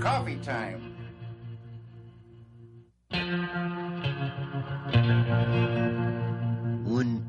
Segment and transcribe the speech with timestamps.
[0.00, 0.88] Coffee time.
[6.88, 7.22] un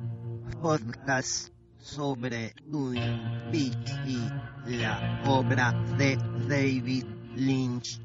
[0.61, 4.19] podcast sobre Twin Peaks y
[4.77, 7.05] la obra de David
[7.35, 7.99] Lynch.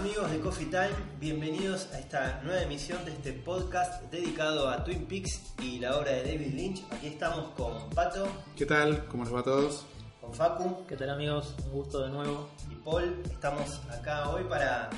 [0.00, 5.06] Amigos de Coffee Time, bienvenidos a esta nueva emisión de este podcast dedicado a Twin
[5.06, 6.82] Peaks y la obra de David Lynch.
[6.90, 9.06] Aquí estamos con Pato, ¿Qué tal?
[9.06, 9.86] ¿Cómo les va a todos?
[10.20, 11.54] con Facu ¿Qué tal amigos?
[11.64, 12.48] Un gusto de nuevo.
[12.70, 13.22] y Paul.
[13.30, 14.90] Estamos acá hoy para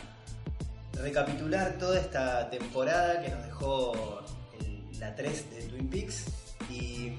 [0.95, 4.21] recapitular toda esta temporada que nos dejó
[4.61, 6.25] el- la 3 de Twin Peaks.
[6.71, 7.13] Y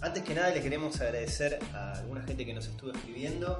[0.00, 3.58] antes que nada le queremos agradecer a alguna gente que nos estuvo escribiendo.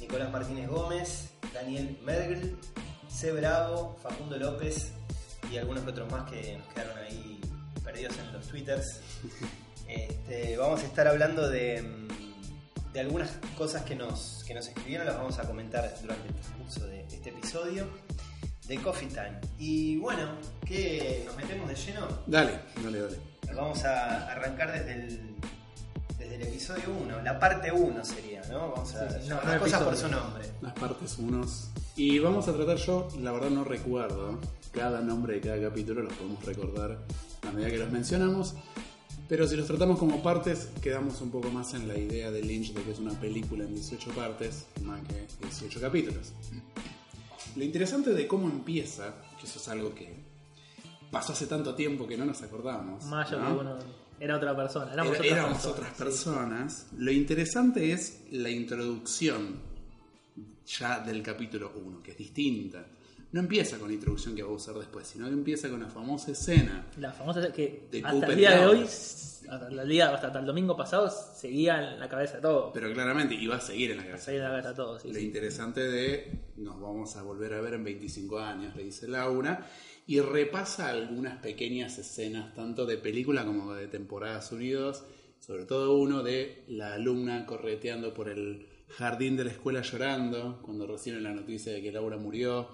[0.00, 2.56] Nicolás Martínez Gómez, Daniel Mergel,
[3.08, 3.32] C.
[3.32, 4.92] Bravo, Facundo López
[5.50, 7.40] y algunos otros más que nos quedaron ahí
[7.82, 9.00] perdidos en los twitters.
[9.88, 15.06] Este, vamos a estar hablando de, mm, de algunas cosas que nos, que nos escribieron,
[15.06, 17.88] las vamos a comentar durante el transcurso de este episodio
[18.66, 19.40] de Coffee Time.
[19.58, 22.06] Y bueno, ¿qué nos metemos de lleno?
[22.26, 23.18] Dale, dale, dale.
[23.54, 25.36] Vamos a arrancar desde el,
[26.28, 28.70] desde el episodio 1, la parte 1 sería, ¿no?
[28.70, 30.44] Vamos a Sí, sí, llamar no, las cosas por su nombre.
[30.60, 31.68] Las partes unos.
[31.96, 34.38] Y vamos a tratar yo, la verdad no recuerdo
[34.72, 36.98] cada nombre de cada capítulo, los podemos recordar
[37.46, 38.54] a medida que los mencionamos.
[39.28, 42.72] Pero si los tratamos como partes, quedamos un poco más en la idea de Lynch
[42.72, 46.32] de que es una película en 18 partes, más que 18 capítulos.
[47.56, 50.14] Lo interesante de cómo empieza, que eso es algo que
[51.10, 53.04] pasó hace tanto tiempo que no nos acordamos.
[53.04, 53.78] Más allá ¿no?
[54.20, 54.92] Era otra persona.
[54.92, 56.02] Éramos Era- otras éramos personas, otras sí.
[56.04, 56.86] personas.
[56.98, 59.56] Lo interesante es la introducción
[60.66, 62.84] ya del capítulo 1, que es distinta.
[63.32, 65.88] No empieza con la introducción que va a usar después, sino que empieza con la
[65.88, 66.86] famosa escena.
[66.98, 68.86] La famosa es que De hasta Cooper el día de hoy,
[69.50, 72.72] hasta el, día, hasta el domingo pasado, seguía en la cabeza de todo.
[72.72, 74.24] Pero claramente iba a seguir en la cabeza.
[74.26, 75.08] Seguía en la cabeza de todo, sí.
[75.08, 75.24] Lo sí.
[75.24, 79.66] interesante de nos vamos a volver a ver en 25 años, le dice Laura,
[80.06, 85.04] y repasa algunas pequeñas escenas, tanto de película como de temporadas unidos,
[85.38, 90.86] sobre todo uno de la alumna correteando por el jardín de la escuela llorando, cuando
[90.86, 92.70] recibe la noticia de que Laura murió,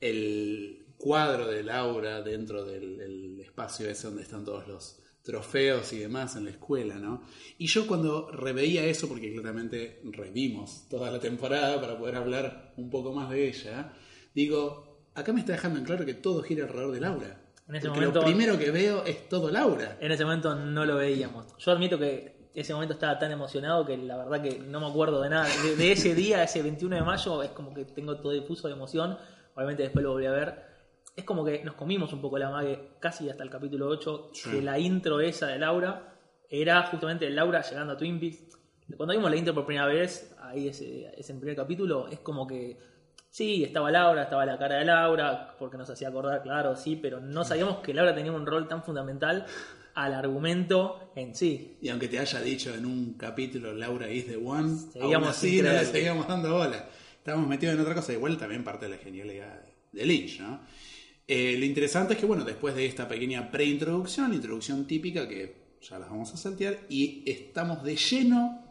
[0.00, 5.98] el cuadro de Laura dentro del el espacio ese donde están todos los trofeos y
[5.98, 7.22] demás en la escuela, ¿no?
[7.58, 12.88] Y yo cuando reveía eso, porque claramente revimos toda la temporada para poder hablar un
[12.88, 13.92] poco más de ella,
[14.34, 17.40] digo, acá me está dejando en claro que todo gira alrededor de Laura.
[17.68, 19.98] En ese porque momento- lo primero que veo es todo Laura.
[20.00, 21.46] En ese momento no lo veíamos.
[21.58, 25.20] Yo admito que ese momento estaba tan emocionado que la verdad que no me acuerdo
[25.22, 25.48] de nada.
[25.64, 28.74] De, de ese día, ese 21 de mayo, es como que tengo todo difuso de
[28.74, 29.18] emoción.
[29.56, 30.65] Obviamente después lo volví a ver.
[31.16, 34.50] Es como que nos comimos un poco la mague casi hasta el capítulo 8, Sí.
[34.50, 36.14] que la intro esa de Laura
[36.48, 38.58] era justamente Laura llegando a Twin Peaks.
[38.96, 42.76] Cuando vimos la intro por primera vez, ahí ese, primer capítulo, es como que
[43.30, 47.20] sí, estaba Laura, estaba la cara de Laura, porque nos hacía acordar, claro, sí, pero
[47.20, 49.46] no sabíamos que Laura tenía un rol tan fundamental
[49.94, 51.78] al argumento en sí.
[51.80, 55.70] Y aunque te haya dicho en un capítulo Laura is the one, Seguíamos así no
[55.80, 56.86] seguíamos dando bola.
[57.16, 60.60] Estábamos metidos en otra cosa, igual también parte de la genialidad de Lynch, ¿no?
[61.28, 65.98] Eh, lo interesante es que, bueno, después de esta pequeña preintroducción, introducción típica que ya
[65.98, 68.64] las vamos a saltear, y estamos de lleno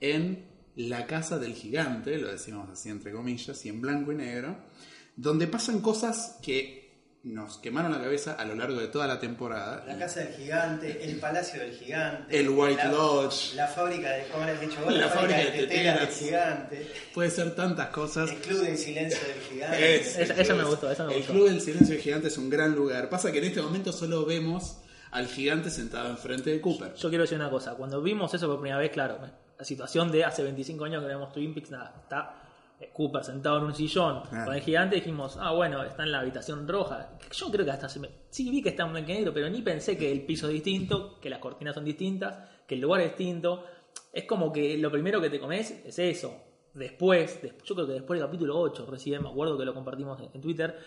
[0.00, 0.44] en
[0.76, 4.56] la casa del gigante, lo decimos así entre comillas, y en blanco y negro,
[5.16, 6.81] donde pasan cosas que
[7.24, 9.84] nos quemaron la cabeza a lo largo de toda la temporada.
[9.86, 13.54] La casa del gigante, el palacio del gigante, El White la, Lodge.
[13.54, 14.92] la fábrica de, ¿cómo le has dicho vos?
[14.92, 18.28] La La, fábrica, fábrica de tetelas del gigante, Puede ser tantas cosas.
[18.28, 19.96] el club del silencio del gigante.
[20.00, 21.32] Es- Esa- esa me gustó, esa me el gustó.
[21.34, 23.08] Club del Silencio Gigante es un gran lugar.
[23.08, 24.78] Pasa que en este momento solo vemos
[25.12, 26.94] al gigante sentado enfrente de Cooper.
[26.94, 29.18] Yo quiero decir una cosa, cuando vimos eso por primera vez, claro,
[29.58, 32.41] la situación de hace 25 años que vemos Twin Peaks, nada, está
[32.92, 36.66] Cooper sentado en un sillón con el gigante, dijimos, ah, bueno, está en la habitación
[36.66, 37.18] roja.
[37.32, 38.08] Yo creo que hasta se me...
[38.30, 40.54] Sí vi que está en blanco y negro, pero ni pensé que el piso es
[40.54, 43.64] distinto, que las cortinas son distintas, que el lugar es distinto.
[44.12, 46.34] Es como que lo primero que te comes es eso.
[46.74, 50.18] Después, des- yo creo que después del capítulo 8, recién me acuerdo que lo compartimos
[50.20, 50.78] en- en Twitter,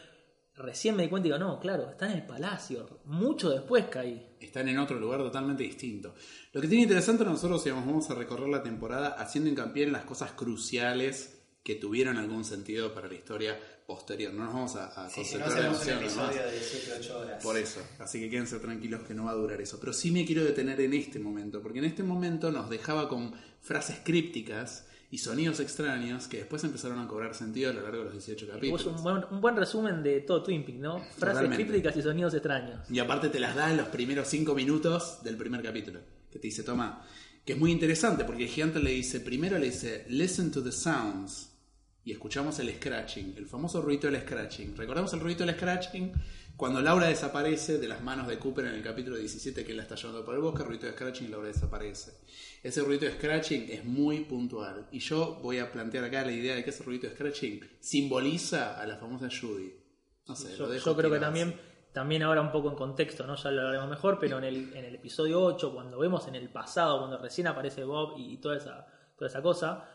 [0.56, 3.02] recién me di cuenta y digo, no, claro, está en el palacio.
[3.06, 4.36] Mucho después caí.
[4.40, 6.14] están en otro lugar totalmente distinto.
[6.54, 10.06] Lo que tiene interesante nosotros, digamos, vamos a recorrer la temporada haciendo hincapié en las
[10.06, 11.35] cosas cruciales
[11.66, 14.32] que tuvieron algún sentido para la historia posterior.
[14.32, 17.12] No nos vamos a, a Sí, si no concentrar hacemos un demasiado episodio de 7-8
[17.16, 17.44] horas.
[17.44, 19.80] Por eso, así que quédense tranquilos que no va a durar eso.
[19.80, 23.34] Pero sí me quiero detener en este momento, porque en este momento nos dejaba con
[23.62, 28.04] frases crípticas y sonidos extraños que después empezaron a cobrar sentido a lo largo de
[28.06, 28.86] los 18 Vos capítulos.
[28.86, 31.00] un buen, un buen resumen de todo Twin Peaks, ¿no?
[31.00, 31.56] Frases Totalmente.
[31.66, 32.80] crípticas y sonidos extraños.
[32.92, 36.00] Y aparte te las da en los primeros cinco minutos del primer capítulo.
[36.32, 37.04] Que te dice, toma.
[37.44, 40.72] Que es muy interesante porque el gigante le dice, primero le dice, listen to the
[40.72, 41.52] sounds.
[42.06, 44.78] Y escuchamos el scratching, el famoso ruido del scratching.
[44.78, 46.14] ¿Recordamos el ruido del scratching?
[46.56, 49.84] Cuando Laura desaparece de las manos de Cooper en el capítulo 17 que él la
[49.84, 52.12] está llevando por el bosque, ruido de scratching y Laura desaparece.
[52.62, 54.88] Ese ruido de scratching es muy puntual.
[54.92, 58.80] Y yo voy a plantear acá la idea de que ese ruido de scratching simboliza
[58.80, 59.74] a la famosa Judy.
[60.28, 61.60] No sé, Yo, lo dejo yo creo que también,
[61.92, 63.36] también ahora un poco en contexto, ¿no?
[63.36, 66.50] Ya lo hablaremos mejor, pero en el, en el episodio 8, cuando vemos en el
[66.50, 68.86] pasado, cuando recién aparece Bob y toda esa,
[69.18, 69.90] toda esa cosa,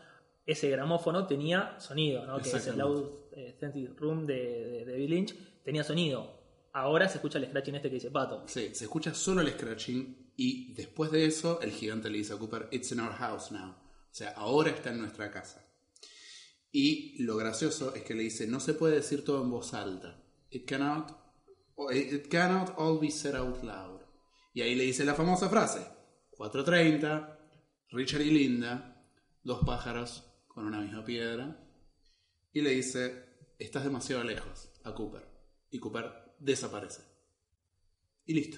[0.45, 2.39] ese gramófono tenía sonido, ¿no?
[2.39, 2.77] Que es el.
[2.77, 6.41] Loud eh, Sensitive Room de, de, de Bill Lynch, tenía sonido.
[6.73, 8.43] Ahora se escucha el scratching este que dice Pato.
[8.47, 12.37] Sí, se escucha solo el scratching y después de eso el gigante le dice a
[12.37, 13.71] Cooper, It's in our house now.
[13.71, 15.65] O sea, ahora está en nuestra casa.
[16.71, 20.23] Y lo gracioso es que le dice, no se puede decir todo en voz alta.
[20.49, 21.11] It cannot,
[21.93, 24.01] it cannot all be said out loud.
[24.53, 25.85] Y ahí le dice la famosa frase,
[26.37, 27.37] 4.30,
[27.89, 29.05] Richard y Linda,
[29.43, 31.57] dos pájaros con una misma piedra.
[32.53, 33.25] Y le dice,
[33.57, 35.25] estás demasiado lejos a Cooper.
[35.69, 37.01] Y Cooper desaparece.
[38.25, 38.57] Y listo.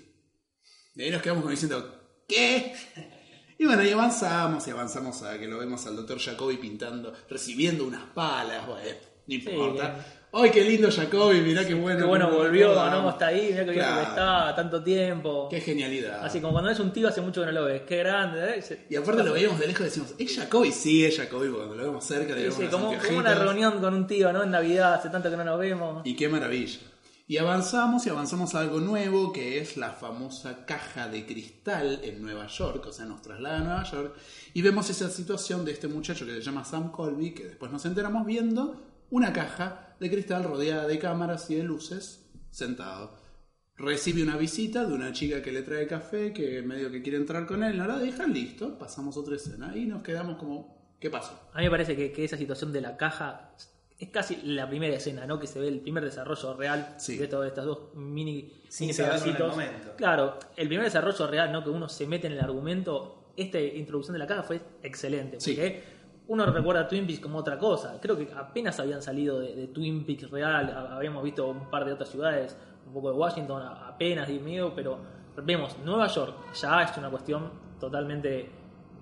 [0.96, 2.76] De ahí nos quedamos como diciendo, ¿qué?
[3.56, 7.86] Y bueno, y avanzamos y avanzamos a que lo vemos al doctor Jacobi pintando, recibiendo
[7.86, 8.98] unas palas, bueno,
[9.28, 10.23] no importa.
[10.36, 11.42] ¡Ay, qué lindo Jacobi!
[11.42, 12.00] Mirá qué bueno.
[12.00, 12.74] Qué bueno volvió.
[12.74, 13.10] ¿no?
[13.12, 14.02] Está ahí, mirá que bien Claro.
[14.02, 15.48] que está, tanto tiempo.
[15.50, 16.26] ¡Qué genialidad!
[16.26, 18.62] Así como cuando ves un tío hace mucho que no lo ves, qué grande, ¿eh?
[18.64, 20.72] Se- Y aparte lo veíamos de lejos y decimos, ¿es Jacobi?
[20.72, 23.20] Sí, es Jacobi, porque cuando lo vemos cerca le vemos las como, como anteojitas.
[23.20, 24.42] una reunión con un tío, ¿no?
[24.44, 26.02] En Navidad, hace tanto que no nos vemos.
[26.04, 26.80] Y qué maravilla.
[27.28, 32.22] Y avanzamos y avanzamos a algo nuevo que es la famosa caja de cristal en
[32.22, 34.16] Nueva York, o sea, nos traslada a Nueva York
[34.54, 37.86] y vemos esa situación de este muchacho que se llama Sam Colby, que después nos
[37.86, 43.18] enteramos viendo una caja de cristal rodeada de cámaras y de luces, sentado.
[43.76, 47.46] Recibe una visita de una chica que le trae café, que medio que quiere entrar
[47.48, 51.40] con él, no la dejan, listo, pasamos otra escena y nos quedamos como, ¿qué pasó?
[51.54, 53.56] A mí me parece que, que esa situación de la caja
[53.98, 55.40] es casi la primera escena, ¿no?
[55.40, 57.18] Que se ve el primer desarrollo real Sí.
[57.18, 59.52] de todas estas dos mini, Sin mini saberlo en el pedacitos.
[59.52, 59.96] momento.
[59.98, 61.64] Claro, el primer desarrollo real, ¿no?
[61.64, 63.32] Que uno se mete en el argumento.
[63.36, 65.40] Esta introducción de la caja fue excelente.
[65.40, 65.58] Sí.
[66.28, 68.00] Uno recuerda Twin Peaks como otra cosa.
[68.02, 70.70] Creo que apenas habían salido de, Twin Peaks real.
[70.70, 72.56] ha- Habíamos visto un par de otras ciudades,
[72.88, 74.98] un poco de Washington, apenas, Dios mío, pero
[75.44, 77.50] vemos Nueva York, ya es una cuestión
[77.80, 78.50] totalmente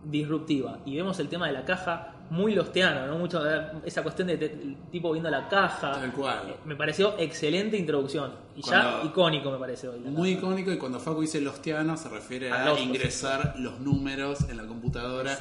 [0.03, 0.79] disruptiva.
[0.85, 3.17] Y vemos el tema de la caja muy losteano, ¿no?
[3.17, 5.91] Mucho eh, esa cuestión de, de- tipo viendo la caja.
[5.91, 6.49] Tal cual.
[6.49, 8.33] Eh, Me pareció excelente introducción.
[8.55, 9.99] Y ya icónico me parece hoy.
[9.99, 10.39] Muy caja.
[10.47, 14.57] icónico y cuando Facu dice Lostiano se refiere A a, Lost, ingresar los números en
[14.57, 15.35] la computadora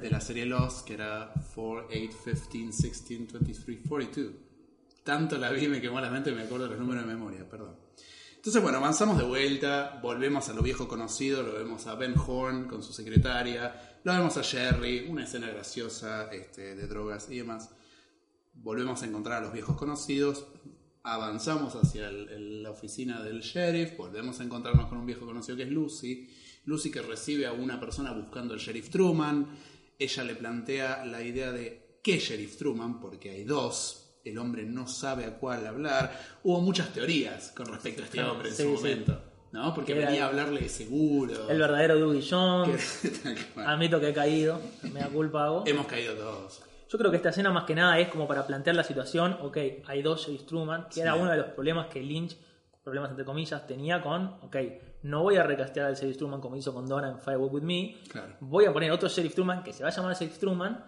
[0.00, 4.32] de la serie Lost, que era 4, 8, 15, 16, 23, 42.
[5.02, 7.76] Tanto la vi, me quemó la mente y me acuerdo los números de memoria, perdón.
[8.36, 12.68] Entonces, bueno, avanzamos de vuelta, volvemos a lo viejo conocido, lo vemos a Ben Horn
[12.68, 17.70] con su secretaria, lo vemos a Jerry, una escena graciosa este, de drogas y demás.
[18.54, 20.46] Volvemos a encontrar a los viejos conocidos,
[21.02, 25.56] avanzamos hacia el- el- la oficina del sheriff, volvemos a encontrarnos con un viejo conocido
[25.56, 26.28] que es Lucy.
[26.66, 29.48] Lucy que recibe a una persona buscando al sheriff Truman.
[29.98, 34.00] Ella le plantea la idea de qué sheriff Truman, porque hay dos.
[34.24, 36.38] El hombre no sabe a cuál hablar.
[36.44, 38.74] Hubo muchas teorías con respecto a este hombre en sí, su sí.
[38.76, 39.22] momento.
[39.54, 39.72] ¿No?
[39.72, 41.48] Porque era venía a hablarle de seguro.
[41.48, 43.02] El verdadero Dougie Jones.
[43.56, 44.60] Admito que he caído.
[44.92, 45.62] Me da culpa hago.
[45.66, 46.60] Hemos caído todos.
[46.88, 49.56] Yo creo que esta escena más que nada es como para plantear la situación, ok,
[49.86, 52.36] hay dos Sheriff Truman, que era uno de los problemas que Lynch,
[52.84, 54.56] problemas entre comillas, tenía con, ok,
[55.02, 57.96] no voy a recastear al Sheriff Truman como hizo con Donna en Firework With Me,
[58.08, 58.34] Claro.
[58.40, 60.84] voy a poner otro Sheriff Truman que se va a llamar Sheriff Truman,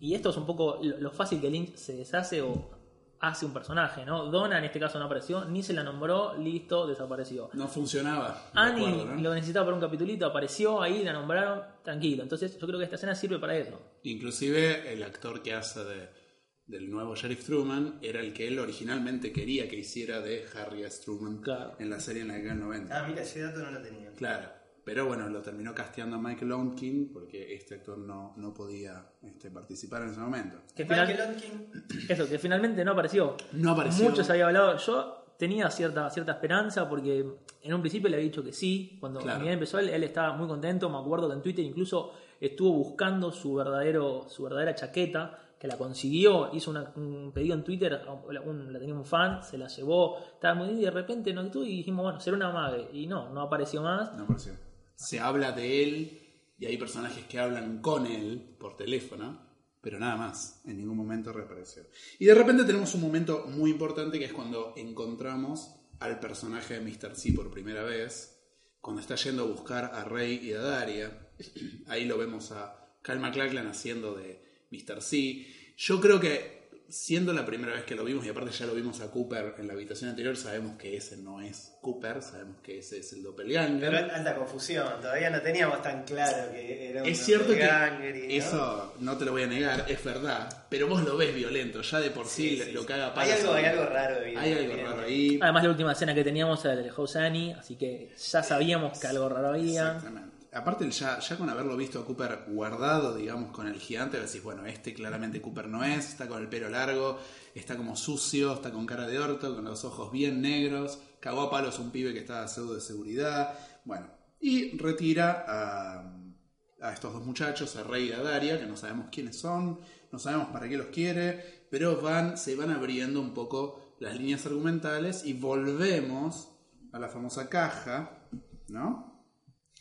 [0.00, 2.70] y esto es un poco lo, lo fácil que Lynch se deshace o
[3.20, 4.26] hace un personaje, ¿no?
[4.26, 7.50] Donna en este caso no apareció, ni se la nombró, listo, desapareció.
[7.54, 8.50] No funcionaba.
[8.54, 9.20] Annie acuerdo, ¿no?
[9.22, 12.22] lo necesitaba para un capitulito, apareció ahí, la nombraron, tranquilo.
[12.22, 13.80] Entonces yo creo que esta escena sirve para eso.
[14.02, 16.26] Inclusive el actor que hace de
[16.66, 21.00] del nuevo Sheriff Truman era el que él originalmente quería que hiciera de Harry S.
[21.04, 21.76] Truman Claro.
[21.78, 22.98] en la serie en la década del 90.
[22.98, 24.10] Ah, mira, ese dato no lo tenía.
[24.16, 24.48] Claro,
[24.86, 29.50] pero bueno, lo terminó casteando a Michael Onkin porque este actor no, no podía este,
[29.50, 30.58] participar en ese momento.
[30.76, 31.72] Que, final- Michael
[32.08, 33.36] eso, que finalmente no apareció.
[33.52, 34.08] No apareció.
[34.08, 34.76] Muchos había hablado.
[34.78, 37.26] Yo tenía cierta, cierta esperanza porque
[37.62, 38.96] en un principio le había dicho que sí.
[39.00, 39.40] Cuando Claro.
[39.40, 40.88] Miguel empezó, él, él estaba muy contento.
[40.88, 45.76] Me acuerdo que en Twitter incluso estuvo buscando su verdadero su verdadera chaqueta, que la
[45.76, 46.54] consiguió.
[46.54, 48.02] Hizo una- un pedido en Twitter,
[48.44, 50.16] un- la tenía un fan, se la llevó.
[50.34, 52.88] Estaba muy bien y de repente no estuvo y dijimos, bueno, será una mague.
[52.92, 54.14] Y no, no apareció más.
[54.14, 54.52] No apareció.
[54.96, 56.22] Se habla de él
[56.58, 59.46] y hay personajes que hablan con él por teléfono,
[59.80, 60.62] pero nada más.
[60.64, 61.84] En ningún momento reapareció.
[62.18, 66.80] Y de repente tenemos un momento muy importante que es cuando encontramos al personaje de
[66.80, 67.14] Mr.
[67.14, 68.40] C por primera vez,
[68.80, 71.30] cuando está yendo a buscar a Rey y a Daria.
[71.86, 75.02] Ahí lo vemos a Kyle MacLachlan haciendo de Mr.
[75.02, 75.46] C.
[75.76, 76.55] Yo creo que
[76.88, 79.66] siendo la primera vez que lo vimos, y aparte ya lo vimos a Cooper en
[79.66, 83.90] la habitación anterior, sabemos que ese no es Cooper, sabemos que ese es el doppelganger.
[83.90, 88.20] pero alta confusión, todavía no teníamos tan claro que era un Es cierto doppelganger y,
[88.28, 88.44] que ¿no?
[88.44, 92.00] eso no te lo voy a negar, es verdad, pero vos lo ves violento, ya
[92.00, 94.52] de por sí, Sí, sí, lo que haga Hay Palas- algo, hay algo raro, Hay
[94.52, 95.38] algo raro ahí.
[95.42, 98.98] Además, la última escena que teníamos era el de House Annie, así que ya sabíamos
[98.98, 99.88] que algo raro había.
[99.96, 100.35] Exactamente.
[100.56, 104.64] Aparte, ya, ya con haberlo visto a Cooper guardado, digamos, con el gigante, decís, bueno,
[104.64, 107.18] este claramente Cooper no es, está con el pelo largo,
[107.54, 111.50] está como sucio, está con cara de orto, con los ojos bien negros, cagó a
[111.50, 113.52] palos un pibe que estaba pseudo de seguridad,
[113.84, 114.06] bueno,
[114.40, 119.38] y retira a, estos dos muchachos, a Rey y a Daria, que no sabemos quiénes
[119.38, 124.16] son, no sabemos para qué los quiere, pero van, se van abriendo un poco las
[124.16, 126.48] líneas argumentales y volvemos
[126.92, 128.26] a la famosa caja,
[128.68, 129.15] ¿no?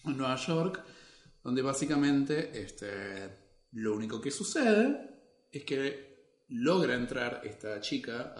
[0.07, 0.83] En Nueva York,
[1.43, 3.29] donde básicamente este,
[3.73, 8.33] lo único que sucede es que logra entrar esta chica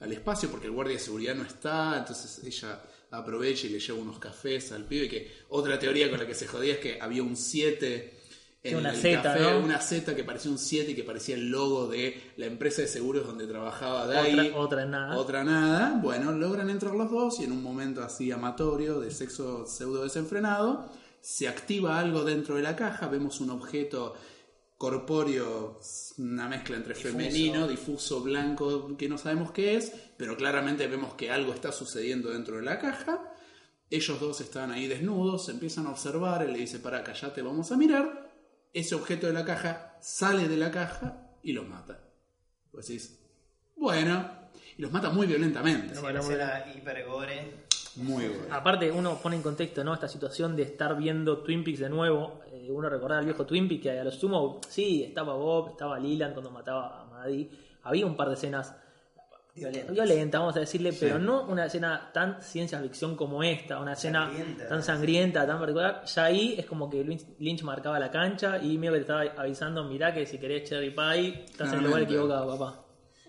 [0.00, 3.98] al espacio porque el guardia de seguridad no está, entonces ella aprovecha y le lleva
[3.98, 7.22] unos cafés al pibe, que otra teoría con la que se jodía es que había
[7.22, 8.19] un 7
[8.62, 9.60] en una Z, ¿no?
[9.60, 12.88] una Z que parecía un 7 y que parecía el logo de la empresa de
[12.88, 14.50] seguros donde trabajaba Dai.
[14.50, 15.16] Otra, otra nada.
[15.16, 15.98] Otra nada.
[16.02, 20.90] Bueno, logran entrar los dos y en un momento así amatorio de sexo pseudo desenfrenado,
[21.20, 24.14] se activa algo dentro de la caja, vemos un objeto
[24.76, 25.78] corpóreo,
[26.16, 31.30] una mezcla entre femenino, difuso, blanco, que no sabemos qué es, pero claramente vemos que
[31.30, 33.20] algo está sucediendo dentro de la caja.
[33.90, 37.72] Ellos dos están ahí desnudos, se empiezan a observar, él le dice, para, callate, vamos
[37.72, 38.29] a mirar.
[38.72, 42.00] Ese objeto de la caja sale de la caja y los mata.
[42.70, 43.18] Pues decís,
[43.76, 44.30] bueno,
[44.76, 45.94] y los mata muy violentamente.
[45.94, 47.70] Sí, una escena hiper gore.
[47.96, 48.54] Muy bueno.
[48.54, 49.92] Aparte, uno pone en contexto ¿no?
[49.92, 52.40] esta situación de estar viendo Twin Peaks de nuevo.
[52.52, 55.98] Eh, uno recordar al viejo Twin Peaks que a lo sumo, sí, estaba Bob, estaba
[55.98, 57.50] Leland cuando mataba a Maddie.
[57.82, 58.76] Había un par de escenas
[59.60, 59.94] Violentas.
[59.94, 64.26] violentas, vamos a decirle, pero no una escena tan ciencia ficción como esta, una escena
[64.26, 64.68] Sangrienta.
[64.68, 66.04] tan sangrienta, tan particular.
[66.04, 67.04] Ya ahí es como que
[67.38, 70.90] Lynch, marcaba la cancha y medio que te estaba avisando, mirá que si querés cherry
[70.90, 72.84] pie, estás en el lugar equivocado, papá.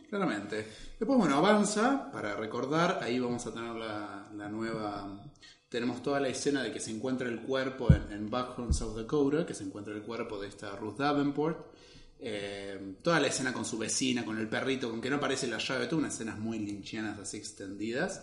[0.10, 0.68] Claramente.
[1.00, 3.00] Después, bueno, avanza para recordar.
[3.02, 5.22] Ahí vamos a tener la, la nueva.
[5.70, 9.46] Tenemos toda la escena de que se encuentra el cuerpo en, en Buckhorn, South Dakota,
[9.46, 11.71] que se encuentra el cuerpo de esta Ruth Davenport.
[12.24, 15.58] Eh, toda la escena con su vecina, con el perrito, con que no aparece la
[15.58, 18.22] llave, todas unas escenas muy lynchianas así extendidas.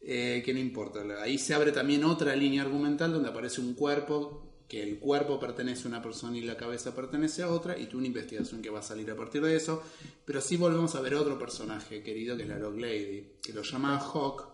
[0.00, 1.02] Eh, que no importa.
[1.20, 5.84] Ahí se abre también otra línea argumental donde aparece un cuerpo, que el cuerpo pertenece
[5.84, 8.80] a una persona y la cabeza pertenece a otra, y tú una investigación que va
[8.80, 9.82] a salir a partir de eso.
[10.24, 13.62] Pero sí volvemos a ver otro personaje querido que es la Log Lady, que lo
[13.62, 14.52] llama Hawk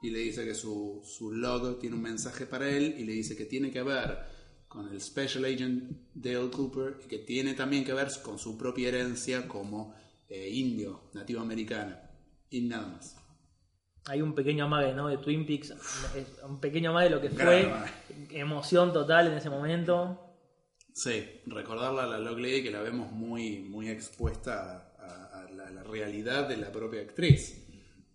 [0.00, 3.36] y le dice que su, su log tiene un mensaje para él y le dice
[3.36, 4.18] que tiene que ver
[4.68, 8.88] con el Special Agent Dale Cooper y que tiene también que ver con su propia
[8.88, 9.94] herencia como
[10.28, 11.96] eh, indio, nativo americano.
[12.50, 13.16] Y nada más.
[14.06, 15.08] Hay un pequeño amague, ¿no?
[15.08, 15.74] De Twin Peaks,
[16.46, 17.70] un pequeño amague de lo que fue,
[18.30, 20.24] emoción total en ese momento.
[20.94, 25.50] Sí, recordarla a la Log Lady que la vemos muy, muy expuesta a, a- a
[25.50, 27.66] la, a la realidad de la propia actriz,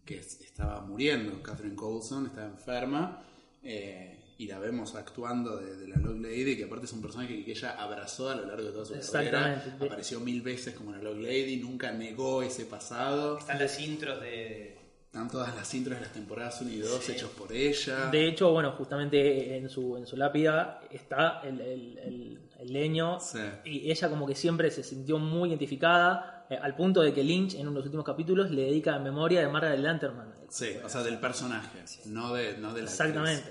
[0.03, 3.23] que es- estaba muriendo, Catherine Coulson estaba enferma,
[3.61, 7.43] eh, y la vemos actuando de, de la Log Lady, que aparte es un personaje
[7.43, 9.85] que ella abrazó a lo largo de toda su carrera, Exactamente.
[9.85, 14.77] apareció mil veces como la Log Lady, nunca negó ese pasado, Están las intros de.
[15.05, 18.07] están todas las intros de las temporadas 1 y 2 hechos por ella.
[18.11, 23.19] De hecho, bueno, justamente en su, en su lápida está el, el- el- el leño
[23.19, 23.39] Sí.
[23.65, 27.55] y ella como que siempre se sintió muy identificada eh, al punto de que Lynch
[27.55, 30.33] en uno de los últimos capítulos le dedica en memoria de Margaret Lanterman.
[30.49, 33.43] Sí, o sea, del personaje, no de, no de la actriz.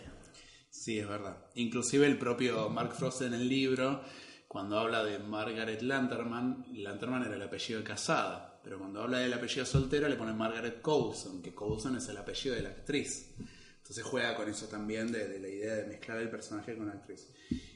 [0.83, 1.37] Sí, es verdad.
[1.55, 4.03] Inclusive el propio Mark Frost en el libro,
[4.49, 8.61] cuando habla de Margaret Lanterman, Lanterman era el apellido de casada.
[8.65, 12.57] pero cuando habla del apellido soltero le pone Margaret Coulson, que Coulson es el apellido
[12.57, 13.33] de la actriz.
[13.77, 16.95] Entonces juega con eso también de, de la idea de mezclar el personaje con la
[16.95, 17.29] actriz.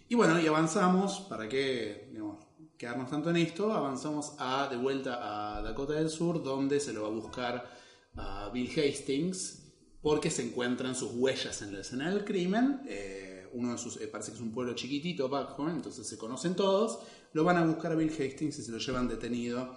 [0.09, 2.45] Y bueno, y avanzamos, para que digamos,
[2.77, 7.03] quedarnos tanto en esto, avanzamos a de vuelta a Dakota del Sur, donde se lo
[7.03, 7.71] va a buscar
[8.17, 9.66] a Bill Hastings,
[10.07, 12.81] porque se encuentran sus huellas en la escena del crimen.
[12.87, 16.55] Eh, uno de sus, eh, parece que es un pueblo chiquitito, Buckhorn, entonces se conocen
[16.55, 17.01] todos.
[17.33, 19.77] Lo van a buscar a Bill Hastings y se lo llevan detenido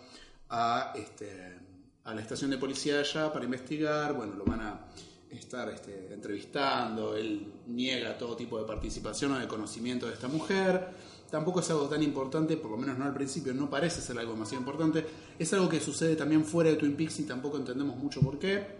[0.49, 1.57] a, este,
[2.05, 4.13] la estación de policía allá para investigar.
[4.13, 4.85] Bueno, lo van a
[5.31, 10.89] estar este, entrevistando, él niega todo tipo de participación o de conocimiento de esta mujer.
[11.31, 14.33] Tampoco es algo tan importante, por lo menos no al principio, no parece ser algo
[14.33, 15.03] demasiado importante.
[15.39, 18.78] Es algo que sucede también fuera de Twin Peaks y tampoco entendemos mucho por qué,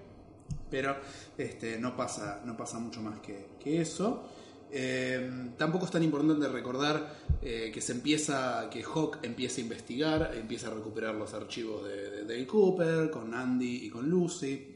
[0.70, 0.96] pero
[1.38, 4.30] este, no, pasa, no pasa mucho más que, eso.
[4.72, 10.32] Eh, tampoco es tan importante recordar eh, que se empieza, que Hawk empieza a investigar,
[10.36, 14.76] empieza a recuperar los archivos de, Dale Cooper con Andy y con Lucy.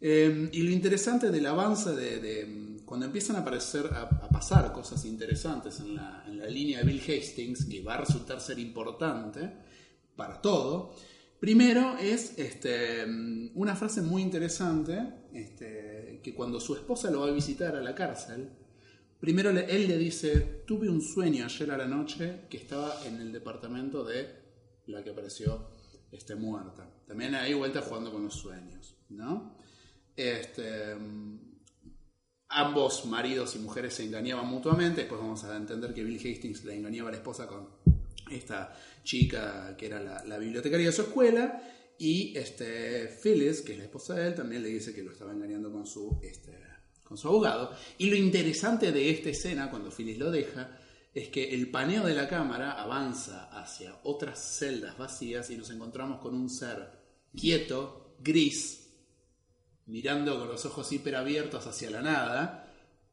[0.00, 5.04] Eh, y lo interesante del avance de cuando empiezan a aparecer, a, a pasar cosas
[5.04, 9.52] interesantes en la, en la, línea de Bill Hastings, que va a resultar ser importante
[10.16, 10.94] para todo,
[11.40, 13.04] primero es este,
[13.54, 14.98] una frase muy interesante,
[15.32, 18.50] este, que cuando su esposa lo va a visitar a la cárcel,
[19.20, 23.32] primero él le dice, tuve un sueño ayer a la noche que estaba en el
[23.32, 24.28] departamento de
[24.86, 25.70] la que apareció
[26.10, 26.88] este, muerta.
[27.06, 29.56] También ahí vuelta jugando con los sueños, ¿no?
[30.16, 30.96] Este,
[32.48, 35.02] ambos maridos y mujeres se engañaban mutuamente.
[35.02, 37.68] Después vamos a entender que Bill Hastings le engañaba a la esposa con
[38.30, 38.74] esta
[39.08, 41.62] chica que era la, bibliotecaria de su escuela.
[41.98, 45.32] Y este, Phyllis, que es la esposa de él, también le dice que lo estaba
[45.32, 46.56] engañando con su, este,
[47.02, 47.72] con su abogado.
[47.96, 50.78] Y lo interesante de esta escena, cuando Phyllis lo deja,
[51.14, 56.20] es que el paneo de la cámara avanza hacia otras celdas vacías y nos encontramos
[56.20, 56.90] con un ser
[57.34, 58.90] quieto, gris,
[59.86, 62.67] mirando con los ojos hiperabiertos hacia la nada,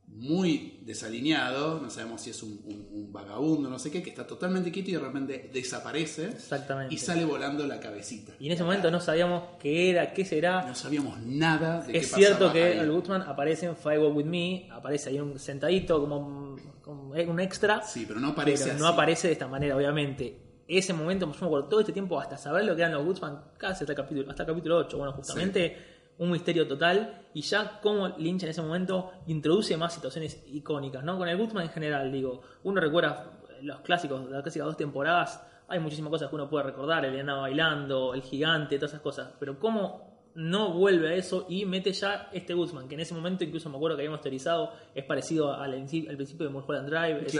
[0.08, 4.26] muy desalineado, no sabemos si es un, un, un, vagabundo, no sé qué, que está
[4.26, 6.94] totalmente quieto y de repente desaparece Exactamente.
[6.94, 8.34] y sale volando la cabecita.
[8.40, 10.66] Y en ese momento no sabíamos qué era, qué será.
[10.66, 12.78] No sabíamos nada de Es qué cierto que ahí.
[12.80, 17.40] Al Goodman aparece en Firewall With Me, aparece ahí un sentadito como un, como un
[17.40, 18.94] extra, Sí, pero no aparece pero no así.
[18.94, 20.42] aparece de esta manera, obviamente.
[20.68, 23.40] Ese momento, yo me acuerdo todo este tiempo hasta saber lo que eran los Goodman,
[23.58, 27.80] casi hasta el capítulo, hasta el capítulo 8, bueno, justamente un misterio total y ya
[27.82, 31.18] como Lynch en ese momento introduce más situaciones icónicas, ¿no?
[31.18, 35.42] Con el Goodman en general, digo, uno recuerda los clásicos de las clásicas dos temporadas,
[35.68, 39.34] hay muchísimas cosas que uno puede recordar, el enano bailando, el gigante, todas esas cosas,
[39.40, 43.44] pero cómo no vuelve a eso y mete ya este Guzman, que en ese momento
[43.44, 45.86] incluso me acuerdo que habíamos teorizado, es parecido al, al
[46.18, 47.38] principio de Mulholland Drive, ese-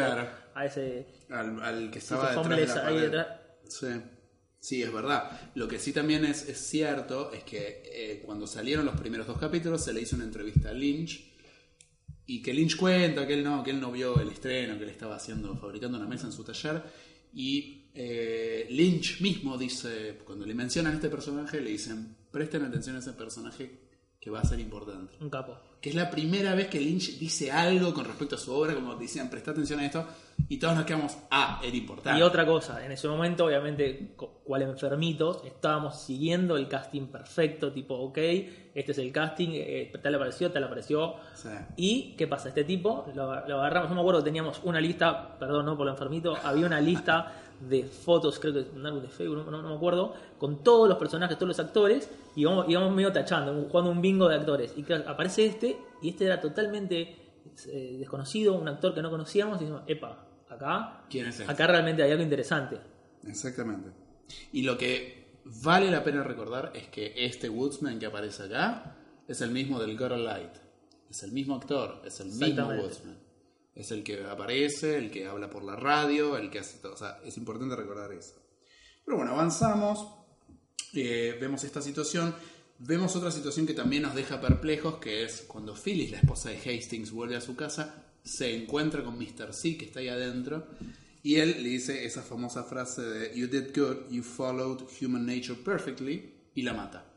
[0.54, 3.28] a ese, Al, al que estaba detrás de la ahí detrás.
[3.68, 3.88] Sí.
[4.66, 5.52] Sí, es verdad.
[5.54, 9.84] Lo que sí también es, cierto es que eh, cuando salieron los primeros dos capítulos
[9.84, 11.24] se le hizo una entrevista a Lynch
[12.26, 14.90] y que Lynch cuenta que él no, que él no vio el estreno, que él
[14.90, 16.82] estaba haciendo, fabricando una mesa en su taller
[17.32, 22.96] y eh, Lynch mismo dice, cuando le mencionan a este personaje, le dicen, presten atención
[22.96, 23.70] a ese personaje
[24.20, 25.16] que va a ser importante.
[25.22, 25.60] Un capo.
[25.86, 28.96] Que es la primera vez que Lynch dice algo con respecto a su obra, como
[28.96, 30.04] decían, presta atención a esto,
[30.50, 32.20] y todos nos quedamos, ah, era importante.
[32.20, 37.94] Y otra cosa, en ese momento, obviamente, cual enfermitos, estábamos siguiendo el casting perfecto, tipo,
[37.94, 41.18] ok, este es el casting, eh, tal apareció, tal apareció.
[41.36, 41.50] Sí.
[41.76, 42.48] Y, ¿qué pasa?
[42.48, 45.86] Este tipo, lo, lo agarramos, yo me acuerdo que teníamos una lista, perdón, no por
[45.86, 49.70] lo enfermito, había una lista de fotos, creo que un álbum de Facebook, no, no
[49.70, 53.92] me acuerdo, con todos los personajes, todos los actores, y íbamos, íbamos medio tachando, jugando
[53.92, 54.74] un bingo de actores.
[54.76, 57.16] Y claro, aparece este, y este era totalmente
[57.68, 61.52] eh, desconocido, un actor que no conocíamos, y decimos, epa, acá, ¿Quién es este?
[61.52, 62.80] acá realmente hay algo interesante.
[63.26, 63.90] Exactamente.
[64.52, 68.96] Y lo que vale la pena recordar es que este Woodsman que aparece acá
[69.28, 70.56] es el mismo del Girl Light.
[71.10, 72.68] Es el mismo actor, es el mismo.
[72.68, 73.25] Woodsman.
[73.76, 76.94] Es el que aparece, el que habla por la radio, el que hace todo.
[76.94, 78.36] O sea, es importante recordar eso.
[79.04, 80.08] Pero bueno, avanzamos.
[80.94, 82.34] eh, vemos esta situación.
[82.78, 86.58] Vemos otra situación que también nos deja perplejos, que es cuando Phyllis, la esposa de
[86.58, 89.54] Hastings, vuelve a su casa, se encuentra con Mr.
[89.54, 90.68] C, que está ahí adentro,
[91.24, 95.56] y él le dice esa famosa frase de You did good, you followed human nature
[95.56, 97.15] perfectly, y la mata.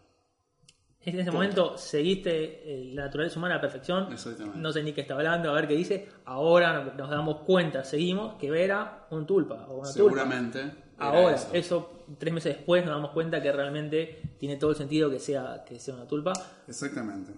[1.05, 2.31] En ese momento seguiste
[2.65, 4.13] eh, la naturaleza humana a la perfección.
[4.13, 4.59] Exactamente.
[4.59, 6.09] No sé ni qué está hablando, a ver qué dice.
[6.25, 9.89] Ahora nos damos cuenta, seguimos, que era un tulpa o una.
[9.89, 10.89] Seguramente.
[10.99, 11.51] Ahora, eso.
[11.53, 12.05] eso.
[12.19, 15.79] tres meses después nos damos cuenta que realmente tiene todo el sentido que sea, que
[15.79, 16.33] sea una tulpa.
[16.67, 17.33] Exactamente.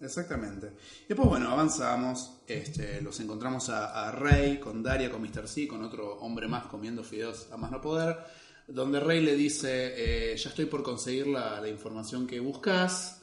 [0.00, 0.72] Exactamente.
[1.04, 2.40] Y después, bueno, avanzamos.
[2.46, 5.46] Este, los encontramos a, a Rey con Daria, con Mr.
[5.46, 8.18] C, con otro hombre más comiendo fideos a más no poder.
[8.68, 13.22] Donde Rey le dice, eh, ya estoy por conseguir la, la información que buscas.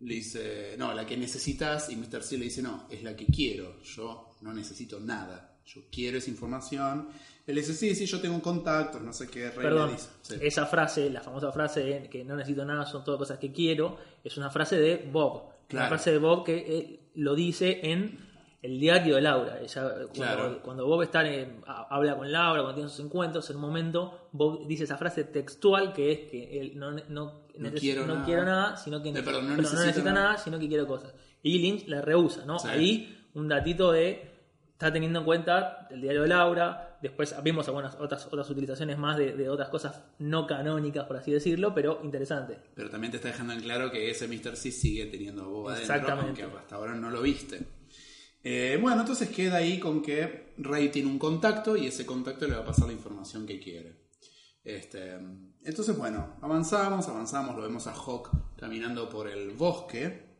[0.00, 1.88] Le dice, no, la que necesitas.
[1.90, 2.22] Y Mr.
[2.22, 3.80] C le dice, no, es la que quiero.
[3.82, 5.58] Yo no necesito nada.
[5.64, 7.08] Yo quiero esa información.
[7.46, 9.50] Él le dice, sí, sí, yo tengo un contacto, no sé qué.
[9.50, 10.08] Rey Perdón, le dice.
[10.22, 10.34] Sí.
[10.40, 13.98] esa frase, la famosa frase de que no necesito nada, son todas cosas que quiero,
[14.24, 15.44] es una frase de Bob.
[15.68, 15.86] Claro.
[15.86, 18.29] Una frase de Bob que él lo dice en
[18.62, 19.58] el diario de Laura.
[19.60, 20.62] Ella, cuando, Claro.
[20.62, 24.28] cuando Bob está en- ha- habla con Laura, cuando tiene sus encuentros, en un momento
[24.32, 27.42] Bob dice esa frase textual que es que él no, no,
[27.78, 28.26] quiero no nada.
[28.26, 30.26] quiero nada, sino que perdón, no necesito necesita nada.
[30.32, 31.14] nada, sino que quiero cosas.
[31.42, 32.58] Y Lynch la rehúsa, ¿no?
[32.58, 32.68] Sí.
[32.68, 34.28] Ahí un datito de
[34.72, 39.16] está teniendo en cuenta el diario de Laura, después vimos algunas otras otras utilizaciones más
[39.16, 42.58] de, de otras cosas no canónicas, por así decirlo, pero interesante.
[42.74, 44.56] Pero también te está dejando en claro que ese Mr.
[44.56, 46.42] C sigue teniendo a Bob adentro, Exactamente.
[46.42, 47.60] aunque hasta ahora no lo viste.
[48.42, 52.54] Eh, bueno, entonces queda ahí con que Rey tiene un contacto y ese contacto le
[52.54, 54.00] va a pasar la información que quiere.
[54.64, 55.18] Este,
[55.64, 60.30] entonces, bueno, avanzamos, avanzamos, lo vemos a Hawk caminando por el bosque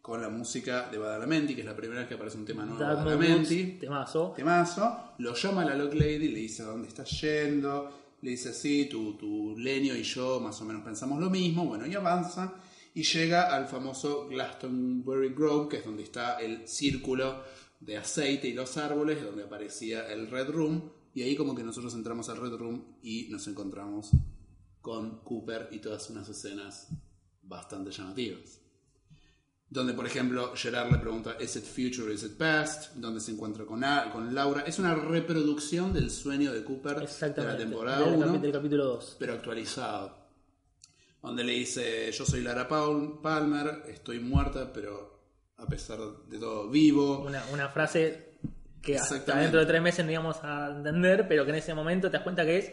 [0.00, 2.80] con la música de Badalamenti, que es la primera vez que aparece un tema nuevo
[2.80, 3.64] de Badalamenti.
[3.64, 4.32] Boots, temazo.
[4.34, 9.16] Temazo, lo llama la Lock Lady, le dice dónde estás yendo, le dice sí, tu,
[9.16, 12.52] tu Lenio y yo más o menos pensamos lo mismo, bueno, y avanza
[12.94, 17.42] y llega al famoso Glastonbury Grove, que es donde está el círculo
[17.80, 21.94] de aceite y los árboles, donde aparecía el Red Room, y ahí como que nosotros
[21.94, 24.10] entramos al Red Room y nos encontramos
[24.80, 26.88] con Cooper y todas unas escenas
[27.42, 28.58] bastante llamativas
[29.68, 32.92] donde por ejemplo Gerard le pregunta ¿Is it future or is it past?
[32.96, 34.64] donde se encuentra con, A- con Laura.
[34.66, 38.84] Es una reproducción del sueño de Cooper de la temporada del, 1, capi- del capítulo
[38.84, 39.16] 2.
[39.18, 40.21] pero actualizado.
[41.22, 45.20] Donde le dice yo soy Lara Paul- Palmer, estoy muerta, pero
[45.56, 47.20] a pesar de todo vivo.
[47.24, 48.38] Una, una frase
[48.82, 52.08] que hasta dentro de tres meses no íbamos a entender, pero que en ese momento
[52.10, 52.72] te das cuenta que es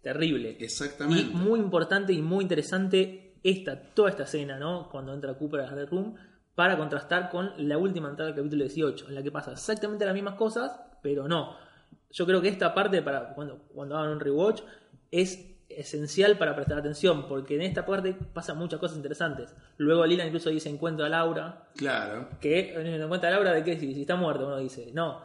[0.00, 0.56] terrible.
[0.58, 1.30] Exactamente.
[1.30, 4.88] Y muy importante y muy interesante esta, toda esta escena, ¿no?
[4.90, 6.14] Cuando entra Cooper a Red Room,
[6.54, 10.14] para contrastar con la última entrada del capítulo 18, en la que pasa exactamente las
[10.14, 11.56] mismas cosas, pero no.
[12.10, 14.62] Yo creo que esta parte, para cuando, cuando hagan un rewatch,
[15.10, 19.54] es esencial para prestar atención, porque en esta parte pasan muchas cosas interesantes.
[19.78, 22.28] Luego Lila incluso dice encuentro a Laura, Claro.
[22.40, 25.22] que en encuentra a Laura de que si, si está muerto, uno dice, no,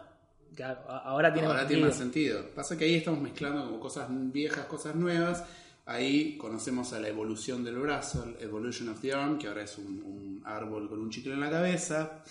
[0.88, 2.38] ahora tiene Ahora más tiene más sentido.
[2.38, 2.56] sentido.
[2.56, 5.44] Pasa que ahí estamos mezclando como cosas viejas, cosas nuevas.
[5.88, 9.78] Ahí conocemos a la evolución del brazo, el Evolution of the Arm, que ahora es
[9.78, 12.24] un, un árbol con un chicle en la cabeza.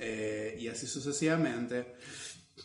[0.00, 1.94] eh, y así sucesivamente.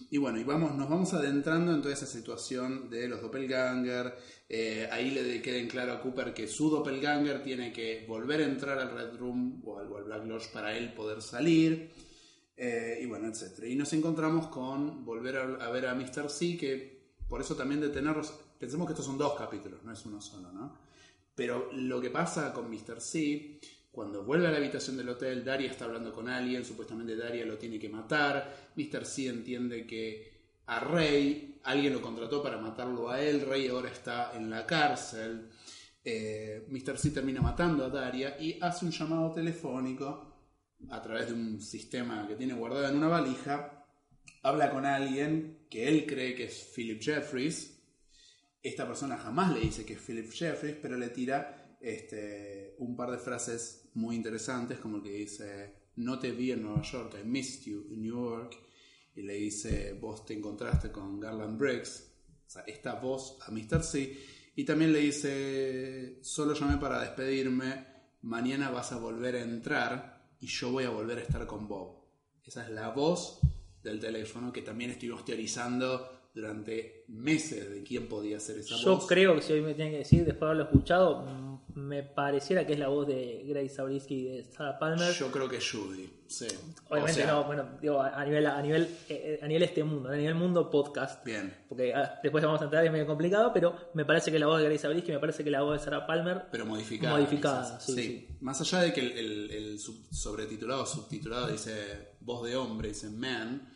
[0.10, 4.16] Y bueno, y vamos, nos vamos adentrando en toda esa situación de los doppelganger.
[4.50, 8.46] Eh, ahí le queda en claro a Cooper que su doppelganger tiene que volver a
[8.46, 11.92] entrar al Red Room o al, al Black Lodge para él poder salir.
[12.56, 13.68] Eh, y bueno, etcétera.
[13.68, 16.30] Y nos encontramos con volver a, a ver a Mr.
[16.30, 18.34] C, que por eso también detenernos.
[18.60, 20.78] Pensemos que estos son dos capítulos, no es uno solo, ¿no?
[21.36, 23.02] Pero lo que pasa con Mr.
[23.02, 23.60] C,
[23.94, 27.60] cuando vuelve a la habitación del hotel, Daria está hablando con alguien, supuestamente Daria lo
[27.60, 28.72] tiene que matar.
[28.76, 29.06] Mr.
[29.06, 30.34] C entiende que
[30.66, 35.48] a Rey, alguien lo contrató para matarlo a él, Rey ahora está en la cárcel.
[36.04, 36.98] Eh, Mr.
[36.98, 40.40] C termina matando a Daria y hace un llamado telefónico
[40.90, 43.86] a través de un sistema que tiene guardado en una valija.
[44.42, 47.80] Habla con alguien que él cree que es Philip Jeffries.
[48.64, 53.12] Esta persona jamás le dice que es Philip Jeffries, pero le tira este, un par
[53.12, 57.66] de frases muy interesantes, como que dice, no te vi en Nueva York, I missed
[57.66, 58.58] you in New York.
[59.16, 62.12] Y le dice, vos te encontraste con Garland Briggs.
[62.48, 63.84] O sea, esta voz a Mr.
[63.84, 64.18] C.
[64.56, 67.86] Y también le dice, solo llamé para despedirme,
[68.22, 72.04] mañana vas a volver a entrar y yo voy a volver a estar con Bob.
[72.44, 73.40] Esa es la voz
[73.82, 79.08] del teléfono que también estuvimos teorizando durante meses de quién podía ser esa Yo voz.
[79.08, 82.66] creo que si hoy me tienen que decir, después de haberlo escuchado, mm, me pareciera
[82.66, 85.12] que es la voz de Grace Zabriskie y de Sarah Palmer.
[85.14, 86.46] Yo creo que Judy, sí.
[86.90, 90.10] Obviamente O sea, no, bueno, digo, a nivel, a nivel, eh, a nivel este mundo,
[90.10, 91.24] a nivel mundo podcast.
[91.26, 94.48] Bien, Porque ah, después vamos a entrar, es medio complicado, pero me parece que la
[94.48, 97.16] voz de Grace Zabriskie, me parece que la voz de Sarah Palmer, pero modificada.
[97.16, 98.28] Modificada, sí, sí.
[98.42, 103.10] Más allá de que el, el- el sub- sobretitulado, subtitulado dice voz de hombre, dice
[103.10, 103.70] man.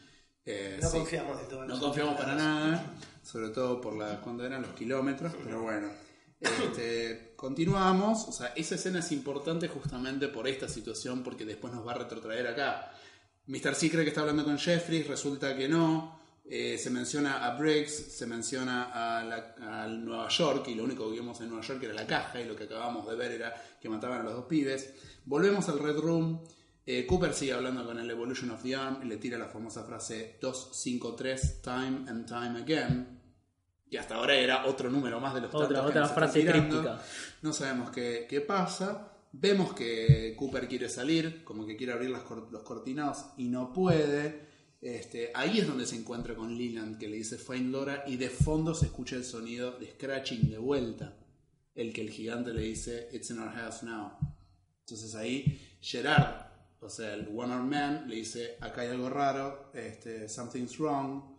[0.48, 0.98] Eh, No sí.
[0.98, 1.66] confiamos de todo.
[1.66, 2.84] No confiamos para nada,
[3.24, 5.90] sobre todo por la cuando eran los kilómetros, pero bueno.
[6.40, 11.86] Este, continuamos, o sea, esa escena es importante justamente por esta situación, porque después nos
[11.86, 12.92] va a retrotraer acá.
[13.48, 13.76] Mr.
[13.76, 16.18] C cree que está hablando con Jeffrey, resulta que no.
[16.50, 21.06] Eh, se menciona a Briggs, se menciona a, la- a Nueva York, y lo único
[21.10, 23.54] que vimos en Nueva York era la caja, y lo que acabamos de ver era
[23.82, 24.94] que mataban a los dos pibes.
[25.26, 26.42] Volvemos al Red Room.
[26.90, 29.84] Eh, Cooper sigue hablando con el Evolution of the Arm y le tira la famosa
[29.84, 33.20] frase 253 time and time again.
[33.90, 36.46] que hasta ahora era otro número más de los Otra- tantos que otra nos frase
[36.46, 37.02] críptica.
[37.42, 39.14] No sabemos qué, qué pasa.
[39.34, 44.48] Vemos que Cooper quiere salir, como que quiere abrir las los cortinados y no puede.
[44.82, 48.30] Este, ahí es donde se encuentra con Leland, que le dice Find Laura, y de
[48.30, 51.18] fondo se escucha el sonido de Scratching de vuelta.
[51.76, 54.12] El que el gigante le dice It's in our house now.
[54.82, 56.47] Entonces ahí Gerard,
[56.80, 61.36] o sea, el One Arm Man, le dice acá hay algo raro, este, something's wrong.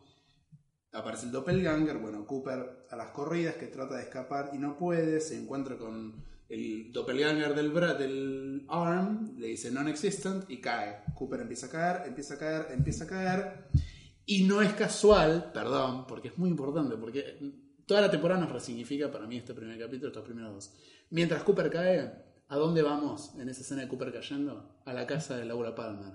[0.93, 5.21] Aparece el doppelganger, bueno, Cooper a las corridas que trata de escapar y no puede,
[5.21, 11.05] se encuentra con el doppelganger del, bra del arm, le dice non-existent y cae.
[11.15, 13.69] Cooper empieza a caer, empieza a caer, empieza a caer.
[14.25, 17.39] Y no es casual, perdón, porque es muy importante, porque
[17.87, 20.75] toda la temporada nos resignifica para mí este primer capítulo, estos primeros dos.
[21.11, 22.13] Mientras Cooper cae,
[22.49, 24.71] ¿a dónde vamos en esa escena de Cooper cayendo?
[24.85, 26.13] A la casa de Laura Palmer.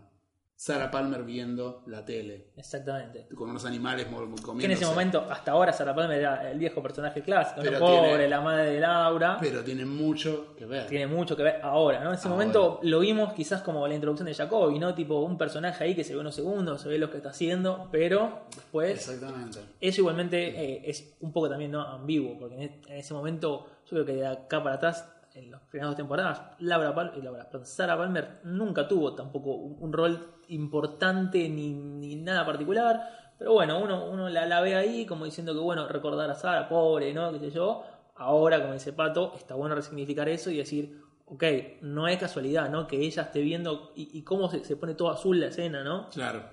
[0.55, 3.27] Sarah Palmer viendo la tele, Exactamente.
[3.35, 4.57] con unos animales comiendo.
[4.59, 7.63] Que en ese momento, hasta ahora, Sarah Palmer era el viejo personaje clásico, ¿no?
[7.63, 9.37] Pero pobre, tiene- la madre de Laura.
[9.41, 10.87] Pero tiene mucho que ver.
[10.87, 12.09] Tiene mucho que ver ahora, ¿no?
[12.09, 12.37] En ese Ahora.
[12.37, 14.93] momento lo vimos quizás como la introducción de Jacobi, ¿no?
[14.93, 17.89] Tipo un personaje ahí que se ve unos segundos, se ve lo que está haciendo,
[17.91, 19.59] pero después Exactamente.
[19.81, 21.81] eso igualmente eh, es un poco también ¿no?
[21.81, 25.61] ambiguo, porque e- en ese momento yo creo que de acá para atrás, en las
[25.61, 31.49] primeras dos temporadas, Laura Pal- eh, Laura, Sarah Palmer nunca tuvo tampoco un, rol importante
[31.49, 35.59] ni, ni nada particular, pero bueno, uno, uno la, la ve ahí como diciendo que
[35.59, 37.31] bueno, recordar a Sarah, pobre, ¿no?
[37.33, 37.83] qué sé yo,
[38.15, 41.43] ahora como dice Pato, está bueno resignificar eso y decir, ok,
[41.81, 42.85] no es casualidad, ¿no?
[42.87, 46.09] Que ella esté viendo y, y cómo se, se pone todo azul la escena, ¿no?
[46.09, 46.43] Claro.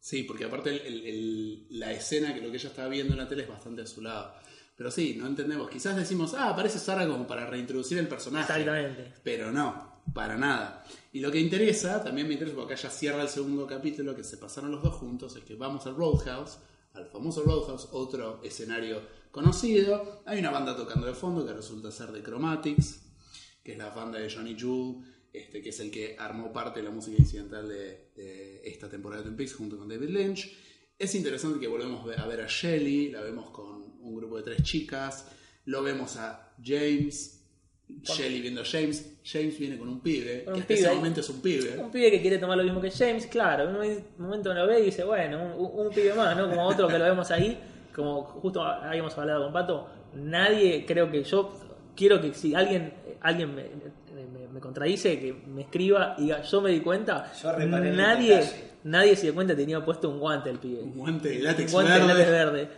[0.00, 3.42] Sí, porque aparte el- la escena que lo que ella estaba viendo en la tele
[3.42, 4.32] es bastante a su lado.
[4.80, 5.68] Pero sí, no entendemos.
[5.68, 8.50] Quizás decimos, ah, aparece Sara como para reintroducir el personaje.
[8.50, 9.12] Exactamente.
[9.22, 10.86] Pero no, para nada.
[11.12, 14.24] Y lo que interesa, también me interesa porque acá ya cierra el segundo capítulo, que
[14.24, 16.60] se pasaron los dos juntos, es que vamos al Roadhouse,
[16.94, 20.22] al famoso Roadhouse, otro escenario conocido.
[20.24, 23.02] Hay una banda tocando de fondo que resulta ser de Chromatics,
[23.62, 26.86] que es la banda de Johnny Jewel, este, que es el que armó parte de
[26.86, 30.56] la música incidental de, de esta temporada de Twin Peaks junto con David Lynch.
[30.98, 34.62] Es interesante que volvemos a ver a Shelly, la vemos con un grupo de tres
[34.62, 35.26] chicas,
[35.66, 37.36] lo vemos a James,
[38.04, 40.94] Shelly viendo a James, James viene con un pibe, Con que un hasta pibe ese
[40.94, 41.78] momento es un pibe.
[41.78, 44.80] Un pibe que quiere tomar lo mismo que James, claro, en un momento lo ve
[44.80, 46.48] y dice, bueno, un, un pibe más, ¿no?
[46.48, 47.58] Como otro que lo vemos ahí,
[47.94, 51.52] como justo habíamos hablado con Pato, nadie, creo que yo
[51.96, 56.60] quiero que si alguien alguien me, me- me contradice, que me escriba y diga, yo
[56.60, 57.52] me di cuenta, Yo
[57.96, 58.42] nadie,
[58.84, 60.80] nadie se dio cuenta que tenía puesto un guante el pibe.
[60.82, 62.68] Un guante de Un látex guante de látex verde.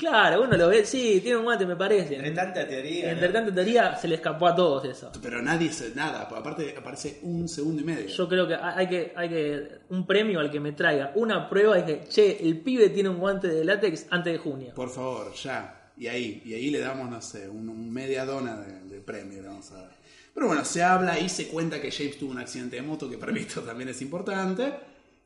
[0.00, 2.14] Claro, uno lo ve, sí, tiene un guante, me parece.
[2.14, 3.10] Entre tanta teoría.
[3.10, 3.34] Entre ¿no?
[3.34, 5.12] tanta teoría se le escapó a todos eso.
[5.20, 8.06] Pero nadie se nada, aparte aparece un segundo y medio.
[8.06, 11.78] Yo creo que hay que, hay que un premio al que me traiga una prueba
[11.78, 14.72] y que, che, el pibe tiene un guante de látex antes de junio.
[14.74, 15.92] Por favor, ya.
[15.98, 19.42] Y ahí, y ahí le damos, no sé, un, un media dona de, de premio,
[19.44, 19.90] vamos a dar.
[20.32, 23.18] Pero bueno, se habla y se cuenta que James tuvo un accidente de moto, que
[23.18, 24.72] para mí esto también es importante.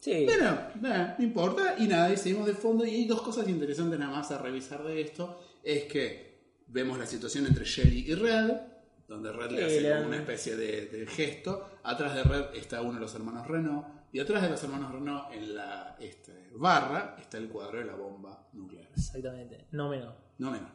[0.04, 1.76] Sí, Pero, no importa.
[1.78, 2.84] Y nada, y seguimos de fondo.
[2.84, 5.40] Y hay dos cosas interesantes nada más a revisar de esto.
[5.62, 8.50] Es que vemos la situación entre Shelly y Red,
[9.08, 11.78] donde Red le hace como una especie de, de gesto.
[11.84, 13.86] Atrás de Red está uno de los hermanos Renault.
[14.12, 17.94] Y atrás de los hermanos Renault, en la este, barra, está el cuadro de la
[17.94, 18.90] bomba nuclear.
[18.94, 20.14] exactamente, no menos.
[20.36, 20.68] No menos.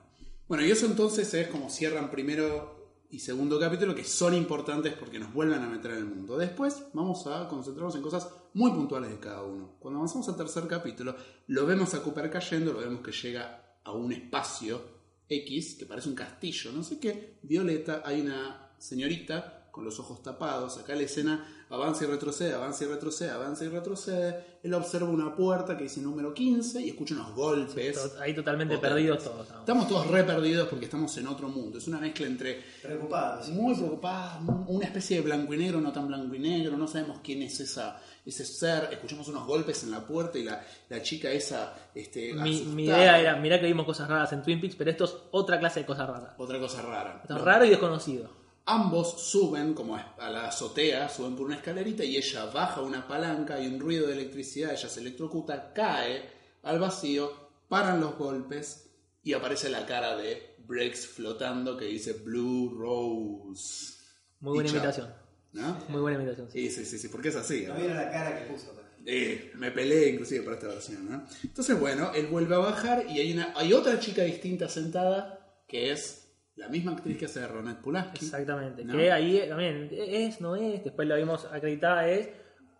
[0.47, 2.78] Bueno, y eso entonces es como cierran primero
[3.11, 6.37] y segundo capítulo, que son importantes porque nos vuelven a meter en el mundo.
[6.37, 9.77] Después vamos a concentrarnos en cosas muy puntuales de cada uno.
[9.79, 11.15] Cuando avanzamos al tercer capítulo,
[11.47, 14.81] lo vemos a Cooper cayendo, lo vemos que llega a un espacio
[15.27, 17.39] X, que parece un castillo, no sé qué.
[17.41, 20.77] Violeta, hay una señorita con los ojos tapados.
[20.77, 24.59] Acá la escena avanza y retrocede, avanza y retrocede, avanza y retrocede.
[24.63, 27.95] Él observa una puerta que dice número 15 y escucha unos golpes.
[27.95, 29.49] To- Ahí totalmente perdidos todos.
[29.49, 29.59] ¿no?
[29.59, 31.77] Estamos todos re perdidos porque estamos en otro mundo.
[31.77, 33.45] Es una mezcla entre Preocupados.
[33.45, 33.51] sí.
[33.53, 36.75] muy preocupados, una especie de blanco y negro, no tan blanco y negro.
[36.75, 38.89] No sabemos quién es esa, ese ser.
[38.91, 41.73] Escuchamos unos golpes en la puerta y la, la chica esa.
[41.95, 45.05] Este, Mi, mi idea era, mirá que vimos cosas raras en Twin Peaks, pero esto
[45.05, 46.31] es otra clase de cosas raras.
[46.37, 47.19] Otra cosa rara.
[47.21, 47.45] Esto es No.
[47.45, 48.38] raro y desconocido.
[48.71, 53.55] Ambos suben como a la azotea, suben por una escalerita y ella baja una palanca,
[53.55, 56.29] hay un ruido de electricidad, ella se electrocuta, cae
[56.61, 57.31] al vacío,
[57.67, 58.91] paran los golpes
[59.23, 63.95] y aparece la cara de Brex flotando que dice Blue Rose.
[64.39, 65.15] Muy buena imitación.
[65.51, 65.83] ¿No?
[65.89, 66.51] Muy buena imitación.
[66.51, 66.69] sí.
[66.69, 67.63] Sí, sí, sí, sí, porque es así.
[67.65, 67.79] No ¿no?
[67.79, 68.71] vieron la cara que puso.
[69.03, 71.25] Eh, me peleé inclusive por esta versión, ¿no?
[71.43, 75.91] Entonces, bueno, él vuelve a bajar y hay, una, hay otra chica distinta sentada que
[75.91, 76.18] es
[76.59, 78.25] la misma actriz que hace de Ronette Pulaski.
[78.25, 78.85] Exactamente.
[78.85, 78.93] ¿No?
[78.93, 82.29] Que ahí también es, no es, después la vimos acreditada, es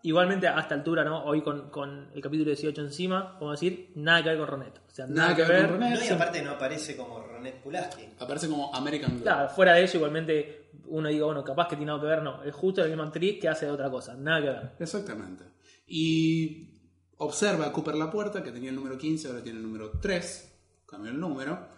[0.02, 1.24] Igualmente, a esta altura, ¿no?
[1.24, 4.78] Hoy con, con el capítulo 18 encima, vamos a decir, nada que ver con Ronet.
[4.78, 5.66] O sea, nada, que ver.
[5.66, 5.98] con Ronet.
[5.98, 8.08] No, y aparte no aparece como Ronet Pulaski.
[8.18, 9.22] Aparece como American Girl.
[9.22, 12.42] Claro, fuera de eso, igualmente, uno diga, bueno, capaz que tiene algo que ver, no.
[12.42, 14.70] Es justo la misma actriz que hace otra cosa, nada que ver.
[14.78, 15.44] Exactamente.
[15.86, 16.80] Y
[17.18, 20.60] observa a Cooper la puerta, que tenía el número 15, ahora tiene el número 3,
[20.86, 21.68] cambió el número.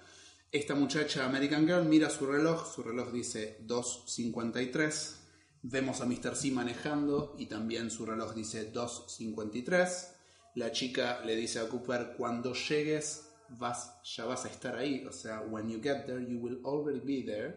[0.53, 5.15] Esta muchacha American Girl mira su reloj, su reloj dice 2.53.
[5.63, 6.37] Vemos a Mr.
[6.37, 10.09] C manejando y también su reloj dice 2.53.
[10.57, 15.07] La chica le dice a Cooper, cuando llegues vas, ya vas a estar ahí.
[15.07, 17.57] O sea, when you get there, you will already be there.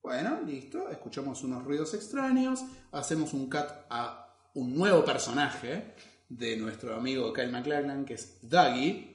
[0.00, 0.90] Bueno, listo.
[0.90, 2.60] Escuchamos unos ruidos extraños.
[2.92, 5.94] Hacemos un cut a un nuevo personaje
[6.28, 9.11] de nuestro amigo Kyle MacLachlan, que es Dougie.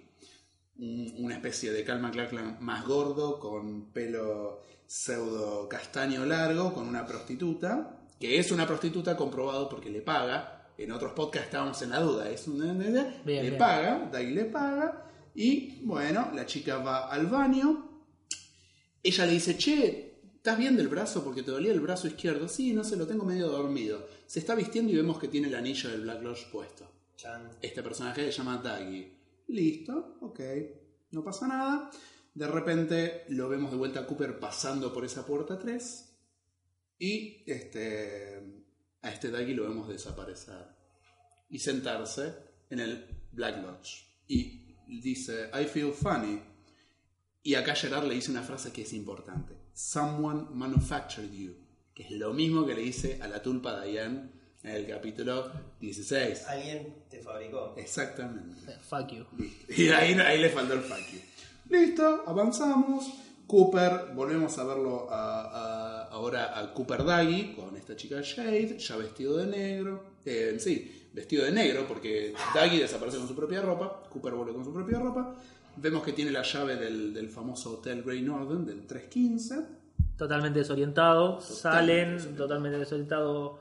[0.80, 7.06] Un- Una especie de Kyle MacLachlan más gordo, con pelo pseudo castaño largo, con una
[7.06, 8.00] prostituta.
[8.20, 10.54] Que es una prostituta comprobado porque le paga.
[10.78, 12.30] En otros podcasts estábamos en la duda.
[12.30, 13.58] Es una, le bien.
[13.58, 15.04] paga, Dougie le paga.
[15.34, 18.04] Y bueno, la chica va al baño.
[19.04, 21.24] Ella le dice, che, ¿estás bien del brazo?
[21.24, 22.48] Porque te dolía el brazo izquierdo.
[22.48, 24.08] Sí, no sé, lo tengo medio dormido.
[24.26, 26.92] Se está vistiendo y vemos que tiene el anillo del Black Lodge puesto.
[27.16, 27.50] Chan.
[27.62, 29.17] Este personaje se llama Daggy.
[29.48, 30.40] Listo, ok,
[31.12, 31.90] no pasa nada.
[32.34, 36.04] De repente lo vemos de vuelta a Cooper pasando por esa puerta 3.
[37.00, 38.66] Y este,
[39.02, 40.68] a este Daggy lo vemos desaparecer.
[41.50, 42.34] Y sentarse
[42.70, 44.06] en el Black Lodge.
[44.28, 46.42] Y dice, I feel funny.
[47.42, 49.56] Y acá Gerard le dice una frase que es importante.
[49.74, 51.56] Someone manufactured you.
[51.94, 56.46] Que es lo mismo que le dice a la tulpa Diane el capítulo 16.
[56.48, 57.74] Alguien te fabricó.
[57.78, 58.56] Exactamente.
[58.72, 59.26] Eh, Fuck you.
[59.38, 59.74] Listo.
[59.82, 61.20] Y ahí, ahí le faltó el fuck you.
[61.70, 63.06] Listo, avanzamos.
[63.48, 68.98] Cooper, volvemos a verlo a- a- ahora a Cooper Daggy con esta chica Jade, ya
[68.98, 70.04] vestido de negro.
[70.26, 74.66] Eh, sí, vestido de negro porque Daggy desaparece con su propia ropa, Cooper vuelve con
[74.66, 75.34] su propia ropa.
[75.78, 79.56] Vemos que tiene la llave del, del famoso Hotel Grey Northern del 315.
[80.18, 81.40] Totalmente desorientado.
[81.40, 82.48] Salen desorientado.
[82.48, 83.60] totalmente desorientado.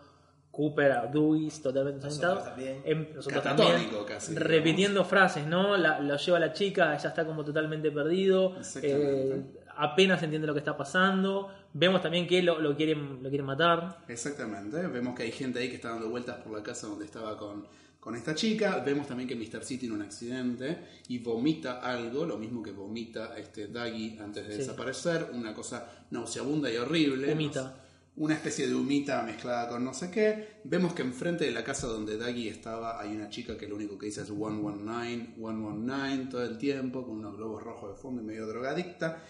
[0.57, 2.49] Cooper, Dewis, totalmente desorientado.
[2.49, 2.81] también.
[2.85, 4.05] Em, nosotros Catatónico también.
[4.07, 5.77] casi, Repitiendo frases, ¿no?
[5.77, 8.57] La- lo lleva la chica, ella está como totalmente perdido.
[8.59, 9.35] Exactamente.
[9.35, 9.43] eh,
[9.77, 11.51] apenas entiende lo que está pasando.
[11.75, 13.99] Vemos también que lo, lo quieren, lo quieren matar.
[14.09, 17.37] Exactamente, vemos que hay gente ahí que está dando vueltas por la casa donde estaba
[17.37, 17.67] con,
[18.01, 18.83] con esta chica.
[18.85, 19.63] Vemos también que Mr.
[19.63, 24.53] C tiene un accidente y vomita algo, lo mismo que vomita este Daggy antes de
[24.55, 24.59] Sí.
[24.61, 25.27] desaparecer.
[25.35, 27.31] Una cosa nauseabunda y horrible.
[27.33, 27.75] Humita.
[28.17, 30.61] Una especie de humita mezclada con no sé qué.
[30.65, 33.99] Vemos que enfrente de la casa donde Daggy estaba hay una chica que lo único
[33.99, 38.25] que dice es 119, 119 todo el tiempo, con unos globos rojos de fondo y
[38.25, 39.23] medio drogadicta.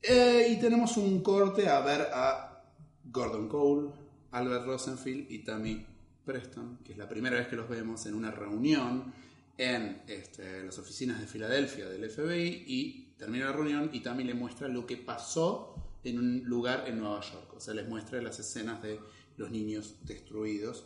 [0.00, 2.62] Eh, y tenemos un corte a ver a
[3.04, 3.90] Gordon Cole,
[4.30, 5.84] Albert Rosenfield y Tammy
[6.24, 9.12] Preston, que es la primera vez que los vemos en una reunión
[9.56, 14.34] en este, las oficinas de Filadelfia del FBI y termina la reunión y Tammy le
[14.34, 17.54] muestra lo que pasó en un lugar en Nueva York.
[17.56, 19.00] O sea, les muestra las escenas de
[19.36, 20.84] los niños destruidos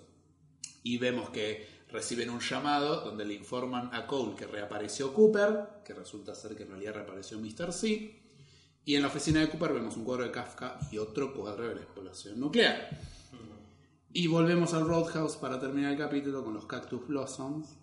[0.82, 5.94] y vemos que reciben un llamado donde le informan a Cole que reapareció Cooper, que
[5.94, 7.72] resulta ser que en realidad reapareció Mr.
[7.72, 8.20] C.
[8.84, 11.76] Y en la oficina de Cooper vemos un cuadro de Kafka y otro cuadro de
[11.76, 12.88] la explosión nuclear.
[14.12, 17.76] Y volvemos al Roadhouse para terminar el capítulo con los Cactus Blossoms,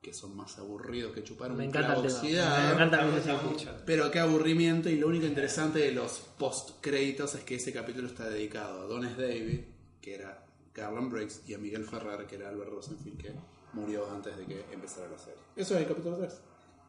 [0.00, 2.18] que son más aburridos que chupar Me un encanta el clavo tema.
[2.20, 2.66] oxidado.
[2.68, 3.42] Me encanta Me el gusta tema.
[3.50, 3.76] mucho.
[3.84, 8.08] Pero qué aburrimiento y lo único interesante de los post créditos es que ese capítulo
[8.08, 9.60] está dedicado a Donis David,
[10.00, 10.42] que era
[10.74, 13.32] Garland Briggs, y a Miguel Ferrer, que era Albert Rosenfield, que
[13.74, 15.40] murió antes de que empezara la serie.
[15.54, 16.40] Eso es el capítulo 3.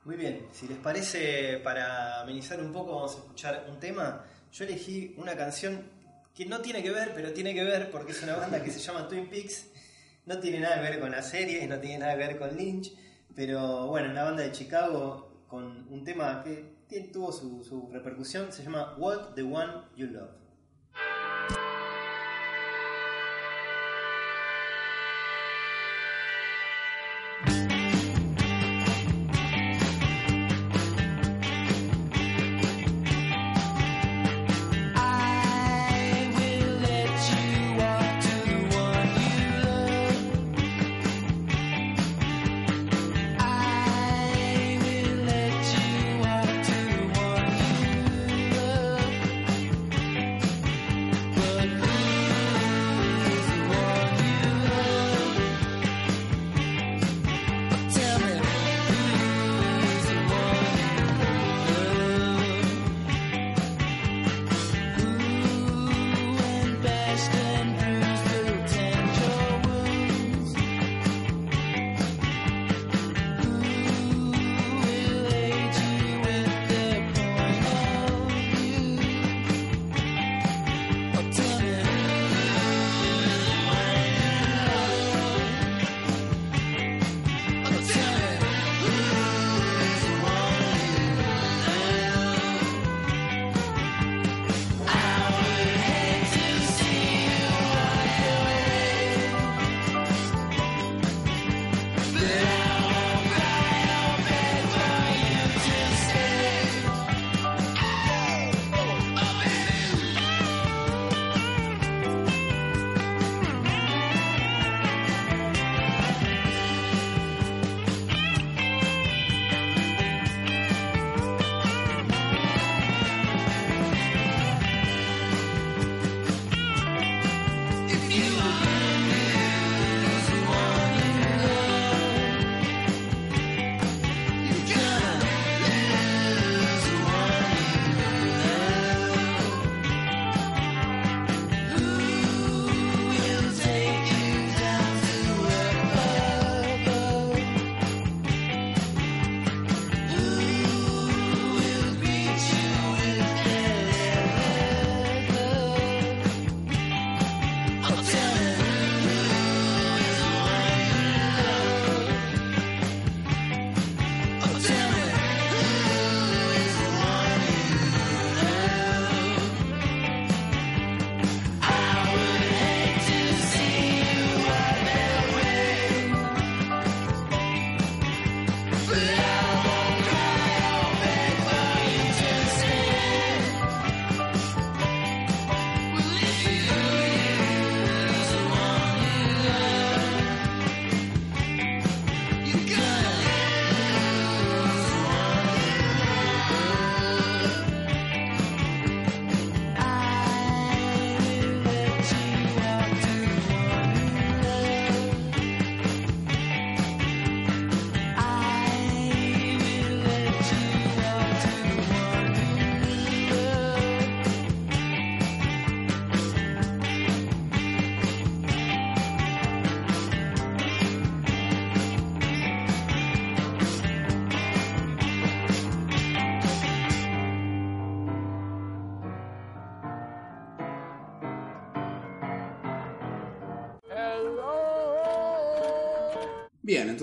[0.06, 4.24] Muy bien, si les parece, para amenizar un poco, vamos a escuchar un tema.
[4.54, 5.84] Yo elegí una canción
[6.34, 8.80] que no tiene que ver, pero tiene que ver porque es una banda que se
[8.80, 9.67] llama Twin Peaks.
[10.25, 12.93] No tiene nada que ver con la serie, no tiene nada que ver con Lynch,
[13.36, 18.63] pero bueno, una banda de Chicago con un tema que tuvo su, su repercusión, se
[18.63, 20.40] llama What the One You Love.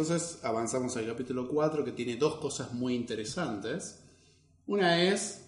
[0.01, 4.01] Entonces avanzamos al capítulo 4 que tiene dos cosas muy interesantes.
[4.67, 5.45] Una es,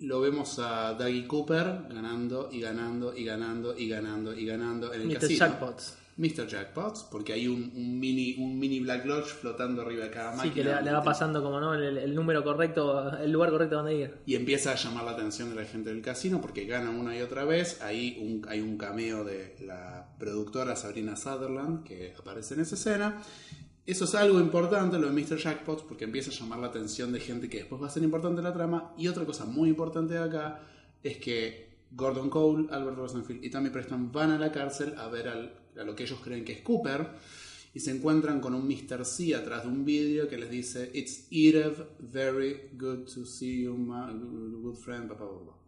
[0.00, 5.02] lo vemos a Dougie Cooper ganando y ganando y ganando y ganando y ganando en
[5.02, 5.20] el Mr.
[5.20, 5.38] casino.
[5.46, 5.98] Jackpots.
[6.16, 6.46] Mr.
[6.46, 10.36] Jackpots, porque hay un, un mini, un mini Black Lodge flotando arriba de cada Sí,
[10.48, 10.54] máquina.
[10.54, 13.96] que le, le va pasando como no el, el número correcto, el lugar correcto donde
[13.96, 14.14] ir.
[14.24, 17.20] Y empieza a llamar la atención de la gente del casino porque gana una y
[17.20, 17.82] otra vez.
[17.82, 23.20] Ahí un- hay un cameo de la productora Sabrina Sutherland que aparece en esa escena.
[23.86, 25.36] Eso es algo importante, lo de Mr.
[25.36, 28.40] Jackpots, porque empieza a llamar la atención de gente que después va a ser importante
[28.40, 28.94] la trama.
[28.96, 30.60] Y otra cosa muy importante de acá
[31.02, 35.28] es que Gordon Cole, Albert Rosenfield y Tammy Preston van a la cárcel a ver
[35.28, 37.10] a lo que ellos creen que es Cooper
[37.74, 39.04] y se encuentran con un Mr.
[39.04, 43.76] C atrás de un vídeo que les dice It's Edith, very good to see you,
[43.76, 44.12] my
[44.62, 45.63] good friend, bla, bla".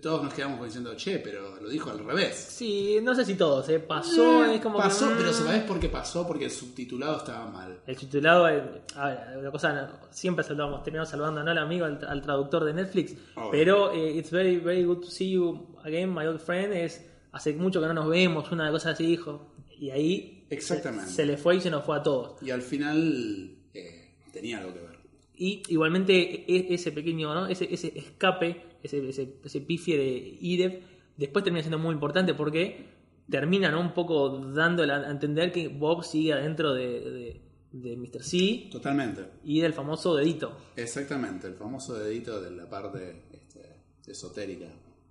[0.00, 2.34] Todos nos quedamos diciendo, che, pero lo dijo al revés.
[2.34, 3.78] Sí, no sé si todos, ¿eh?
[3.80, 6.26] Pasó, es como que, pasó, mm, pero ¿sabés por qué pasó?
[6.26, 7.80] Porque el subtitulado estaba mal.
[7.86, 8.62] El titulado, eh,
[8.96, 11.50] a ver, una cosa, siempre saludamos, terminamos saludando ¿no?
[11.50, 13.50] al amigo, al, al traductor de Netflix, Obvio.
[13.50, 17.52] pero eh, It's very, very good to see you again, my old friend, es hace
[17.52, 21.10] mucho que no nos vemos, una cosa así dijo, y ahí Exactamente.
[21.10, 22.42] Se, se le fue y se nos fue a todos.
[22.42, 24.98] Y al final eh, tenía algo que ver.
[25.36, 27.46] Y igualmente e- ese pequeño, ¿no?
[27.48, 30.80] ese, ese escape, ese, ese, ese pifie de Idev,
[31.16, 32.86] después termina siendo muy importante porque
[33.28, 33.80] termina ¿no?
[33.80, 37.40] un poco dándole a entender que Bob sigue adentro de, de,
[37.72, 38.22] de Mr.
[38.22, 39.24] C Totalmente.
[39.44, 40.56] y del famoso dedito.
[40.76, 44.66] Exactamente, el famoso dedito de la parte este, esotérica,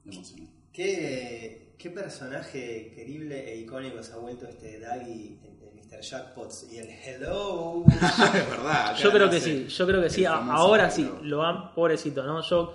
[0.06, 0.48] emocional.
[0.72, 6.02] ¿Qué, qué personaje querible e icónico se ha vuelto este Daggy en de Mr.
[6.02, 7.84] Jackpots y el Hello.
[7.88, 8.96] es verdad.
[8.96, 12.42] Yo creo que sí, yo creo que sí, el ahora sí, lo han, pobrecito, ¿no?
[12.42, 12.74] Yo,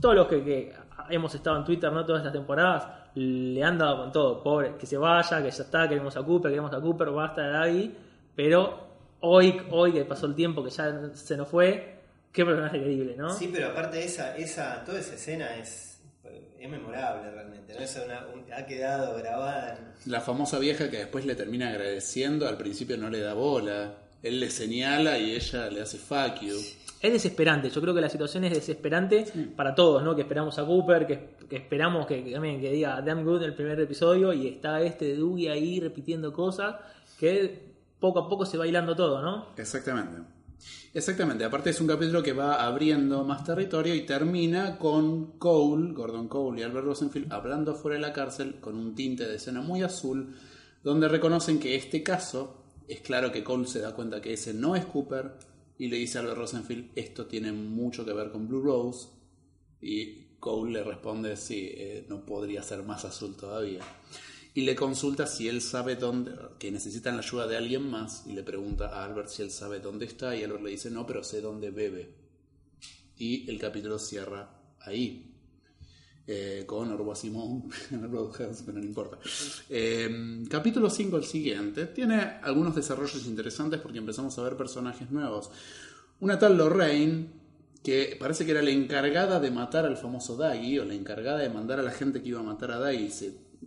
[0.00, 0.72] todos los que, que
[1.10, 2.04] hemos estado en Twitter, ¿no?
[2.04, 5.88] Todas estas temporadas, le han dado con todo, pobre, que se vaya, que ya está,
[5.88, 7.94] queremos a Cooper, queremos a Cooper, basta de Daggy,
[8.34, 8.88] pero
[9.20, 11.98] hoy, hoy que pasó el tiempo, que ya se nos fue,
[12.32, 13.30] qué personaje querible, ¿no?
[13.30, 16.00] Sí, pero aparte esa, esa, toda esa escena es,
[16.58, 17.80] es memorable realmente, ¿no?
[17.80, 22.48] Es una, un- ha quedado grabada en- La famosa vieja que después le termina agradeciendo,
[22.48, 23.92] al principio no le da bola.
[24.22, 26.56] Él le señala y ella le hace fuck you.
[27.00, 30.14] Es desesperante, yo creo que la situación es desesperante para todos, ¿no?
[30.14, 33.50] Que esperamos a Cooper, que, que esperamos que, que también que diga damn good en
[33.50, 36.76] el primer episodio y está este de Dougie ahí repitiendo cosas
[37.18, 39.48] que poco a poco se va hilando todo, ¿no?
[39.56, 40.34] Exactamente.
[40.92, 41.44] Exactamente.
[41.44, 46.60] Aparte es un capítulo que va abriendo más territorio y termina con Cole, Gordon Cole
[46.60, 50.34] y Albert Rosenfield hablando fuera de la cárcel con un tinte de escena muy azul,
[50.82, 54.76] donde reconocen que este caso es claro que Cole se da cuenta que ese no
[54.76, 55.32] es Cooper
[55.78, 59.08] y le dice a Albert Rosenfield esto tiene mucho que ver con Blue Rose
[59.80, 63.80] y Cole le responde sí, eh, no podría ser más azul todavía
[64.56, 68.32] y le consulta si él sabe dónde, que necesitan la ayuda de alguien más, y
[68.34, 71.24] le pregunta a Albert si él sabe dónde está, y Albert le dice no, pero
[71.24, 72.14] sé dónde bebe.
[73.18, 75.33] Y el capítulo cierra ahí.
[76.26, 79.18] Eh, con Orwa Simón en el Roadhouse, pero no importa.
[79.68, 85.50] Eh, capítulo 5, el siguiente, tiene algunos desarrollos interesantes porque empezamos a ver personajes nuevos.
[86.20, 87.26] Una tal Lorraine,
[87.82, 91.50] que parece que era la encargada de matar al famoso Daggy, o la encargada de
[91.50, 93.10] mandar a la gente que iba a matar a Daggy.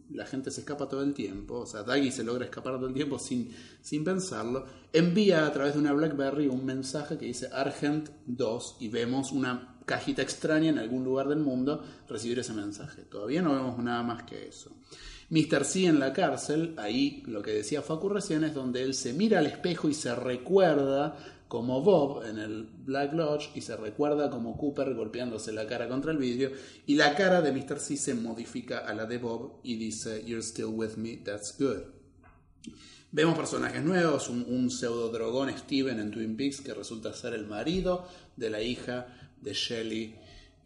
[0.09, 2.93] La gente se escapa todo el tiempo, o sea, Daggy se logra escapar todo el
[2.95, 4.65] tiempo sin, sin pensarlo.
[4.91, 9.76] Envía a través de una Blackberry un mensaje que dice Argent 2 y vemos una
[9.87, 13.03] cajita extraña en algún lugar del mundo recibir ese mensaje.
[13.03, 14.75] Todavía no vemos nada más que eso.
[15.29, 15.63] Mr.
[15.63, 19.39] C en la cárcel, ahí lo que decía Facu recién es donde él se mira
[19.39, 21.17] al espejo y se recuerda
[21.47, 26.11] como Bob en el Black Lodge y se recuerda como Cooper golpeándose la cara contra
[26.11, 26.51] el vidrio
[26.85, 27.79] y la cara de Mr.
[27.79, 31.83] C se modifica a la de Bob y dice You're still with me, that's good.
[33.09, 37.47] Vemos personajes nuevos, un, un pseudo drogón Steven en Twin Peaks que resulta ser el
[37.47, 40.15] marido de la hija de Shelley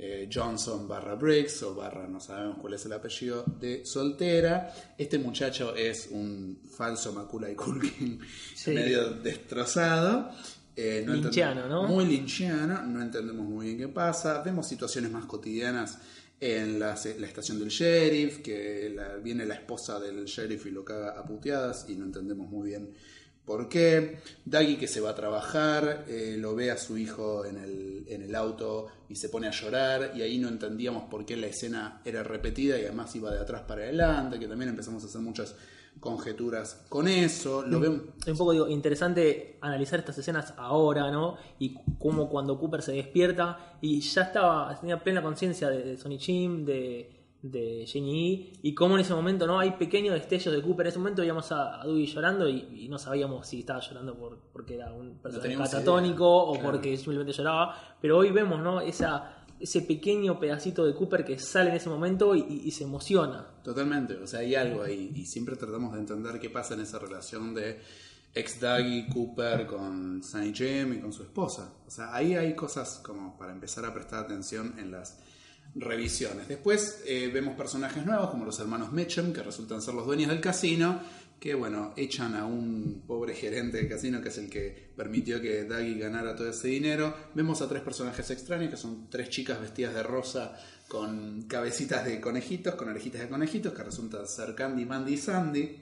[0.03, 4.74] eh, Johnson barra Briggs o barra no sabemos cuál es el apellido de soltera.
[4.97, 8.19] Este muchacho es un falso Macaulay Culkin
[8.55, 8.72] Sí.
[8.72, 10.32] medio destrozado.
[10.76, 11.84] Eh, no.
[11.88, 14.41] Muy linchiano, no entendemos muy bien qué pasa.
[14.41, 15.99] Vemos situaciones más cotidianas
[16.39, 20.84] en la, la estación del sheriff, que la- viene la esposa del sheriff y lo
[20.84, 22.89] caga a puteadas y no entendemos muy bien
[23.45, 24.19] por qué.
[24.45, 28.21] Daggy que se va a trabajar, eh, lo ve a su hijo en el, en
[28.23, 32.01] el auto y se pone a llorar y ahí no entendíamos por qué la escena
[32.05, 35.55] era repetida y además iba de atrás para adelante, que también empezamos a hacer muchas
[35.99, 37.63] conjeturas con eso.
[37.63, 38.01] Lo vemos...
[38.21, 41.37] Es un poco digo, interesante analizar estas escenas ahora, ¿no?
[41.59, 46.17] Y cómo cuando Cooper se despierta y ya estaba, tenía plena conciencia de, de Sonny
[46.17, 50.85] Jim, de, de Jenny y cómo en ese momento no hay pequeños destellos de Cooper.
[50.85, 54.15] En ese momento veíamos a, a Dewey llorando y, y no sabíamos si estaba llorando
[54.15, 56.71] por, porque era un personaje teníamos catatónico idea, o claro.
[56.71, 57.95] porque simplemente lloraba.
[58.01, 58.79] Pero hoy vemos ¿no?
[58.81, 62.83] Esa, ese pequeño pedacito de Cooper que sale en ese momento y, y- y se
[62.83, 63.47] emociona.
[63.63, 66.99] Totalmente, o sea, hay algo ahí y siempre tratamos de entender qué pasa en esa
[66.99, 67.79] relación de
[68.33, 71.73] ex Daggy Cooper con Sunny Jim y con su esposa.
[71.87, 75.19] O sea, ahí hay cosas como para empezar a prestar atención en las
[75.76, 76.47] revisiones.
[76.47, 80.41] Después eh, vemos personajes nuevos como los hermanos Mitchum, que resultan ser los dueños del
[80.41, 80.99] casino,
[81.39, 85.63] que bueno, echan a un pobre gerente del casino que es el que permitió que
[85.63, 87.15] Daggy ganara todo ese dinero.
[87.34, 90.55] Vemos a tres personajes extraños, que son tres chicas vestidas de rosa
[90.88, 95.78] con cabecitas de conejitos, con orejitas de conejitos, que resultan ser Candy, Mandy y Sandy.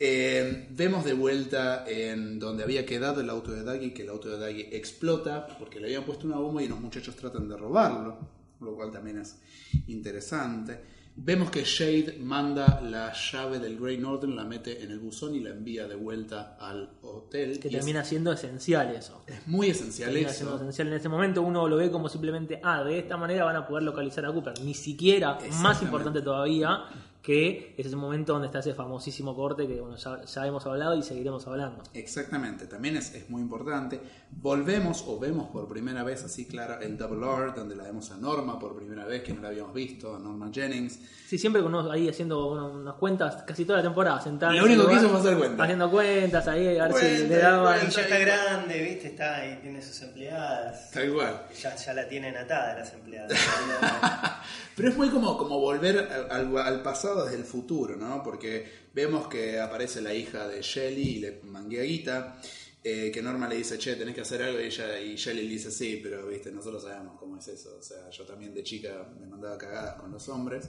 [0.00, 4.28] Eh, vemos de vuelta en donde había quedado el auto de Daggy, que el auto
[4.28, 8.37] de Daggy explota porque le habían puesto una bomba y unos muchachos tratan de robarlo,
[8.60, 9.38] lo cual también es
[9.86, 10.98] interesante.
[11.20, 15.40] Vemos que Shade manda la llave del Grey Northern, la mete en el buzón y
[15.40, 17.58] la envía de vuelta al hotel.
[17.58, 19.24] Que es- termina siendo esencial eso.
[19.26, 20.62] es, muy esencial Termina siendo eso.
[20.62, 21.42] esencial en ese momento.
[21.42, 24.60] Uno lo ve como simplemente, ah, de esta manera van a poder localizar a Cooper.
[24.62, 26.84] Ni siquiera, más importante todavía,
[27.28, 30.96] que es ese momento donde está ese famosísimo corte que bueno, ya, ya hemos hablado
[30.96, 31.82] y seguiremos hablando.
[31.92, 34.00] Exactamente, también es, es muy importante.
[34.30, 38.16] Volvemos o vemos por primera vez así clara el Double R, donde la vemos a
[38.16, 40.98] Norma por primera vez, que no la habíamos visto, a Norma Jennings.
[41.28, 44.52] Sí, siempre con uno ahí haciendo uno- unas cuentas, casi toda la temporada, sentada.
[44.52, 45.60] en Lo único que hizo fue hacer cuentas.
[45.64, 47.78] Haciendo cuentas ahí, a ver si le daban.
[47.86, 49.08] y ya está grande, ¿viste?
[49.08, 50.90] Está ahí, tiene sus empleadas.
[50.92, 51.42] Tal cual.
[51.62, 53.38] Ya, ya la tienen atada las empleadas.
[54.76, 58.22] Pero es muy como, como volver al, al pasado desde el futuro, ¿no?
[58.22, 62.40] Porque vemos que aparece la hija de Shelly y le manguea guita,
[62.82, 65.48] eh, que Norma le dice, che, tenés que hacer algo, y, ella, y Shelly le
[65.48, 67.76] dice, sí, pero, viste, nosotros sabemos cómo es eso.
[67.78, 70.68] O sea, yo también de chica me mandaba cagadas con los hombres.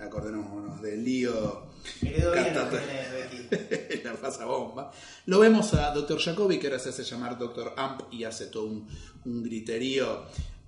[0.00, 1.66] Acordémonos del lío.
[2.00, 2.78] Heredó bien lo que cantante.
[2.78, 4.02] tiene Becky.
[4.04, 4.92] la pasa bomba.
[5.26, 6.18] Lo vemos a Dr.
[6.18, 7.74] Jacobi, que ahora se hace llamar Dr.
[7.76, 8.88] Amp y hace todo un,
[9.24, 10.24] un griterío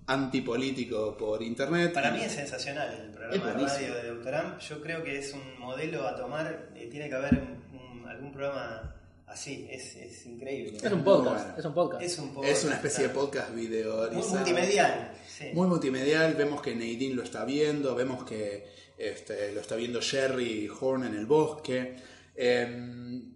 [0.06, 1.92] antipolítico por internet.
[1.92, 4.36] Para mí es sensacional el programa de radio de.
[4.36, 4.58] Amp.
[4.60, 6.70] Yo creo que es un modelo a tomar.
[6.74, 8.94] eh, tiene que haber un- un- algún programa
[9.26, 9.66] así.
[9.70, 10.76] Es, es increíble.
[10.76, 11.58] Es un muy podcast, bueno.
[11.58, 12.02] es un podcast.
[12.02, 14.34] Es un poco- Es una especie de podcast Muy videorizado.
[14.36, 15.12] multimedial.
[15.26, 15.50] sí.
[15.54, 16.34] Muy multimedial.
[16.34, 17.94] Vemos que Nadine lo está viendo.
[17.94, 18.66] Vemos que
[18.98, 21.96] este, lo está viendo Jerry Horn en el bosque.
[22.36, 23.32] Em,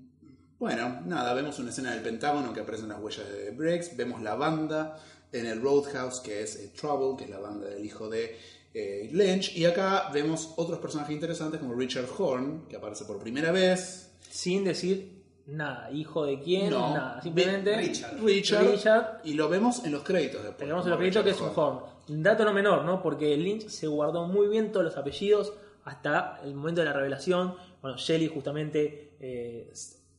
[0.59, 3.97] bueno, nada, vemos una escena del Pentágono que aparecen las huellas de Briggs.
[3.97, 4.99] Vemos la banda
[5.33, 8.37] en el Roadhouse, que es eh, Trouble, que es la banda del hijo de
[8.75, 9.57] eh, Lynch.
[9.57, 14.11] Y acá vemos otros personajes interesantes como Richard Horn, que aparece por primera vez.
[14.31, 17.23] Sin decir nada, hijo de quién, No, nada.
[17.23, 18.23] Simplemente Richard.
[18.23, 19.21] Richard, Richard.
[19.25, 20.59] Y lo vemos en los créditos después.
[20.59, 21.81] Tenemos como el crédito que es un Horn.
[22.09, 23.03] Un dato no menor, ¿no?
[23.03, 25.53] Porque Lynch se guardó muy bien todos los apellidos
[25.85, 27.55] hasta el momento de la revelación.
[27.81, 29.71] Bueno, Shelley justamente eh,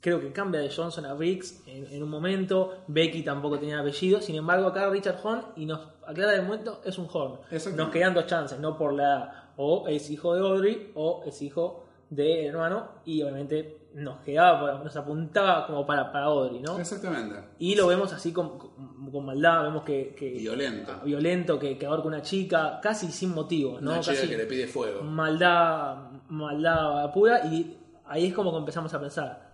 [0.01, 2.83] creo que cambia de Johnson a Briggs en, en un momento.
[2.87, 4.21] Becky tampoco tenía apellido.
[4.21, 7.39] Sin embargo, acá Richard Horn y nos aclara de momento es un Horn.
[7.75, 9.33] Nos quedan dos chances, no por la edad.
[9.57, 12.87] O es hijo de Audrey o es hijo del hermano.
[13.05, 16.77] Y obviamente nos quedaba, nos apuntaba como para, para Audrey, ¿no?
[16.79, 17.35] Exactamente.
[17.57, 20.91] Y lo vemos así con, con- con maldad, vemos que, que- Violento.
[20.95, 23.91] ah, violento, que, que ahorca una chica, casi sin motivo, ¿no?
[23.93, 25.01] Una chica Casi que le pide fuego.
[25.01, 29.48] maldad, maldad pura, y ahí es como que empezamos a pensar.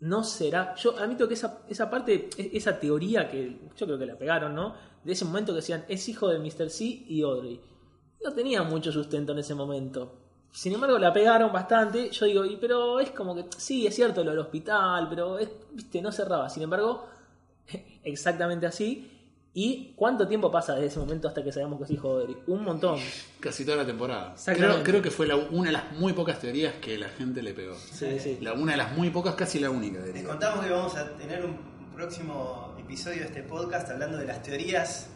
[0.00, 0.74] No será.
[0.76, 4.54] Yo admito que esa, esa parte, e- esa teoría que yo creo que la pegaron,
[4.54, 4.74] ¿no?
[5.04, 6.70] De ese momento que decían es hijo de Mr.
[6.70, 7.60] C y Audrey.
[8.24, 10.12] No tenía mucho sustento en ese momento.
[10.52, 12.10] Sin embargo, la pegaron bastante.
[12.10, 15.38] Yo digo, y, pero es como que sí, es cierto lo del hospital, pero
[15.72, 16.48] viste, no cerraba.
[16.48, 17.06] Sin embargo,
[18.04, 19.19] exactamente así.
[19.52, 22.42] ¿Y cuánto tiempo pasa desde ese momento hasta que sabemos que es hijo de Audrey?
[22.46, 23.00] Un montón.
[23.40, 24.34] Casi toda la temporada.
[24.44, 27.52] Creo, creo que fue la- una de las muy pocas teorías que la gente le
[27.52, 27.74] pegó.
[27.74, 28.38] Sí, sí.
[28.40, 31.44] La, una de las muy pocas, casi la única, Les contamos que vamos a tener
[31.44, 31.56] un
[31.94, 35.08] próximo episodio de este podcast hablando de las teorías,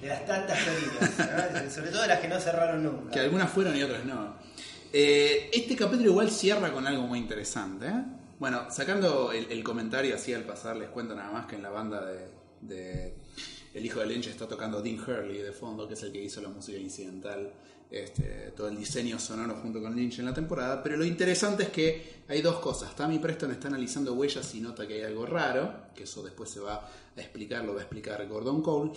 [0.00, 1.18] de las tantas teorías,
[1.64, 1.70] ¿no?
[1.70, 3.10] sobre todo de las que no cerraron nunca.
[3.10, 4.34] Que algunas fueron y otras no.
[4.92, 7.86] Eh, este capítulo igual cierra con algo muy interesante.
[7.88, 8.04] ¿eh?
[8.38, 11.70] Bueno, sacando el, el comentario así al pasar, les cuento nada más que en la
[11.70, 12.28] banda de,
[12.60, 13.14] de
[13.72, 16.40] El hijo de Lynch está tocando Dean Hurley de fondo, que es el que hizo
[16.40, 17.52] la música incidental,
[17.90, 20.82] este, todo el diseño sonoro junto con Lynch en la temporada.
[20.82, 22.94] Pero lo interesante es que hay dos cosas.
[22.96, 26.60] Tammy Preston está analizando huellas y nota que hay algo raro, que eso después se
[26.60, 26.74] va
[27.16, 28.92] a explicar, lo va a explicar Gordon Cole.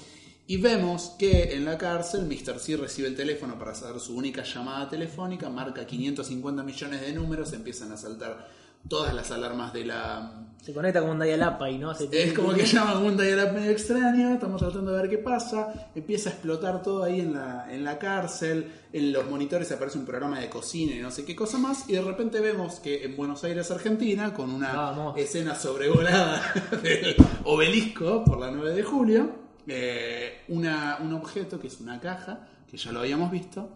[0.45, 2.59] Y vemos que en la cárcel Mr.
[2.59, 7.53] C recibe el teléfono para hacer su única llamada telefónica, marca 550 millones de números,
[7.53, 8.49] empiezan a saltar
[8.87, 10.39] todas las alarmas de la...
[10.61, 12.07] Se conecta como un dial-up y no hace.
[12.11, 16.29] Es como que llama un dial medio extraño, estamos tratando de ver qué pasa, empieza
[16.29, 20.39] a explotar todo ahí en la, en la cárcel, en los monitores aparece un programa
[20.39, 23.43] de cocina y no sé qué cosa más, y de repente vemos que en Buenos
[23.43, 25.17] Aires, Argentina, con una Vamos.
[25.17, 26.41] escena sobrevolada
[26.81, 29.31] del obelisco por la 9 de julio,
[29.67, 33.69] eh, una, un objeto que es una caja, que ya lo habíamos visto,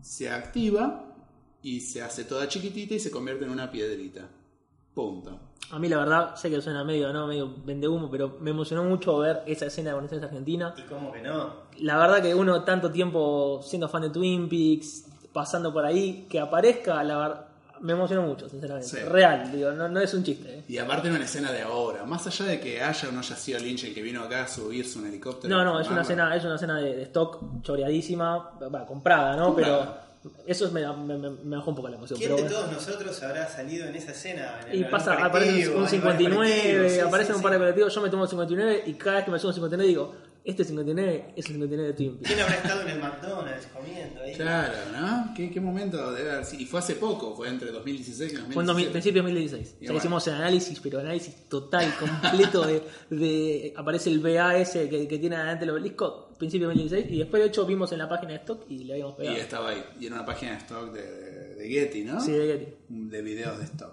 [0.00, 1.14] se activa
[1.62, 4.28] y se hace toda chiquitita y se convierte en una piedrita.
[4.94, 5.38] Punto.
[5.70, 7.26] A mí la verdad, sé que suena medio, ¿no?
[7.26, 10.74] Medio vende humo, pero me emocionó mucho ver esa escena de Buenos Aires, Argentina.
[10.76, 11.50] ¿Y cómo que no?
[11.78, 16.38] La verdad que uno tanto tiempo siendo fan de Twin Peaks, pasando por ahí, que
[16.38, 17.46] aparezca, la verdad,
[17.80, 18.86] me emocionó mucho, sinceramente.
[18.86, 18.98] Sí.
[18.98, 20.58] Real, digo, no, no es un chiste.
[20.58, 20.64] ¿eh?
[20.68, 23.58] Y aparte una escena de ahora, más allá de que haya o no haya sido
[23.58, 25.56] Lynch el que vino acá a subirse un helicóptero.
[25.56, 29.46] No, no, es una escena, es una escena de, de stock choreadísima, bueno, comprada, ¿no?
[29.46, 29.78] Comprada.
[29.84, 30.11] Pero
[30.46, 32.18] eso me, me, me- bajó un poco la emoción.
[32.18, 32.56] ¿Quién Pero de bueno.
[32.68, 34.60] todos nosotros habrá salido en esa escena?
[34.70, 37.58] En Y pasa, aparece un en varios 59, colectivos, sí, aparecen sí, un par de
[37.58, 40.14] colectivos, yo me tomo el 59 y cada vez que me subo un 59 digo,
[40.44, 42.26] este 59 es el 59 de Twin Peaks.
[42.28, 44.34] ¿Quién habrá estado en el McDonald's comiendo ahí?
[44.34, 45.34] Claro, ¿no?
[45.36, 46.62] ¿Qué, qué momento debe haber sido?
[46.62, 48.52] Y fue hace poco, fue entre 2016 y 2017.
[48.54, 49.76] Fue en 2000 principio de 2016.
[49.80, 54.70] Y O sea, hicimos el análisis, pero análisis total, completo de, de- aparece el BAS
[54.72, 57.98] que, que tiene adelante el obelisco, principio de 2016, y después de hecho vimos en
[57.98, 59.36] la página de stock y le habíamos Y pegado.
[59.36, 62.20] estaba ahí, y en una página de stock de, de- de Getty, ¿no?
[62.20, 62.72] Sí, de Getty.
[62.88, 63.92] de videos de stock.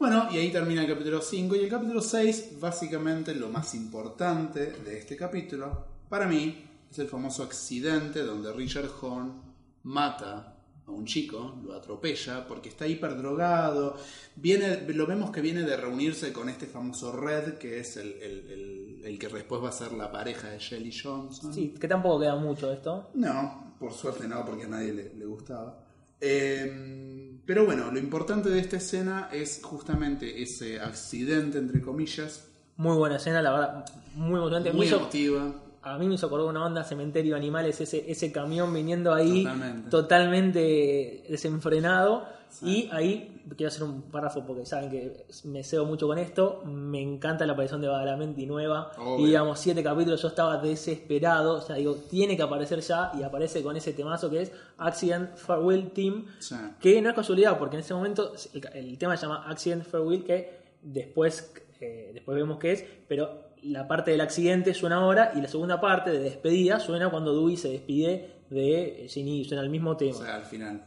[0.00, 1.56] Bueno, y ahí termina el capítulo 5.
[1.56, 7.06] Y el capítulo 6, básicamente lo más importante de este capítulo, para mí, es el
[7.06, 9.42] famoso accidente donde Richard Horn
[9.82, 13.94] mata a un chico, lo atropella, porque está hiperdrogado.
[14.36, 18.50] Viene, lo vemos que viene de reunirse con este famoso Red, que es el, el-
[18.50, 21.52] el- el que después va a ser la pareja de Shelly Johnson.
[21.52, 23.10] Sí, que tampoco queda mucho esto.
[23.12, 25.78] No, por suerte no, porque a nadie le, le gustaba.
[26.20, 32.46] Eh, pero bueno, lo importante de esta escena es justamente ese accidente, entre comillas,
[32.76, 34.72] Muy buena escena, la verdad, muy emocionante.
[34.72, 35.52] Muy emotiva.
[35.82, 39.90] a mí me hizo acordar una banda Cementerio Animales, ese, ese camión viniendo ahí Totalmente.
[39.90, 42.26] totalmente desenfrenado.
[42.62, 46.62] Y ahí quiero hacer un párrafo porque saben que me cedo mucho con esto.
[46.64, 48.92] Me encanta la aparición de Badalamenti nueva.
[48.98, 49.24] Obvio.
[49.24, 51.58] Y digamos, siete capítulos yo estaba desesperado.
[51.58, 53.12] O sea, digo, tiene que aparecer ya.
[53.18, 56.26] Y aparece con ese temazo que es Accident Farewell Team.
[56.38, 56.56] Sí.
[56.80, 60.24] Que no es casualidad, porque en ese momento el, el tema se llama Accident Farewell,
[60.24, 65.40] que después, eh, después vemos qué es, pero la parte del accidente suena ahora y
[65.40, 69.96] la segunda parte de despedida suena cuando Dewey se despide de Ginny, suena el mismo
[69.96, 70.18] tema.
[70.18, 70.84] O sea, al final,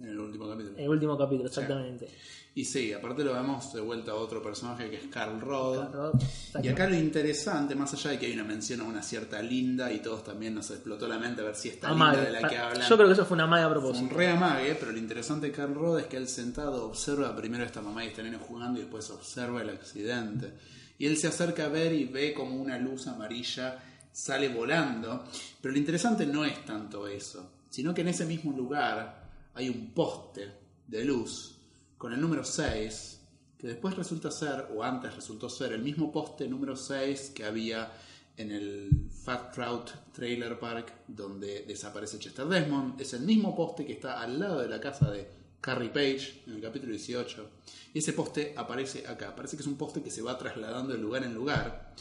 [0.00, 0.76] en el último capítulo.
[0.76, 2.08] en el último capítulo, exactamente.
[2.56, 5.90] Y sí, aparte lo vemos de vuelta a otro personaje que es Carl Rod.
[5.90, 6.70] Claro, Y exacto.
[6.70, 9.98] acá lo interesante, más allá de que hay una mención a una cierta Linda y
[9.98, 12.18] todos también nos explotó la mente a ver si esta Amague.
[12.18, 12.88] Linda de la que hablan.
[12.88, 14.04] Yo creo que eso fue una maga a propósito.
[14.04, 17.64] un re amague, pero lo interesante de Carl Rod es que él sentado observa primero
[17.64, 20.52] a esta mamá y este nene jugando y después observa el accidente.
[20.96, 23.82] Y él se acerca a ver y ve como una luz amarilla
[24.12, 25.24] sale volando.
[25.60, 29.23] Pero lo interesante no es tanto eso, sino que en ese mismo lugar
[29.54, 30.52] hay un poste
[30.86, 31.58] de luz
[31.96, 33.20] con el número 6,
[33.56, 37.90] que después resulta ser, o antes resultó ser, el mismo poste número 6 que había
[38.36, 43.00] en el Fat Trout Trailer Park donde desaparece Chester Desmond.
[43.00, 45.28] Es el mismo poste que está al lado de la casa de
[45.60, 47.48] Carrie Page en el capítulo 18.
[47.94, 49.34] Y ese poste aparece acá.
[49.34, 51.94] Parece que es un poste que se va trasladando de lugar en lugar.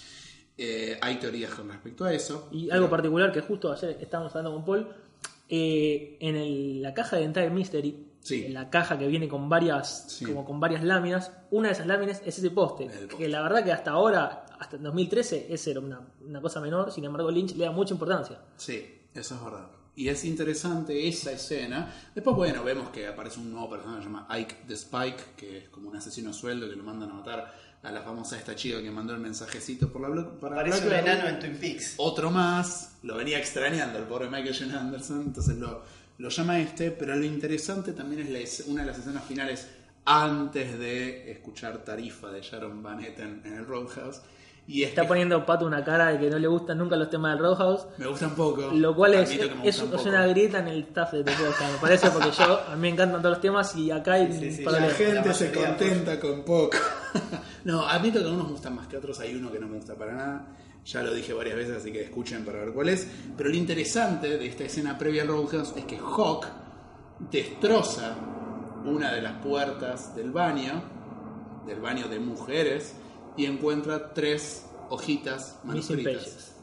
[0.57, 2.49] Eh, hay teorías con respecto a eso.
[2.51, 4.87] Y algo particular que justo ayer estábamos hablando con Paul,
[5.49, 8.45] eh, en el- la caja de Entire Mystery, Sí.
[8.45, 10.25] en la caja que viene con varias, Sí.
[10.25, 13.71] como con varias láminas, una de esas láminas es ese poste, que la verdad que
[13.73, 17.65] hasta ahora, hasta el 2013, ese era una, una cosa menor, sin embargo Lynch le
[17.65, 18.39] da mucha importancia.
[18.55, 19.67] Sí, eso es verdad.
[19.95, 21.93] Y es interesante esa escena.
[22.15, 25.57] Después, bueno, vemos que aparece un nuevo personaje que se llama Ike the Spike, que
[25.59, 28.55] es como un asesino a sueldo que lo mandan a matar a la famosa esta
[28.55, 31.95] chica que mandó el mensajecito por la blo- para Parece un enano en Twin Peaks.
[31.97, 34.79] Otro más, lo venía extrañando el pobre Michael J.
[34.79, 35.83] Anderson, entonces lo,
[36.17, 39.67] lo llama este, pero lo interesante también es la es- una de las escenas finales
[40.05, 44.21] antes de escuchar Tarifa de Sharon Van Etten en el Roadhouse.
[44.65, 47.09] Y es Está que poniendo Pato una cara de que no le gustan nunca los
[47.09, 48.71] temas del Roadhouse, me gusta un poco.
[48.71, 52.61] lo cual es, es, una grieta en el staff de Tepoca, me parece, porque yo,
[52.69, 55.33] a mí me encantan todos los temas y acá hay Sí, sí, para La gente
[55.33, 56.77] se mayoría, contenta con poco.
[57.65, 59.19] no, admito que algunos me gustan más que otros.
[59.19, 60.47] Hay uno que no me gusta para nada.
[60.85, 63.07] Ya lo dije varias veces, así que escuchen para ver cuál es.
[63.35, 66.47] Pero lo interesante de esta escena previa al Roadhouse es que Hawk
[67.31, 68.15] destroza
[68.85, 70.83] una de las puertas del baño,
[71.65, 72.95] del baño de mujeres,
[73.37, 76.55] y encuentra tres hojitas manuscritas.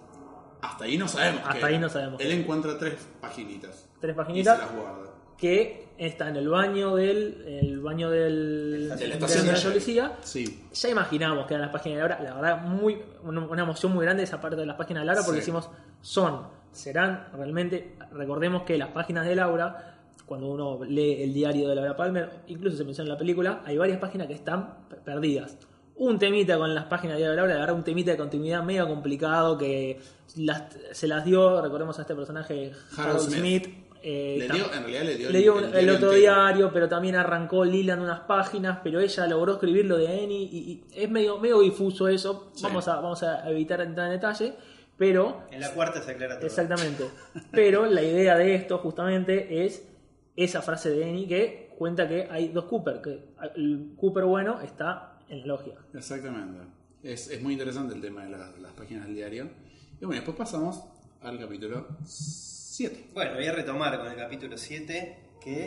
[0.62, 1.42] Hasta ahí no sabemos.
[1.46, 3.88] Hasta ahí no sabemos Él encuentra tres paginitas.
[4.00, 4.58] Tres Y paginitas.
[4.58, 5.10] se las guarda.
[5.38, 10.16] que está en el baño del el baño del De la estación de la policía.
[10.22, 12.20] Sí, Ya imaginamos que eran las páginas de Laura.
[12.22, 15.40] La verdad, muy, una, emoción muy grande esa parte de las páginas de Laura porque
[15.40, 15.46] Sí.
[15.46, 15.70] decimos,
[16.02, 17.96] son, serán realmente.
[18.12, 19.96] Recordemos que las páginas de Laura,
[20.26, 23.78] cuando uno lee el diario de Laura Palmer, incluso se menciona en la película, hay
[23.78, 25.56] varias páginas que están per- perdidas.
[26.02, 29.58] Un temita con las páginas de Laura, la verdad, un temita de continuidad medio complicado
[29.58, 30.00] que
[30.36, 33.64] las- se las dio, recordemos a este personaje, Harold Harold Smith.
[33.64, 33.76] Smith.
[34.02, 36.12] eh, Le dio- en realidad le dio le el- dio el otro entero.
[36.12, 40.58] diario, pero también arrancó Liland unas páginas, pero ella logró escribir lo de Annie y,
[40.58, 42.50] y es medio, medio difuso eso.
[42.54, 42.62] Sí.
[42.62, 44.54] Vamos, a, vamos a evitar entrar en detalle,
[44.96, 46.46] pero En la cuarta se aclara todo.
[46.46, 47.04] exactamente.
[47.52, 49.86] Pero la idea de esto justamente es
[50.34, 53.18] esa frase de Annie que cuenta que hay dos Cooper, que
[53.54, 55.74] el Cooper bueno está en la logia.
[55.94, 56.58] exactamente.
[57.02, 59.48] Es, es muy interesante el tema de la- las páginas del diario.
[60.00, 60.82] Y bueno, después pasamos
[61.22, 63.06] al capítulo 7.
[63.14, 65.64] Bueno, voy a retomar con el capítulo 7, que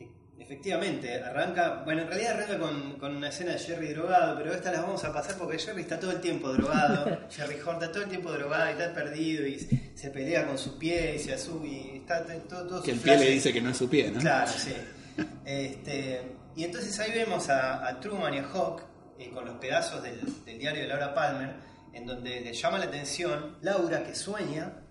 [0.00, 4.52] eh, efectivamente arranca, bueno, en realidad arranca con, con una escena de Jerry drogado, pero
[4.52, 7.92] esta las vamos a pasar porque Jerry está todo el tiempo drogado, Jerry Horn está
[7.92, 9.58] todo el tiempo drogado y está perdido y
[9.94, 13.16] se pelea con su pie y se asume y está todo, todo Que el pie
[13.18, 14.20] le dice que no es su pie, ¿no?
[14.20, 14.72] Claro, sí.
[15.44, 16.22] Este,
[16.56, 18.82] y entonces ahí vemos a, a Truman y a Hawk
[19.18, 21.54] eh, con los pedazos del, del diario de Laura Palmer,
[21.92, 24.82] en donde le llama la atención Laura que sueña,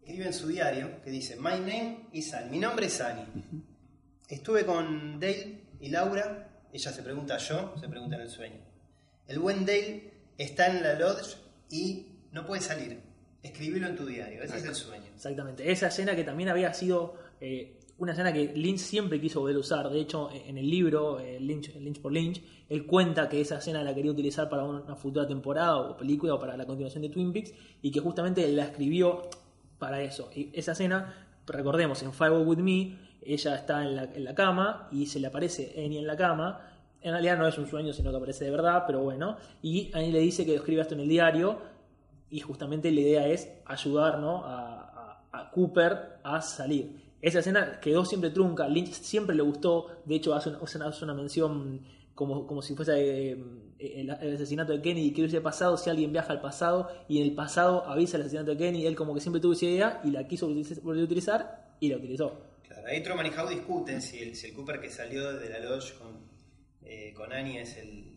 [0.00, 3.26] escribe en su diario, que dice, My name is Annie, mi nombre es Annie.
[4.28, 8.60] Estuve con Dale y Laura, ella se pregunta yo, se pregunta en el sueño.
[9.26, 11.36] El buen Dale está en la lodge
[11.70, 13.00] y no puede salir.
[13.42, 15.06] Escribilo en tu diario, ese es el sueño.
[15.14, 15.70] Exactamente.
[15.70, 19.88] Esa escena que también había sido eh, una escena que Lynch siempre quiso volver usar.
[19.88, 23.94] De hecho, en el libro eh, Lynch, por Lynch, él cuenta que esa escena la
[23.94, 27.54] quería utilizar para una futura temporada o película o para la continuación de Twin Peaks
[27.80, 29.22] y que justamente la escribió
[29.78, 30.30] para eso.
[30.34, 34.88] Y esa escena, recordemos, en Firewall With Me, ella está en la, en la cama
[34.90, 36.60] y se le aparece Annie en la cama.
[37.02, 39.36] En realidad no es un sueño, sino que aparece de verdad, pero bueno.
[39.62, 41.60] Y Annie le dice que escriba esto en el diario
[42.30, 47.01] y justamente la idea es ayudar a Cooper a salir.
[47.22, 50.88] Esa escena quedó siempre trunca, Lynch siempre le gustó, de hecho hace una, hace una-
[50.88, 51.80] hace una mención
[52.14, 52.92] como, como si fuese
[53.30, 53.44] eh,
[53.78, 57.24] el, el asesinato de Kennedy, que hubiese pasado si alguien viaja al pasado y en
[57.28, 60.10] el pasado avisa el asesinato de Kennedy, él como que siempre tuvo esa idea y
[60.10, 62.40] la quiso utilizar- volver a utilizar y la utilizó.
[62.66, 65.60] Claro, ahí Truman y Howe discuten si el, si el Cooper que salió de la
[65.60, 66.08] lodge con,
[66.84, 68.10] eh, con Annie es el.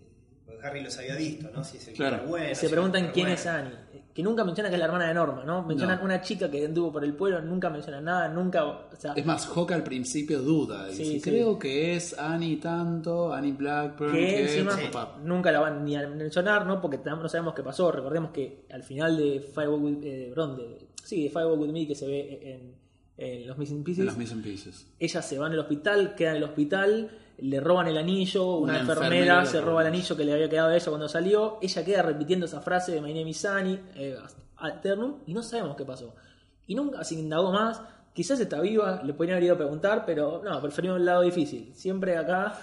[0.46, 1.64] Porque Harry los había visto, ¿no?
[1.64, 2.18] Si es el Claro.
[2.26, 2.56] Cooper bueno.
[2.56, 3.34] se preguntan quién bueno.
[3.40, 3.74] es Annie,
[4.16, 5.62] que nunca menciona que es la hermana de Norma, ¿no?
[5.64, 6.06] Mencionan No.
[6.06, 8.64] una chica que anduvo por el pueblo, nunca mencionan nada, nunca...
[8.66, 10.88] O sea, Es más, Hawk al principio duda.
[10.88, 11.22] Dice, Sí, sí.
[11.22, 14.42] creo que es Annie tanto, Annie Blackburn, que que...
[14.44, 15.20] encima pa, pa, pa".
[15.22, 16.80] nunca la van ni a mencionar, ¿no?
[16.82, 17.92] Porque no sabemos qué pasó.
[17.92, 21.86] Recordemos que al final de Firewall with, eh, perdón, de- sí, de Firewall with Me
[21.86, 22.76] que se ve en,
[23.18, 24.88] en los Missing Pieces, En los Missing Pieces.
[24.98, 28.74] ella se va en el hospital, queda en el hospital, le roban el anillo, una,
[28.74, 31.60] Una enfermera, enfermera se roba el anillo que le había quedado a ella cuando salió,
[31.62, 34.18] ella queda repitiendo esa frase de My name is Annie, eh,
[34.58, 36.16] alternum, y no sabemos qué pasó.
[36.68, 37.82] Y nunca se indagó más,
[38.14, 41.72] quizás está viva, le podrían haber ido a preguntar, pero no, preferimos el lado difícil,
[41.76, 42.58] siempre acá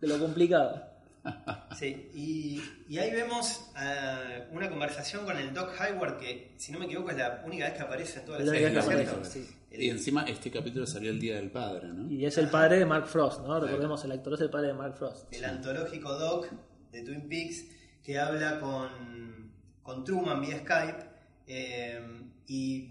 [0.00, 0.82] de lo complicado.
[1.74, 6.78] Sí, y, y ahí vemos eh, una conversación con el Doc Hayward que, si no
[6.78, 9.48] me equivoco, es la única vez que aparece en toda la serie, sí.
[9.78, 12.10] Y encima este capítulo salió el día del padre, ¿no?
[12.10, 13.58] Y es el padre de Mark Frost, ¿no?
[13.60, 15.32] Recordemos, el actor es el padre de Mark Frost.
[15.32, 16.48] El antológico Doc
[16.92, 17.64] de Twin Peaks
[18.02, 19.50] que habla con,
[19.82, 20.98] con Truman vía Skype
[21.46, 22.00] eh,
[22.46, 22.90] y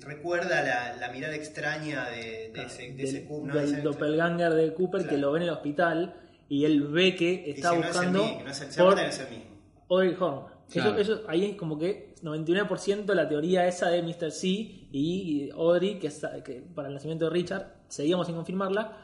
[0.00, 3.54] recuerda la, la mirada extraña de, de ese, de ese del, Coop, ¿no?
[3.54, 6.14] del Ese- doppelganger de Cooper que lo ve en el hospital
[6.48, 9.02] y él ve que está no es el buscando mismo, no es el, por que
[9.02, 9.44] no es el mismo.
[9.88, 10.53] Horn.
[10.70, 10.98] Claro.
[10.98, 14.30] Eso, eso- ahí es como que 99% la teoría esa de Mr.
[14.30, 18.98] C y Audrey, que, es- que para el nacimiento de Richard, seguíamos sin confirmarla.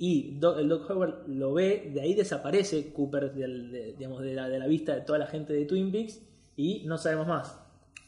[0.00, 4.48] Y el Doc Howard lo ve, de ahí desaparece Cooper del- de, digamos, de, la,
[4.48, 6.20] de la vista de toda la gente de Twin Peaks
[6.56, 7.58] y no sabemos más.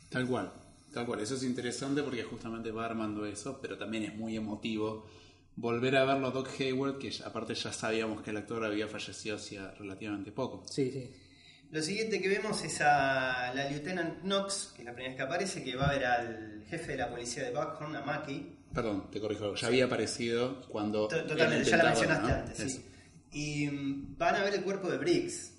[0.08, 0.52] Tal cual,
[0.94, 1.20] tal cual.
[1.20, 5.04] Eso es interesante porque justamente va armando eso, pero también es muy emotivo
[5.56, 9.36] volver a verlo a Doc Hayward, que aparte ya sabíamos que el actor había fallecido
[9.36, 10.62] hacía relativamente poco.
[10.66, 11.10] Sí, sí.
[11.70, 15.22] Lo siguiente que vemos es a la Lieutenant Knox, que es la primera vez que
[15.22, 18.56] aparece, que va a ver al jefe de la policía de Buckhorn, a Mackie.
[18.74, 21.06] Perdón, te corrijo, ya había aparecido cuando...
[21.06, 22.34] Totalmente, ya la mencionaste ¿no?
[22.34, 22.84] antes, sí.
[23.32, 25.52] Y mm, van a ver el cuerpo de Briggs.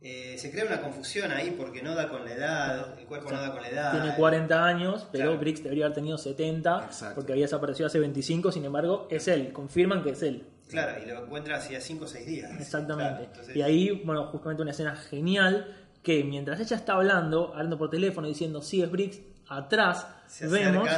[0.00, 3.40] Eh, se crea una confusión ahí porque no da con la edad, el cuerpo no
[3.40, 3.90] da con la edad.
[3.90, 5.40] Tiene 40 años, pero Claro.
[5.40, 7.14] Briggs debería haber tenido 70 Exacto.
[7.16, 9.52] porque había desaparecido hace 25, sin embargo, es él.
[9.52, 10.46] Confirman que es él.
[10.70, 12.50] Claro, y lo encuentra hacía 5 o 6 días.
[12.60, 13.10] Exactamente.
[13.14, 17.76] Claro, entonces- Y ahí, bueno, justamente una escena genial que mientras ella está hablando, hablando
[17.76, 20.88] por teléfono diciendo sí es Briggs, atrás Se vemos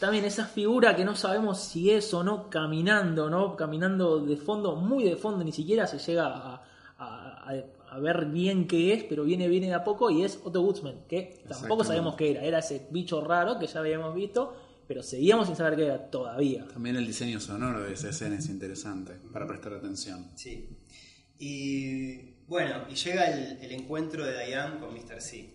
[0.00, 3.56] también esa figura que no sabemos si es o no caminando, ¿no?
[3.56, 6.62] Caminando de fondo, muy de fondo, ni siquiera se llega a,
[6.98, 7.54] a- a-
[7.94, 11.06] a ver bien qué es, pero viene, viene de a poco y es Otto Woodsman,
[11.08, 12.42] que tampoco sabemos qué era.
[12.42, 16.66] Era ese bicho raro que ya habíamos visto, pero seguíamos sin saber qué era todavía.
[16.68, 20.30] También el diseño sonoro de esa escena es interesante para prestar atención.
[20.36, 20.68] Sí.
[21.38, 25.20] Y bueno, y llega el, el encuentro de Diane con Mr.
[25.20, 25.54] C.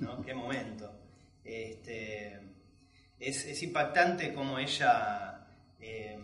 [0.00, 0.22] ¿no?
[0.26, 0.90] Qué momento.
[1.44, 2.38] Este,
[3.18, 5.46] es, es impactante como ella.
[5.80, 6.18] eh,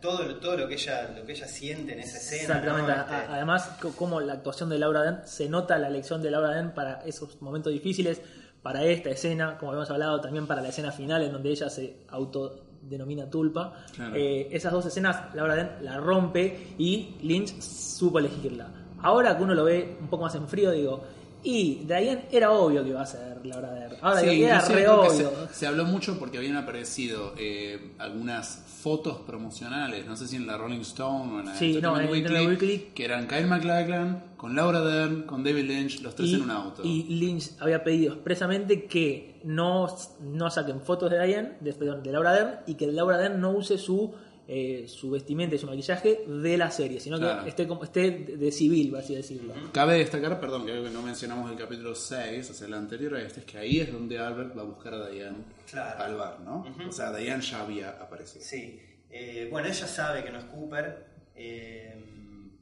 [0.00, 2.42] todo, lo- todo lo que ella lo que ella siente en esa escena.
[2.58, 2.92] Exactamente.
[2.92, 6.50] Este, Además, co- como la actuación de Laura Dern, se nota la elección de Laura
[6.50, 8.20] Dern para esos momentos difíciles,
[8.62, 11.98] para esta escena, como habíamos hablado, también para la escena final en donde ella se
[12.08, 13.84] autodenomina tulpa.
[13.94, 14.14] Claro.
[14.16, 18.68] Eh, esas dos escenas, Laura Dern la rompe y Lynch supo elegirla.
[19.02, 21.04] Ahora que uno lo ve un poco más en frío, digo,
[21.42, 23.96] y Diane era obvio que iba a ser Laura Dern.
[24.00, 25.10] Ahora Sí, era re obvio.
[25.48, 30.46] se, se habló mucho porque habían aparecido eh, algunas fotos promocionales, no sé si en
[30.46, 32.90] la Rolling Stone o en la Sí, no, en Entertainment Weekly.
[32.94, 36.50] que eran Kyle MacLachlan con Laura Dern, con David Lynch, los tres y, en un
[36.50, 36.82] auto.
[36.84, 39.88] y Lynch había pedido expresamente que no,
[40.20, 43.50] no saquen fotos de Diane, de, perdón, de Laura Dern, y que Laura Dern no
[43.52, 44.14] use su,
[44.48, 47.42] eh, su vestimenta y su maquillaje de la serie, sino Claro.
[47.44, 49.54] que esté, como, esté de, civil, por así decirlo.
[49.72, 53.14] Cabe destacar, perdón, que algo que no mencionamos el capítulo 6, o sea, el anterior
[53.16, 55.38] a este, es que ahí es donde Albert va a buscar a Diane
[55.70, 56.00] Claro.
[56.02, 56.64] al bar, ¿no?
[56.88, 58.44] O sea, Diane ya había aparecido.
[58.44, 58.80] Sí.
[59.10, 61.06] Eh, bueno, ella sabe que no es Cooper.
[61.34, 61.94] eh,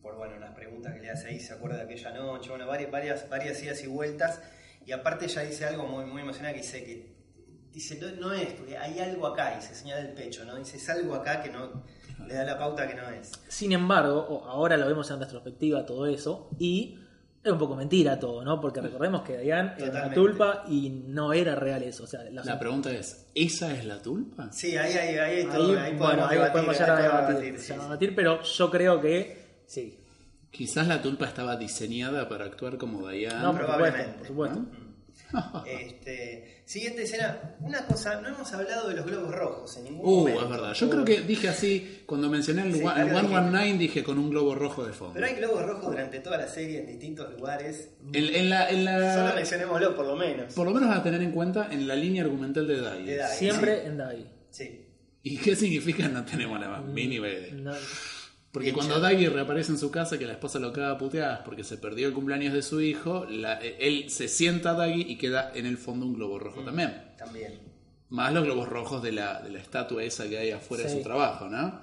[0.03, 2.91] por bueno, las preguntas que le hace ahí, se acuerda de aquella noche, bueno, varias,
[2.91, 4.41] varias, varias idas y vueltas.
[4.85, 7.14] Y aparte ella dice algo muy, muy emocionante que dice que
[7.75, 10.57] dice, no, no es, porque hay algo acá, y se señala el pecho, ¿no?
[10.57, 11.83] Dice, es algo acá que no
[12.27, 13.33] le da la pauta que no es.
[13.49, 16.99] Sin embargo, ahora lo vemos en retrospectiva todo eso, y
[17.43, 18.59] es un poco mentira todo, ¿no?
[18.61, 22.05] Porque recordemos que Diane era una tulpa y no era real eso.
[22.05, 24.51] O sea, la- La pregunta es, ¿esa es la tulpa?
[24.51, 27.03] Sí, ahí, ahí, ahí, ahí, todo, ahí bueno, podemos ahí debatir, podemos ahí llegar a
[27.03, 27.79] debatir, debatir, sí, sí.
[27.79, 30.01] debatir, pero yo creo que sí.
[30.51, 33.43] Quizás la tulpa estaba diseñada para actuar como Diane.
[33.43, 34.19] No, por supuesto, probablemente.
[34.19, 34.59] por supuesto.
[35.67, 40.17] Este, siguiente escena, una cosa, no hemos hablado de los globos rojos en ningún Uh,
[40.21, 40.43] momento.
[40.45, 40.73] es verdad.
[40.75, 43.21] Yo creo que dije así, cuando mencioné el, Sí, one- el dije.
[43.21, 45.15] 119, dije con un globo rojo de fondo.
[45.15, 47.91] Pero hay globos rojos durante toda la serie en distintos lugares.
[48.13, 50.55] En, en la, en la- Solo mencionémoslo por lo menos.
[50.55, 53.05] por lo menos a tener en cuenta en la línea argumental de Dai.
[53.05, 53.37] De Dai.
[53.37, 54.27] Siempre en Dai.
[54.51, 54.81] Sí.
[55.23, 56.07] ¿Y qué significa?
[56.09, 57.55] No tenemos la más mínima idea.
[57.55, 57.73] No-
[58.55, 61.77] Porque cuando Daggy reaparece en su casa, que la esposa lo caga puteadas porque se
[61.77, 65.51] perdió el cumpleaños de su hijo, la- eh, él se sienta a Daggy y queda
[65.55, 67.03] en el fondo un globo rojo también.
[67.19, 67.59] También.
[68.11, 71.03] Más los globos rojos de la, de la estatua esa que hay afuera de su
[71.03, 71.81] trabajo, ¿no?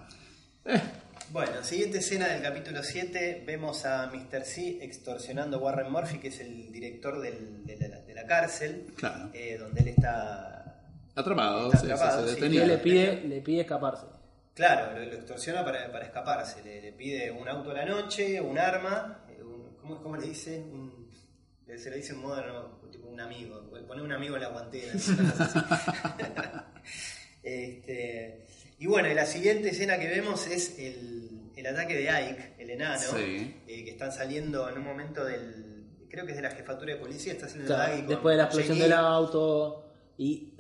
[1.32, 4.44] Bueno, siguiente escena del capítulo 7, vemos a Mr.
[4.44, 8.88] C extorsionando a Warren Murphy, que es el director del- de, la, de la cárcel,
[8.96, 9.30] Claro.
[9.34, 10.82] eh, donde él está...
[11.16, 12.62] Atrapado, Está sí, sí, atrapado, se sí, Y detenía.
[12.64, 14.06] él le pide, le pide escaparse.
[14.54, 18.40] Claro, lo, lo extorsiona para, para escaparse, le, le pide un auto a la noche,
[18.42, 20.58] un arma, eh, un- ¿cómo, cómo le dice?
[20.60, 21.10] Un-
[21.78, 24.92] se le dice un modo, no, tipo un amigo, pone un amigo en la guantera.
[27.44, 28.46] Este,
[28.78, 32.70] y bueno, y la siguiente escena que vemos es el, el ataque de Ike, el
[32.70, 33.56] enano, Sí.
[33.68, 37.00] eh, que están saliendo en un momento del, creo que es de la jefatura de
[37.00, 38.90] policía, está haciendo Claro, el ataque después de la explosión Jackie.
[38.90, 39.91] del auto
[40.24, 40.54] y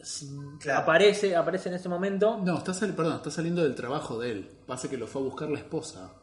[0.59, 0.79] Claro.
[0.79, 2.39] aparece, aparece en ese momento.
[2.43, 4.49] No, está sal- perdón, está saliendo del trabajo de él.
[4.65, 6.13] Pasa que lo fue a buscar la esposa.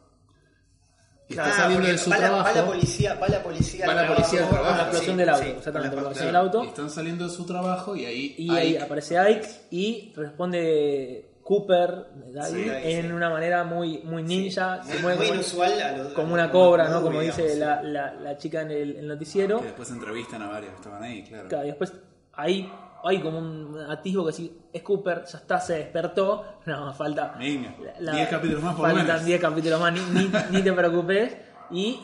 [1.29, 2.49] Y Ah, está saliendo de su va, la, trabajo.
[2.49, 4.75] va la policía, va la policía, Va la policía al trabajo, trabajo.
[4.77, 5.49] la explosión del auto, sí.
[5.51, 6.63] exactamente, Con la la explosión del claro, auto.
[6.63, 8.35] y están saliendo de su trabajo y ahí.
[8.39, 12.07] Y ahí aparece Ike y responde Cooper
[12.51, 13.11] Sí, en sí.
[13.11, 16.51] una manera muy, muy ninja, se Muy, mueve muy como, inusual a lo- como una
[16.51, 17.01] cobra, ¿no?
[17.01, 17.59] Como digamos, dice sí.
[17.59, 19.59] la, la- la chica en el, en el noticiero.
[19.59, 21.47] Que después entrevistan a varios que estaban ahí, claro.
[21.47, 21.93] Claro, y después
[22.33, 22.71] ahí
[23.03, 26.43] hay como un atisbo que si es Cooper, ya está, se despertó.
[26.65, 27.35] No, falta.
[27.39, 29.25] Venga, la- 10 capítulos más por Faltan menos.
[29.25, 31.37] 10 capítulos más, ni, ni- ni te preocupes.
[31.71, 31.99] Y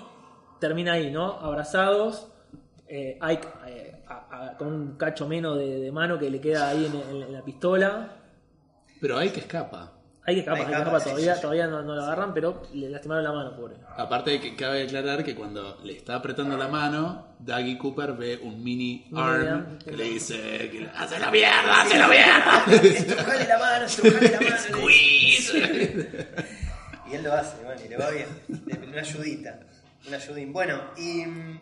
[0.60, 1.34] termina ahí, ¿no?
[1.40, 2.32] Abrazados.
[2.88, 6.68] eh, Ike eh, a- a- con un cacho menos de, de mano que le queda
[6.70, 8.10] ahí en, en- en la pistola.
[9.02, 9.92] Pero Ike escapa.
[10.28, 11.04] Hay que escapar, hay que escapa, escapar.
[11.04, 11.42] Todavía, sí, sí.
[11.42, 13.76] todavía no, no lo agarran, pero le lastimaron la mano, pobre.
[13.96, 18.40] Aparte de que cabe aclarar que cuando le está apretando la mano, Daggy Cooper ve
[18.42, 20.36] un mini arm que le dice
[20.72, 21.82] que ¡Hace la mierda!
[21.82, 22.66] ¡Hace la mierda!
[22.84, 24.58] Estrujale la mano, estrujale la mano.
[24.58, 26.08] Squeeze.
[27.12, 28.26] Y él lo hace, bueno, y le va bien.
[28.66, 29.60] Le- Una ayudita,
[30.08, 30.52] un ayudín.
[30.54, 31.60] Bueno, y mm,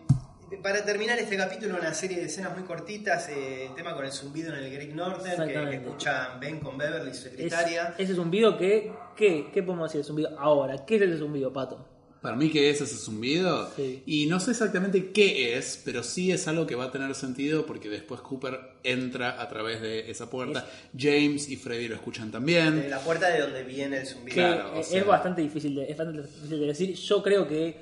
[0.62, 3.30] para terminar este capítulo, una serie de escenas muy cortitas.
[3.30, 7.12] eh, el tema con el zumbido en el Great Northern, que, escuchan Ben con Beverly,
[7.14, 7.96] su Es- secretaria.
[7.98, 10.86] ese zumbido que, ¿qué, ¿qué podemos decir de zumbido ahora?
[10.86, 11.88] ¿Qué es ese zumbido, Pato?
[12.22, 13.70] Para mí que es ese zumbido.
[13.76, 14.02] Sí.
[14.06, 17.66] Y no sé exactamente qué es, pero sí es algo que va a tener sentido
[17.66, 20.66] porque después Cooper entra a través de esa puerta.
[20.98, 22.90] James y Freddy lo escuchan De también.
[22.90, 24.36] la puerta de donde viene el zumbido.
[24.36, 26.94] Claro, o es bastante difícil de, es bastante difícil de decir.
[26.96, 27.76] Yo creo que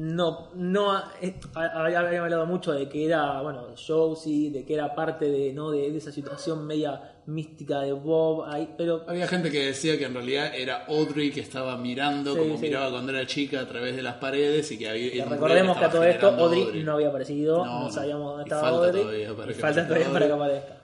[0.00, 4.94] no, no eh, había había hablado mucho de que era, bueno, Josie, de que era
[4.94, 5.72] parte de, ¿no?
[5.72, 10.04] de, de esa situación media mística de Bob, ahí, pero Había gente que decía que
[10.04, 12.62] en realidad era Audrey que estaba mirando Sí, como sí.
[12.62, 15.10] miraba cuando era chica a través de las paredes y que había.
[15.10, 18.62] que recordemos que a todo esto Audrey, no había aparecido, No, sabíamos dónde Y estaba
[18.62, 20.74] falta Audrey, todavía para y que falta todavía para que aparezca.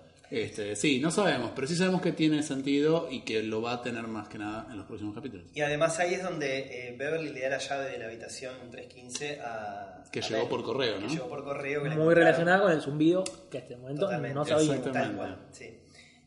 [0.42, 3.82] Este, sí, no sabemos, pero sí sabemos que tiene sentido y que lo va a
[3.82, 5.46] tener más que nada en los próximos capítulos.
[5.54, 9.40] Y además ahí es donde eh, Beverly le da la llave de la habitación 315
[9.40, 10.02] a...
[10.10, 11.06] Que a llegó por correo, ¿no?
[11.06, 11.82] Que llegó por correo.
[11.82, 14.34] que Muy relacionada con el zumbido que hasta el momento Totalmente.
[14.34, 14.76] no sabíamos.
[14.76, 15.08] Exactamente.
[15.08, 15.80] Tal cual, sí.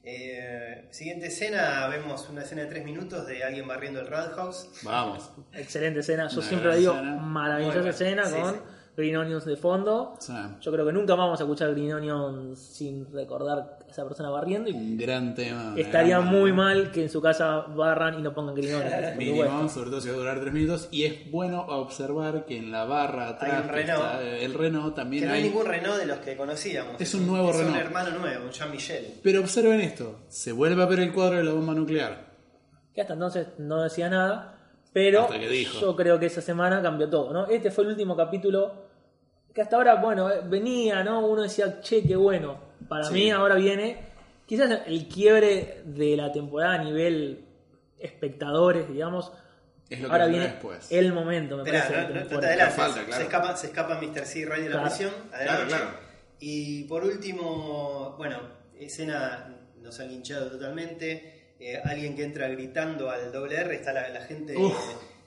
[0.09, 4.69] Eh, siguiente escena, vemos una escena de tres minutos de alguien barriendo el Roundhouse.
[4.83, 5.29] Vamos.
[5.53, 7.15] Excelente escena, yo Una siempre gran digo, escena.
[7.17, 8.59] maravillosa escena Sí, con sí.
[8.97, 10.15] Green Onions de fondo.
[10.59, 14.71] Yo creo que nunca vamos a escuchar Green Onions sin recordar a esa persona barriendo
[14.71, 15.75] y un gran tema.
[15.77, 19.15] estaría gran muy mal que en su casa barran y no pongan Green Onions.
[19.15, 20.87] Mínimo, sobre todo si va a durar tres minutos.
[20.89, 24.03] Y es bueno observar que en la barra atrás Hay un que Renault.
[24.03, 25.49] está, eh, el Renault Que también no hay hay.
[25.49, 26.99] ningún Renault de los que conocíamos.
[26.99, 27.75] Es un nuevo es Renault.
[27.75, 29.13] un hermano nuevo, un Jean-Michel.
[29.21, 32.25] Pero observen esto: se vuelve a ver el cuadro de la bomba nuclear.
[32.95, 34.55] Que hasta entonces no decía nada,
[34.91, 37.45] pero que yo creo que esa semana cambió todo, ¿no?
[37.45, 38.86] Este fue el último capítulo
[39.57, 41.25] que hasta ahora, bueno, eh, venía, ¿no?
[41.25, 42.59] Uno decía, che, qué bueno.
[42.87, 43.13] Para Sí.
[43.15, 43.97] mí ahora viene
[44.45, 47.43] quizás el quiebre de la temporada a nivel
[47.97, 49.31] espectadores, digamos.
[49.89, 50.91] Es lo que ahora viene después.
[50.91, 52.01] el momento, me Esperá, parece.
[52.01, 52.75] no, no- no te adelantes.
[52.75, 53.13] Falta, claro.
[53.17, 54.25] se, escapa, se escapa Mr.
[54.25, 54.45] C.
[54.45, 54.87] Ray de la Claro.
[54.89, 55.11] prisión.
[55.33, 55.65] Adelante.
[55.69, 55.85] claro.
[56.39, 58.37] Y por último, bueno,
[58.79, 61.55] escena nos han linchado totalmente.
[61.59, 64.77] Eh, alguien que entra gritando al doble R, está la, la gente Uf.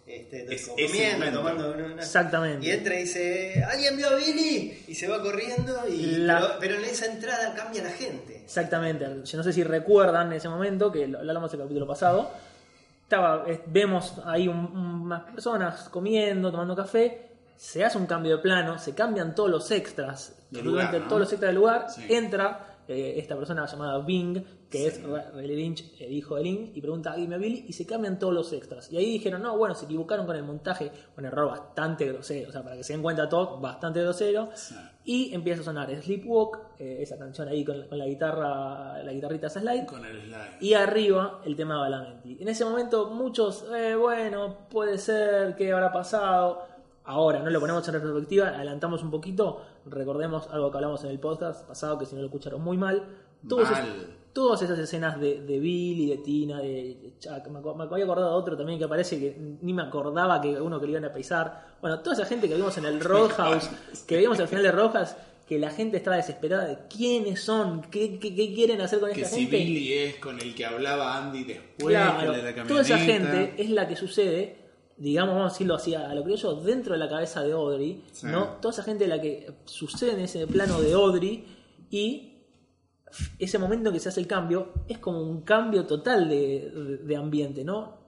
[0.07, 2.67] Este, Es comiendo, tomando una- una- Exactamente.
[2.67, 4.85] Y entra y dice, ¿alguien vio a Billy?
[4.89, 8.37] Y se va corriendo, y, La- pero, pero en esa entrada cambia la gente.
[8.45, 9.07] Exactamente.
[9.25, 12.31] Yo no sé si recuerdan ese momento, que lo lo hablamos el capítulo pasado.
[13.03, 17.27] Estaba, vemos ahí un- un- unas personas comiendo, tomando café.
[17.57, 21.09] Se hace un cambio de plano, se cambian todos los extras, lugar, ¿no?
[21.09, 21.87] todos los extras del lugar.
[21.91, 22.07] Sí.
[22.09, 25.01] Entra eh, esta persona llamada Bing, que es
[25.35, 28.19] Riley Lynch, el hijo de Lynch, y pregunta a Gimme a Billy y se cambian
[28.19, 28.91] todos los extras.
[28.93, 32.53] Y ahí dijeron, no, bueno, se equivocaron con el montaje, un error bastante grosero, o
[32.53, 34.51] sea, para que se den cuenta todos, bastante grosero.
[35.05, 39.49] Y empieza a sonar Sleepwalk, eh, esa canción ahí con, con la guitarra, la guitarrita
[39.49, 39.87] esa slide.
[39.87, 40.59] Con el slide.
[40.61, 42.39] Y arriba el tema de Balamenti.
[42.41, 46.71] En ese momento muchos, eh, bueno, puede ser, ¿qué habrá pasado?
[47.05, 51.19] Ahora, no lo ponemos en retrospectiva, adelantamos un poquito, recordemos algo que hablamos en el
[51.21, 53.05] podcast pasado, que si no lo escucharon muy mal.
[53.49, 53.87] Todos Mal.
[53.87, 58.37] es- todas esas escenas de, de Billy, de Tina, de Chuck, me, había acordado de
[58.37, 61.75] otro también que aparece que ni me acordaba que uno que le iban a pisar.
[61.81, 63.71] Bueno, toda esa gente que vimos en el Roadhouse,
[64.07, 65.17] que vimos al final de Roadhouse,
[65.49, 69.23] que la gente estaba desesperada de quiénes son, qué, qué- qué quieren hacer con Que
[69.23, 69.57] esta si gente.
[69.57, 72.69] Billy es con el que hablaba Andy después, Claro, de la camioneta.
[72.69, 74.59] toda esa gente es la que sucede,
[75.01, 78.27] digamos, vamos a decirlo así, a lo criollo, dentro de la cabeza de Audrey, Sí.
[78.27, 78.59] ¿no?
[78.61, 81.45] Toda esa gente es la que sucede en ese plano de Audrey
[81.91, 82.27] y
[83.39, 86.97] ese momento en que se hace el cambio es como un cambio total de, de-
[86.99, 87.99] de ambiente, ¿no?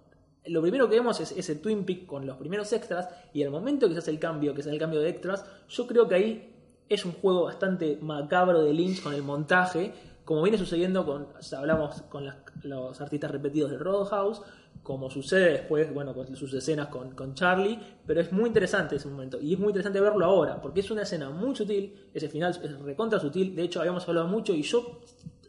[0.46, 3.86] Lo primero que vemos es ese Twin Peak con los primeros extras y el momento
[3.88, 6.14] que se hace el cambio, que se hace el cambio de extras, yo creo que
[6.16, 6.54] ahí
[6.88, 9.92] es un juego bastante macabro de Lynch con el montaje,
[10.24, 14.42] como viene sucediendo con, ya hablamos con las- los artistas repetidos de Roadhouse,
[14.82, 19.08] como sucede después, bueno, con sus escenas con, con Charlie, pero es muy interesante ese
[19.08, 22.58] momento, y es muy interesante verlo ahora, porque es una escena muy sutil, ese final
[22.62, 25.00] es recontra sutil, de hecho habíamos hablado mucho y yo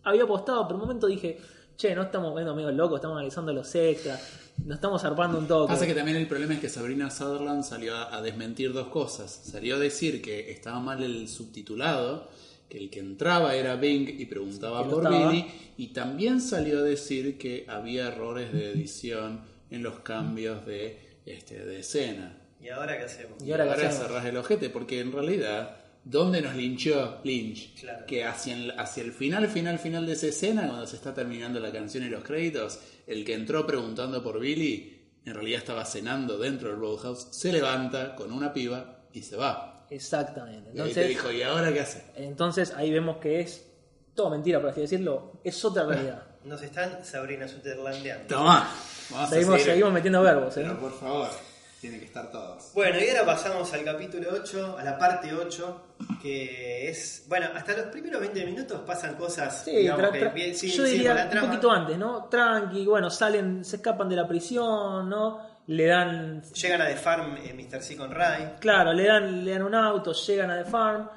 [0.04, 1.40] había apostado, por un momento dije,
[1.76, 5.74] che, no estamos viendo medio locos, estamos analizando los extras, nos estamos zarpando un toque.
[5.74, 9.32] Pasa que también el problema es que Sabrina Sutherland salió a desmentir dos cosas.
[9.32, 12.30] Salió a decir que estaba mal el subtitulado,
[12.74, 15.08] que el que entraba era Bing y preguntaba por.
[15.08, 15.46] Billy,
[15.78, 21.64] y también salió a decir que había errores de edición en los cambios de, este,
[21.64, 22.36] de escena.
[22.60, 23.44] ¿Y ahora qué hacemos?
[23.44, 23.94] Y ahora hacemos?
[23.94, 27.80] cerrás el ojete, porque en realidad, ¿dónde nos linchó Lynch?
[27.80, 28.08] Claro.
[28.08, 31.60] Que hacia el, hacia el final, final, final de esa escena, cuando se está terminando
[31.60, 36.40] la canción y los créditos, el que entró preguntando por Billy, en realidad estaba cenando
[36.40, 39.73] dentro del Roadhouse, se levanta con una piba y se va.
[39.94, 40.72] Exactamente.
[40.74, 42.04] Y ahí te Entonces, dijo, ¿y ahora qué hace?
[42.16, 43.66] entonces ahí vemos que es
[44.16, 46.24] todo mentira, por así decirlo, es otra realidad.
[46.46, 48.28] Nos están Sabrina Sutherlandeando.
[48.36, 48.70] Toma,
[49.30, 50.62] seguimos, seguimos metiendo verbos, ¿eh?
[50.64, 51.30] Pero por favor,
[51.80, 52.72] tienen que estar todos.
[52.74, 55.82] Bueno, y ahora pasamos al capítulo 8, a la parte 8,
[56.22, 57.24] que es.
[57.28, 59.64] Bueno, hasta los primeros 20 minutos pasan cosas.
[59.64, 62.26] Sí, digamos, que bien- yo diría un poquito antes, ¿no?
[62.26, 65.53] Tranqui, bueno, salen, se escapan de la prisión, ¿no?
[65.68, 67.82] Le dan Llegan a The Farm eh, Mr.
[67.82, 68.56] C con Ray.
[68.60, 71.10] Claro, le dan, le dan un auto, llegan a The Farm.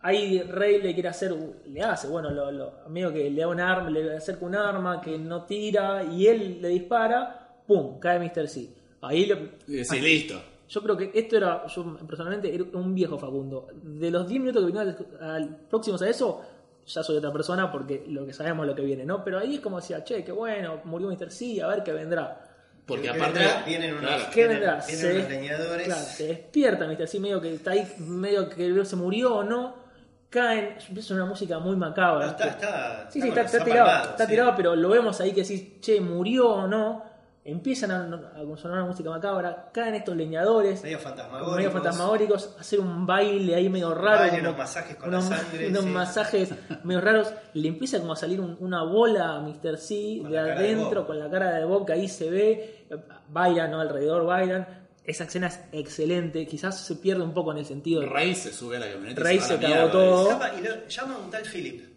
[0.00, 1.34] Ahí Rey le quiere hacer,
[1.66, 5.00] le hace, bueno, lo, lo, amigo que le da un arma, le acerca un arma
[5.00, 7.98] que no tira y él le dispara, ¡pum!
[7.98, 8.46] cae Mr.
[8.46, 8.68] C.
[9.02, 10.40] Ahí le- Y decís, listo.
[10.68, 13.66] yo creo que esto era, yo personalmente, era un viejo Facundo.
[13.82, 16.42] De los 10 minutos que vinieron al, al- próximos a eso,
[16.86, 19.24] ya soy otra persona porque lo que sabemos lo que viene, ¿no?
[19.24, 21.32] Pero ahí es como decía, che, qué bueno, murió Mr.
[21.32, 22.44] C, a ver qué vendrá.
[22.88, 23.38] Porque Que aparte.
[23.38, 24.84] vendrá, vienen unos- claro, ¿Qué vendrá?
[24.86, 25.86] vienen Se, unos leñadores.
[25.86, 27.06] claro, se despierta Mr.
[27.06, 29.86] C, medio que está ahí, medio que se murió o no.
[30.30, 32.26] Caen, empieza una música muy macabra.
[32.26, 34.30] No, está, está, Sí, sí, está, los está tirado, está sí.
[34.30, 37.04] tirado, pero lo vemos ahí que sí, che, murió o no.
[37.50, 41.56] Empiezan a, a sonar una música macabra, caen estos leñadores, Medio fantasmagóricos.
[41.56, 44.18] medio fantasmagóricos, hacer un baile ahí medio raro.
[44.18, 45.88] Baile, como- unos masajes con unos, la sangre, unos sí.
[45.90, 46.50] masajes
[46.84, 47.32] medio raros.
[47.54, 49.78] Le empieza como a salir un- una bola a Mr.
[49.78, 52.86] C Con de adentro, con la cara de que ahí se ve.
[53.30, 53.80] Bailan, ¿no?
[53.80, 54.86] Alrededor bailan.
[55.04, 56.46] Esa escena es excelente.
[56.46, 58.02] Quizás se pierde un poco en el sentido.
[58.02, 59.22] de- Rey se sube a la camioneta.
[59.22, 60.38] Rey se la cagó todo.
[60.58, 61.87] y lo, llama a un tal Philip.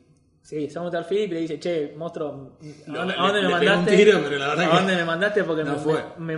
[0.52, 3.48] Sí, se tal Philip y le dice, che, monstruo, ¿a dónde, le- a dónde le
[3.48, 3.96] me mandaste?
[3.96, 5.44] tiro, pero la verdad ¿A dónde me mandaste?
[5.46, 6.04] Porque no me, fue.
[6.18, 6.38] me,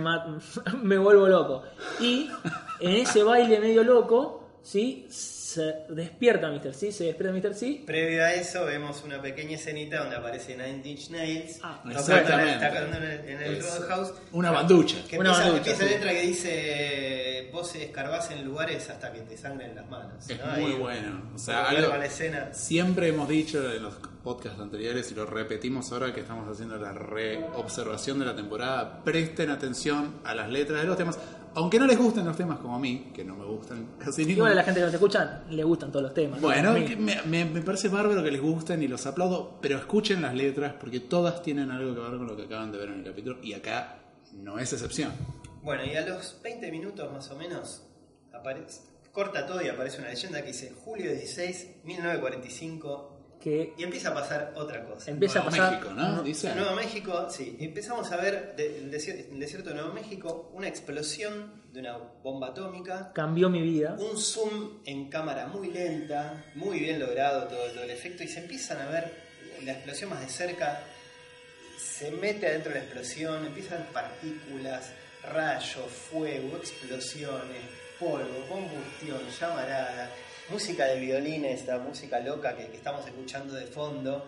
[0.84, 1.62] me vuelvo loco.
[1.98, 2.30] Y
[2.78, 5.08] en ese baile medio loco, ¿sí?
[5.54, 6.74] Se despierta Mr.
[6.74, 7.54] C, se despierta Mr.
[7.54, 7.82] C.
[7.86, 11.60] Previo a eso vemos una pequeña escenita donde aparece Nine Inch Nails.
[11.62, 12.66] Ah, exactamente.
[12.66, 14.14] tocando en el, en el Roadhouse.
[14.32, 14.96] Una banducha.
[15.08, 15.88] Que Una empieza, banducha, empieza sí.
[15.94, 20.28] letra que dice vos escarbás en lugares hasta que te sangren las manos.
[20.28, 20.46] Es ¿no?
[20.56, 21.30] muy Ahí, bueno.
[21.34, 22.52] O sea, algo, a la escena.
[22.52, 26.92] siempre hemos dicho en los podcasts anteriores y lo repetimos ahora que estamos haciendo la
[26.92, 29.04] reobservación de la temporada.
[29.04, 31.18] Presten atención a las letras de los temas.
[31.56, 34.36] Aunque no les gusten los temas como a mí, que no me gustan casi ninguno.
[34.48, 36.40] Igual a la gente que nos escucha le gustan todos los temas.
[36.40, 36.72] Bueno,
[37.26, 41.00] me- me parece bárbaro que les gusten y los aplaudo, pero escuchen las letras porque
[41.00, 43.52] todas tienen algo que ver con lo que acaban de ver en el capítulo y
[43.52, 43.98] acá
[44.32, 45.12] no es excepción.
[45.62, 47.86] Bueno, y a los 20 minutos más o menos
[48.32, 48.80] aparece,
[49.12, 53.13] corta todo y aparece una leyenda que dice julio 16, 1945
[53.44, 55.10] que y empieza a pasar otra cosa.
[55.10, 55.72] empieza a Nuevo pasar...
[55.74, 56.22] México, ¿no?
[56.22, 56.50] Dice.
[56.50, 59.92] En Nuevo México, sí, y empezamos a ver de- el desier- el desierto de Nuevo
[59.92, 63.96] México una explosión de una bomba atómica, Cambió mi vida.
[63.98, 68.40] un zoom en cámara muy lenta, muy bien logrado todo, todo el efecto, y se
[68.40, 69.12] empiezan a ver
[69.64, 70.80] la explosión más de cerca,
[71.78, 74.90] se mete adentro de la explosión, empiezan partículas,
[75.32, 77.62] rayos, fuego, explosiones,
[77.98, 80.10] polvo, combustión, llamarada,
[80.50, 84.24] música de violines, esta música loca que, que estamos escuchando de fondo.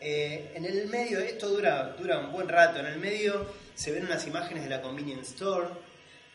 [0.00, 4.04] Eh, en el medio, esto dura, dura un buen rato, en el medio se ven
[4.04, 5.68] unas imágenes de la convenience store,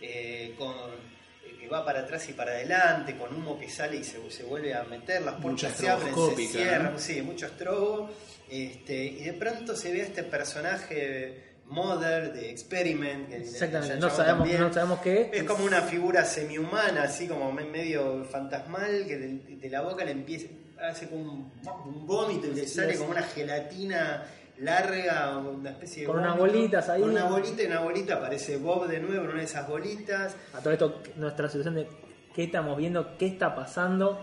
[0.01, 4.03] eh, con, eh, que va para atrás y para adelante, con humo que sale y
[4.03, 6.99] se, se vuelve a meter, las puertas se abren, se cierran, ¿no?
[6.99, 8.09] sí, mucho estrobo,
[8.49, 14.39] este, y de pronto se ve a este personaje Mother de Experiment, Exactamente, no sabemos,
[14.39, 14.61] también.
[14.61, 15.29] no sabemos qué.
[15.33, 19.27] Es como una figura semi-humana, así como me- medio fantasmal, que de,
[19.57, 20.47] de la boca le empieza,
[20.89, 21.51] hace como un,
[21.85, 24.23] un vómito y le sale es- como una gelatina
[24.57, 27.01] larga, una especie de Con unas bolitas ahí.
[27.01, 30.35] Con una bolita y una bolita aparece Bob de nuevo en una de esas bolitas.
[30.53, 31.87] A todo esto, nuestra situación de
[32.35, 34.19] qué estamos viendo, qué está pasando.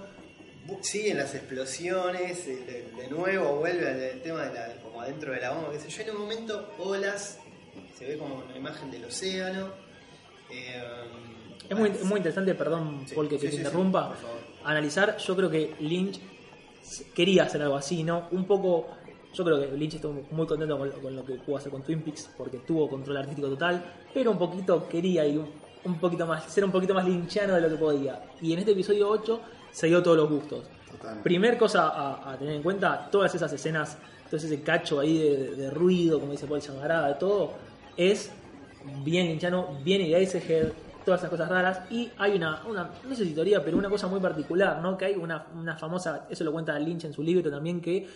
[0.66, 2.56] Bu- Siguen las explosiones, eh,
[2.96, 5.88] de, de nuevo vuelve al tema de la, como adentro de la bomba, qué sé
[5.90, 7.38] yo, en un momento olas,
[7.98, 9.68] se ve como una imagen del océano.
[10.50, 10.82] eh,
[11.68, 14.08] Es muy, muy interesante, perdón, Sí, Paul, que sí, te sí, sí, interrumpa.
[14.08, 14.36] por favor.
[14.64, 16.20] analizar, yo creo que Lynch
[17.14, 18.28] quería hacer algo así, ¿no?
[18.30, 18.86] Un poco,
[19.34, 22.02] yo creo que Lynch estuvo muy contento con, con lo que pudo hacer con Twin
[22.02, 23.84] Peaks, porque tuvo control artístico total,
[24.14, 25.50] pero un poquito quería ir un,
[25.84, 28.22] un poquito más, ser un poquito más linchiano de lo que podía.
[28.40, 29.40] Y en este episodio 8
[29.76, 30.64] se dio todos los gustos.
[31.22, 33.98] Primer cosa a, a tener en cuenta, todas esas escenas,
[34.30, 37.52] todo ese cacho ahí de, de ruido, como dice Paul Chamarada, de todo,
[37.96, 38.32] es
[39.04, 40.68] bien linchano, bien Eraserhead,
[41.04, 41.80] todas esas cosas raras.
[41.90, 44.96] Y hay una, una, no sé si teoría, pero una cosa muy particular, ¿no?
[44.96, 48.08] Que hay una, una famosa, eso lo cuenta Lynch en su libro también, que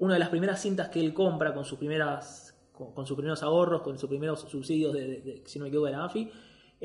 [0.00, 3.40] una de las primeras cintas que él compra con sus primeras con, con sus primeros
[3.44, 6.28] ahorros, con sus primeros subsidios de, de- de- si no me equivoco, de la AFI,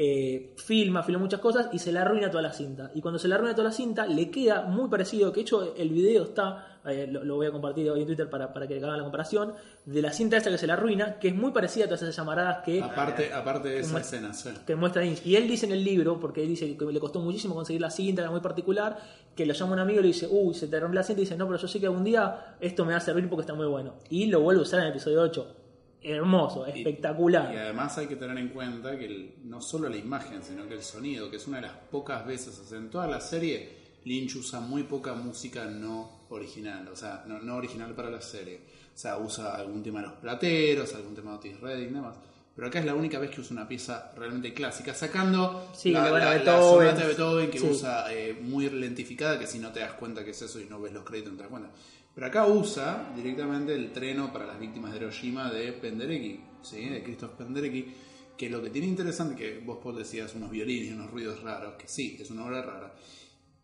[0.01, 2.89] eh, filma, filma muchas cosas y se le arruina toda la cinta.
[2.95, 5.75] Y cuando se le arruina toda la cinta, le queda muy parecido, que de hecho
[5.75, 8.77] el video está, eh, lo, lo voy a compartir hoy en Twitter para, para que
[8.77, 11.83] hagan la comparación, de la cinta esta que se le arruina, que es muy parecida
[11.83, 14.51] a todas esas llamaradas que, Aparte, aparte de esa escena, sí.
[14.65, 15.25] que muestra Lynch.
[15.25, 17.91] Y él dice en el libro, porque él dice que le costó muchísimo conseguir la
[17.91, 18.97] cinta, era muy particular,
[19.35, 21.25] que lo llama un amigo y le dice, uy, se te rompió la cinta, y
[21.25, 23.53] dice, no, pero yo sé que algún día esto me va a servir porque está
[23.53, 23.95] muy bueno.
[24.09, 25.55] Y lo vuelve a usar en el episodio 8.
[26.01, 27.53] Hermoso, Y- espectacular.
[27.53, 30.75] Y además hay que tener en cuenta que el- no solo la imagen, sino que
[30.75, 33.77] el sonido, que es una de las pocas veces, o sea, en toda la serie,
[34.05, 38.61] Lynch usa muy poca música no original, o sea, no, no original para la serie.
[38.95, 42.15] O sea, usa algún tema de los plateros, algún tema de Otis Redding, demás.
[42.55, 46.09] pero acá es la única vez que usa una pieza realmente clásica, sacando Sí, la,
[46.11, 47.65] la- la sonata de Beethoven que Sí.
[47.69, 50.81] usa eh, muy lentificada, que si no te das cuenta que es eso y no
[50.81, 51.69] ves los créditos no te das cuenta.
[52.15, 56.89] Pero acá usa directamente el treno para las víctimas de Hiroshima de Penderecki, ¿sí?
[56.89, 57.93] de Christoph Penderecki,
[58.35, 61.75] que lo que tiene interesante, que vos Paul decías unos violines y unos ruidos raros,
[61.75, 62.95] que sí, es una obra rara,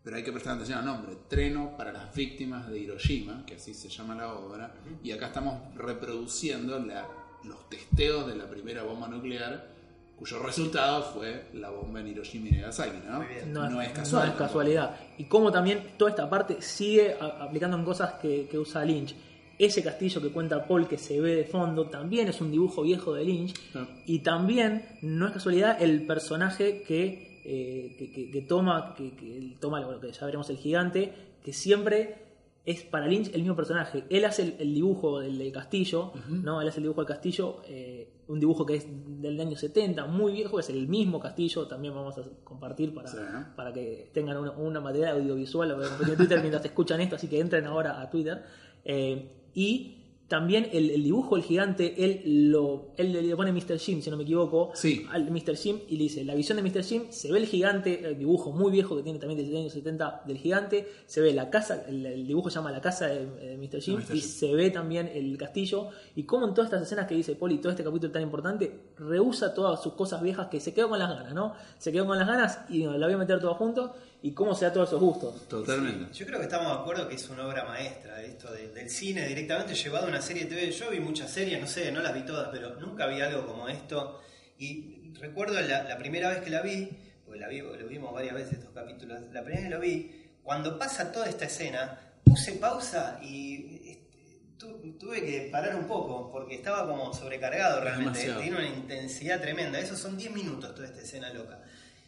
[0.04, 3.74] pero hay que prestar atención al nombre, Treno para las víctimas de Hiroshima, que así
[3.74, 4.74] se llama la obra,
[5.04, 7.08] y acá estamos reproduciendo la-
[7.44, 9.75] los testeos de la primera bomba nuclear,
[10.18, 13.24] cuyo resultado fue la bomba en Hiroshima y Nagasaki, ¿no?
[13.48, 14.26] No, No es, es casual.
[14.28, 14.96] no es casualidad.
[15.18, 19.14] Y como también toda esta parte sigue aplicando en cosas que, que usa Lynch.
[19.58, 23.14] Ese castillo que cuenta Paul que se ve de fondo también es un dibujo viejo
[23.14, 23.54] de Lynch.
[23.74, 23.86] Ah.
[24.06, 29.56] Y también, no es casualidad, el personaje que, eh, que, que- que toma, que, que
[29.60, 31.14] toma lo que ya veremos el gigante,
[31.44, 32.25] que siempre
[32.66, 34.06] es para Lynch el mismo personaje.
[34.10, 36.62] Él hace el, el dibujo del, del castillo, ¿no?
[36.62, 38.88] Él hace el dibujo del castillo, eh, un dibujo que es
[39.22, 43.18] del año 70, muy viejo, es el mismo castillo, también vamos a compartir para, Sí.
[43.56, 47.40] para que tengan una, una material audiovisual compartir en Twitter mientras escuchan esto, así que
[47.40, 48.44] entren ahora a Twitter.
[48.84, 49.95] Eh, y
[50.28, 53.78] también el, el dibujo del gigante, él lo él le pone Mr.
[53.78, 55.06] Jim, si no me equivoco, Sí.
[55.12, 55.56] al Mr.
[55.56, 56.84] Jim y le dice, la visión de Mr.
[56.84, 59.74] Jim, se ve el gigante, el dibujo muy viejo que tiene también desde los años
[59.74, 63.26] 70 del gigante, se ve la casa, el, el dibujo se llama la casa de,
[63.26, 63.82] de Mr.
[63.82, 64.16] Jim, Mr.
[64.16, 64.30] y Jim.
[64.30, 67.70] se ve también el castillo, y como en todas estas escenas que dice Poli, todo
[67.72, 71.34] este capítulo tan importante, rehúsa todas sus cosas viejas que se quedó con las ganas,
[71.36, 71.54] ¿no?
[71.78, 73.94] Se quedó con las ganas y bueno, la voy a meter todo junto,
[74.28, 75.48] y cómo se da todos esos gustos.
[75.48, 76.12] Totalmente.
[76.14, 79.28] Yo creo que estamos de acuerdo que es una obra maestra esto de- del cine
[79.28, 80.72] directamente llevado a una serie de TV.
[80.72, 83.70] Yo vi muchas series, no sé, no las vi todas, pero nunca vi algo como
[83.70, 84.20] esto.
[84.58, 86.90] Y recuerdo la, la primera vez que la vi,
[87.24, 90.26] porque la vi, lo vimos varias veces estos capítulos, la primera vez que lo vi,
[90.42, 96.32] cuando pasa toda esta escena, puse pausa y este, tu- tuve que parar un poco
[96.32, 98.20] porque estaba como sobrecargado realmente.
[98.22, 98.42] Demasiado.
[98.42, 99.78] Tiene una intensidad tremenda.
[99.80, 101.62] Esos son 10 minutos toda esta escena loca.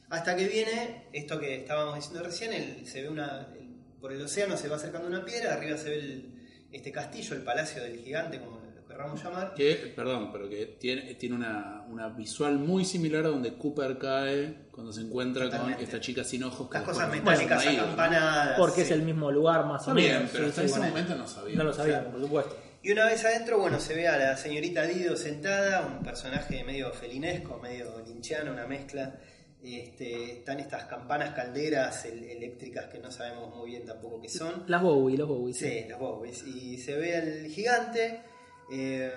[0.10, 3.48] Hasta que viene esto que estábamos diciendo recién, el- se ve una.
[3.60, 3.68] el-
[4.00, 6.34] por el océano se va acercando una piedra, arriba se ve el-
[6.72, 9.54] este castillo, el palacio del gigante, como lo querramos llamar.
[9.56, 14.68] Que, perdón, pero que tiene, tiene una, una visual muy similar a donde Cooper cae
[14.72, 15.76] cuando se encuentra Totalmente.
[15.78, 16.70] con esta chica sin ojos.
[16.70, 17.84] que Las cosas metálicas pasan ahí, ¿no?
[17.84, 18.58] acampanadas.
[18.60, 18.94] Porque es sí.
[18.94, 20.30] el mismo lugar más o bien, menos.
[20.32, 20.94] pero sí, hasta sí, ese bueno.
[20.94, 21.56] momento no sabía.
[21.56, 22.58] No lo sabíamos, por supuesto.
[22.84, 26.94] Y una vez adentro, bueno, se ve a la señorita Dido sentada, un personaje medio
[26.94, 29.20] felinesco, medio linchiano, una mezcla.
[29.64, 34.64] Este, están estas campanas calderas el- eléctricas que no sabemos muy bien tampoco qué son.
[34.68, 35.54] Las Bowie, los Bowie.
[35.54, 36.44] Sí, los Bowies.
[36.46, 38.22] Y se ve al gigante.
[38.72, 39.12] eh,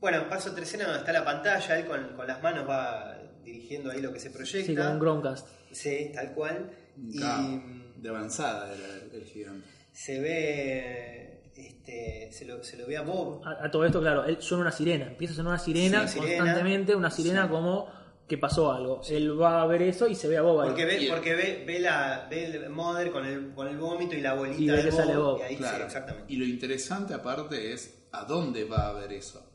[0.00, 3.90] bueno, paso tres escenas donde está la pantalla, él con, con las manos va dirigiendo
[3.90, 4.66] ahí lo que se proyecta.
[4.66, 5.48] Sí, con un Chromecast.
[5.72, 6.70] Sí, tal cual.
[6.96, 7.62] Y Claro,
[7.96, 9.66] de avanzada era el, el gigante.
[9.92, 11.28] se ve.
[11.54, 13.42] Este, se, lo, se lo ve a Bob.
[13.46, 15.06] A, a todo esto, claro, él suena una sirena.
[15.08, 16.44] Empieza a sonar una sirena Sí, una sirena.
[16.44, 17.88] constantemente, una sirena como
[18.32, 19.02] que pasó algo.
[19.10, 20.68] Él va a ver eso y se ve a Bob ahí.
[20.70, 24.22] Porque ve, porque ve, ve, la, ve el Mother con el, con el vómito y
[24.22, 25.38] la bolita Y ve de que sale Bob.
[25.40, 25.84] Y ahí, sí, Claro.
[25.84, 26.32] exactamente.
[26.32, 29.46] Y lo interesante aparte es a dónde va a haber eso.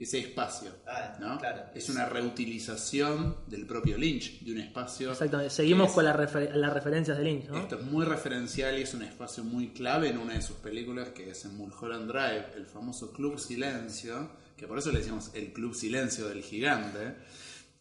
[0.00, 0.70] Ese espacio.
[0.86, 1.38] Ah, ¿no?
[1.38, 1.64] claro.
[1.74, 5.10] Es una reutilización del propio Lynch, de un espacio.
[5.10, 5.50] Exactamente.
[5.52, 7.58] Seguimos es- con las refer- las referencias de Lynch, ¿no?
[7.58, 11.08] Esto es muy referencial y es un espacio muy clave en una de sus películas
[11.10, 15.52] que es en Mulholland Drive, el famoso Club Silencio, que por eso le decimos el
[15.52, 17.14] Club Silencio del Gigante.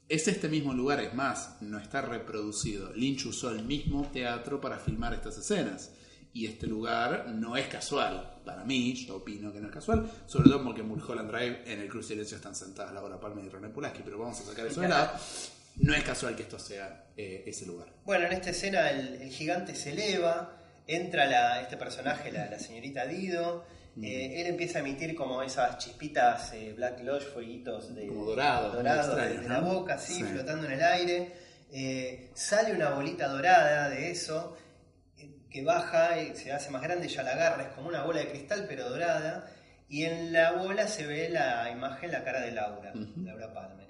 [0.10, 2.94] Es este mismo lugar, es más, no está reproducido.
[2.94, 5.92] Lynch usó el mismo teatro para filmar estas escenas.
[6.32, 8.40] Y este lugar no es casual.
[8.46, 11.82] Para mí, yo opino que no es casual, sobre todo porque en Mulholland Drive, en
[11.82, 14.80] el Club Silencio están sentadas Laura Palmer y René Pulaski, pero vamos a sacar eso
[14.80, 15.12] de lado.
[15.78, 17.88] No es casual que esto sea eh, ese lugar.
[18.06, 20.58] Bueno, en esta escena el, gigante se eleva,
[20.88, 23.66] entra este personaje, la señorita Dido,
[23.98, 24.04] Mm.
[24.04, 28.68] eh, él empieza a emitir como esas chispitas eh, Black Lodge, fueguitos de, Como dorados,
[28.74, 30.24] muy dorados de, extraños, de la boca, así, Sí.
[30.24, 31.34] flotando en el aire.
[31.72, 34.56] Eh, sale una bolita dorada de eso,
[35.50, 38.30] que baja y se hace más grande, ya la agarra, es como una bola de
[38.30, 39.50] cristal pero dorada.
[39.90, 42.92] Y en la bola se ve la imagen, la cara de Laura.
[43.18, 43.88] Laura Palmer.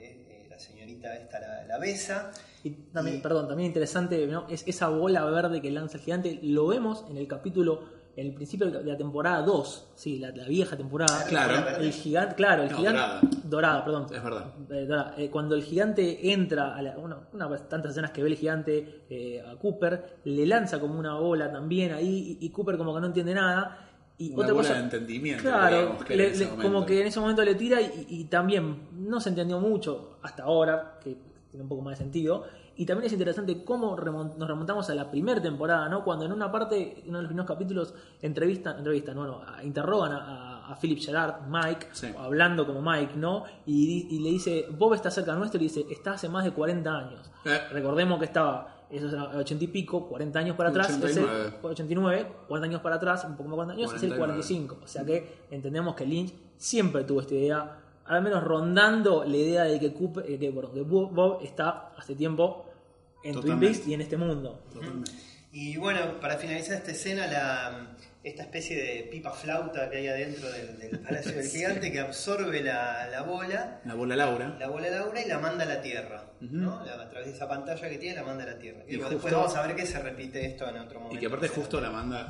[0.50, 2.32] la señorita esta la, la besa.
[2.64, 4.48] Y también, Y- perdón, también interesante, ¿no?
[4.50, 6.40] Es esa bola verde que lanza el gigante.
[6.42, 10.76] Lo vemos en el capítulo, el principio de la temporada 2, sí, la, la vieja
[10.76, 11.24] temporada.
[11.30, 11.78] Claro.
[11.80, 13.00] El gigante, claro, el No, gigante.
[13.00, 13.22] dorada.
[13.44, 14.06] Dorada, perdón.
[14.14, 14.54] Es verdad.
[14.72, 15.14] Eh, dorada.
[15.18, 18.36] Eh, cuando el gigante entra a la, una, una de tantas escenas que ve el
[18.36, 22.94] gigante eh, a Cooper, le lanza como una bola también ahí y, y Cooper como
[22.94, 23.84] que no entiende nada.
[24.18, 25.44] Y Una otra bola cosa, de entendimiento.
[25.44, 29.30] Claro, le- en como que en ese momento le tira y, y también no se
[29.30, 31.16] entendió mucho hasta ahora, que
[31.52, 32.46] tiene un poco más de sentido.
[32.78, 36.04] Y también es interesante cómo remon- nos remontamos a la primera temporada, ¿no?
[36.04, 40.18] Cuando en una parte, en uno de los primeros capítulos, entrevistan, entrevistan, bueno, interrogan a,
[40.68, 42.08] a, a Philip Gerard, Mike, Sí.
[42.18, 43.46] hablando como Mike, ¿no?
[43.66, 46.52] Y, y le dice, Bob está cerca nuestro y le dice, está hace más de
[46.52, 47.32] 40 años.
[47.46, 47.60] Eh.
[47.72, 51.54] Recordemos que estaba, eso es 80 y pico, 40 años para atrás, es el 89.
[51.64, 54.34] 89, 40 años para atrás, un poco más de 40 años, es el 49.
[54.44, 54.78] 45.
[54.84, 59.64] O sea que entendemos que Lynch siempre tuvo esta idea, al menos rondando la idea
[59.64, 62.66] de que, Cooper, eh, que, perdón, que Bob está hace tiempo
[63.28, 63.76] en Twin Totalmente.
[63.78, 64.64] Peaks y en este mundo.
[65.52, 70.50] Y bueno, para finalizar esta escena, la, esta especie de pipa flauta que hay adentro
[70.52, 74.56] del, del Palacio del Gigante que absorbe la, la bola, La bola Laura.
[74.60, 76.24] la bola Laura y la manda a la Tierra.
[76.42, 76.86] ¿no?
[76.86, 78.84] La- a través de esa pantalla que tiene, la manda a la Tierra.
[78.88, 81.16] Y, Y justo- después vamos a ver que se repite esto en otro momento.
[81.16, 82.22] Y que aparte justo la manda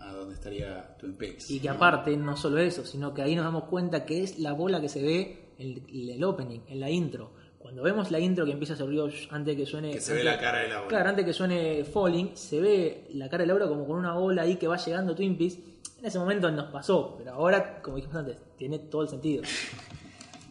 [0.00, 1.50] a, a donde estaría Twin Peaks.
[1.50, 1.74] Y que ¿no?
[1.74, 4.88] aparte, no solo eso, sino que ahí nos damos cuenta que es la bola que
[4.90, 7.32] se ve en el, el opening, en la intro.
[7.74, 9.90] Cuando vemos la intro que empieza a hacer ruido shh, antes de que suene.
[9.90, 10.86] Que se ve antes- la cara de Laura.
[10.86, 14.42] Claro, antes que suene Falling, se ve la cara de Laura como con una ola
[14.42, 15.56] ahí que va llegando Twin Peaks.
[15.98, 19.42] En ese momento nos pasó, pero ahora, como dijimos antes, tiene todo el sentido.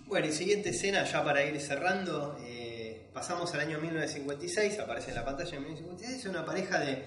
[0.05, 5.15] Bueno, y siguiente escena, ya para ir cerrando, eh, pasamos al año 1956, aparece en
[5.15, 7.03] la pantalla en 1956, es una pareja de,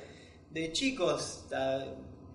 [0.50, 1.44] de chicos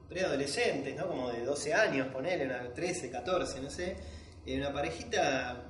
[0.07, 1.07] preadolescentes, ¿no?
[1.07, 3.97] Como de 12 años, ponele, una 13, 14, no sé,
[4.45, 5.63] eh, una parejita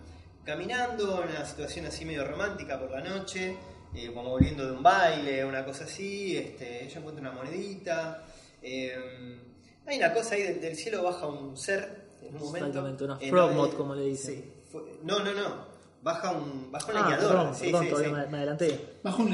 [0.46, 3.58] caminando, en una situación así medio romántica por la noche,
[3.94, 8.24] eh, como volviendo de un baile, una cosa así, este, ella encuentra una monedita,
[8.62, 9.40] eh,
[9.86, 12.68] hay una cosa ahí del, del cielo baja un ser en un momento.
[12.68, 14.36] Exactamente, una eh, frog no, mod, eh, como le dicen.
[14.36, 15.66] sí, fue- no, no, no,
[16.02, 17.30] baja un, baja un Ah, leñador.
[17.36, 18.30] perdón, sí, perdón, sí, todavía sí.
[18.32, 18.86] Me, adelanté.
[19.04, 19.32] Bajo un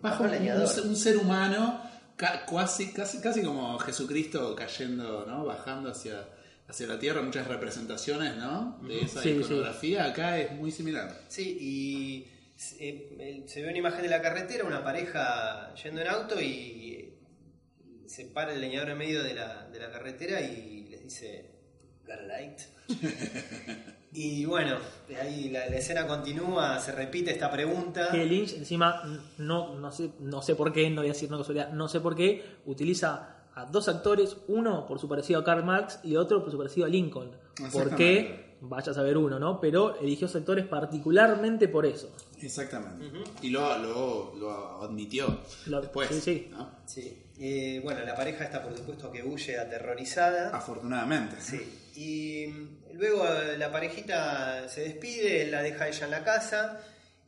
[0.00, 0.62] Bajo bajo un leñador.
[0.62, 1.82] un ser- un ser humano
[2.16, 5.44] ca- casi, casi, casi como Jesucristo cayendo, ¿no?
[5.44, 6.26] Bajando hacia,
[6.68, 7.22] hacia la tierra.
[7.22, 8.78] Muchas representaciones, ¿no?
[8.82, 9.40] De esa Sí, sí.
[9.40, 10.04] iconografía.
[10.04, 11.22] Acá es muy similar.
[11.28, 12.28] Sí, y
[12.80, 17.14] eh, se ve una imagen de la carretera, una pareja yendo en auto y
[18.06, 21.50] se para el leñador en medio de la, de la carretera y les dice,
[22.06, 22.58] got a light.
[24.12, 28.08] y bueno, de ahí la, la escena continúa, se repite esta pregunta.
[28.10, 29.02] Que Lynch, encima,
[29.36, 32.00] no, no, sé, no sé por qué, no voy a decir no casualidad, no sé
[32.00, 36.42] por qué, utiliza a dos actores, uno por su parecido a Karl Marx y otro
[36.42, 37.30] por su parecido a Lincoln.
[37.56, 37.96] ¿Por Exactamente.
[37.96, 38.48] qué?
[38.60, 39.60] Vaya a saber uno, ¿no?
[39.60, 42.10] Pero eligió esos actores particularmente por eso.
[42.42, 43.04] Exactamente.
[43.42, 46.08] Y lo, lo, lo admitió Lo- después.
[46.08, 46.48] sí, sí.
[46.50, 46.70] ¿no?
[46.86, 47.22] Sí.
[47.40, 50.50] Eh, bueno, la pareja está por supuesto que huye aterrorizada.
[50.56, 51.36] Afortunadamente.
[51.40, 51.60] Sí.
[51.94, 56.80] Y mm, luego eh, la parejita se despide, la deja ella en la casa.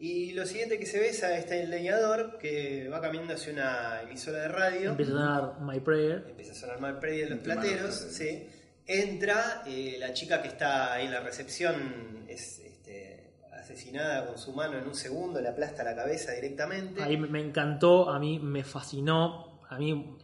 [0.03, 4.01] Y lo siguiente que se ve es a este leñador que va caminando hacia una
[4.03, 4.91] emisora de radio.
[4.93, 6.25] Empieza a sonar My Prayer.
[6.27, 7.95] Empieza a sonar mal Prey de los plateros.
[7.95, 8.49] Sí.
[8.87, 14.53] Entra, eh, la chica que está ahí en la recepción es este, asesinada con su
[14.53, 17.03] mano en un segundo, le aplasta la cabeza directamente.
[17.03, 20.17] Ahí me- me encantó, a mí me fascinó, a mí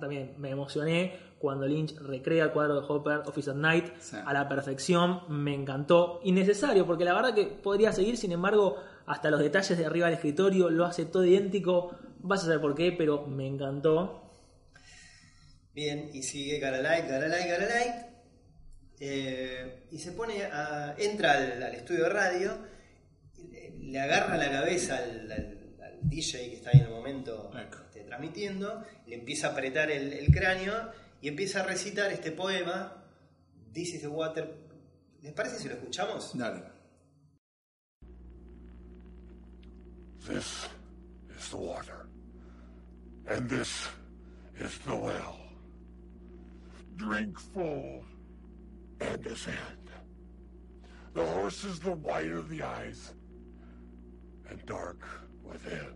[0.00, 4.16] también me emocioné cuando Lynch recrea el cuadro de Hopper, Office at Night, Sí.
[4.24, 6.20] a la perfección, me encantó.
[6.24, 8.76] Innecesario, porque la verdad que podría seguir, sin embargo,
[9.06, 12.74] hasta los detalles de arriba del escritorio lo hace todo idéntico, vas a saber por
[12.74, 14.22] qué, pero me encantó.
[15.74, 17.94] Bien, y sigue Garalight, Garalight, Garalight.
[18.98, 20.94] Eh, y se pone a.
[20.98, 22.58] entra al, al estudio de radio,
[23.80, 27.50] le, agarra la cabeza al, al- al DJ que está ahí en el momento
[27.90, 30.72] este, transmitiendo, le empieza a apretar el, el cráneo
[31.20, 33.04] y empieza a recitar este poema,
[33.74, 34.50] This is the water.
[35.22, 36.30] ¿Les parece si lo escuchamos?
[36.38, 36.62] Dale.
[40.28, 40.68] This
[41.38, 42.06] is the water.
[43.28, 43.88] And this
[44.58, 45.36] is the well.
[46.96, 48.04] Drink full
[49.00, 49.90] and ascend.
[51.14, 53.12] The horse is the white of the eyes
[54.50, 54.98] and dark
[55.44, 55.94] within.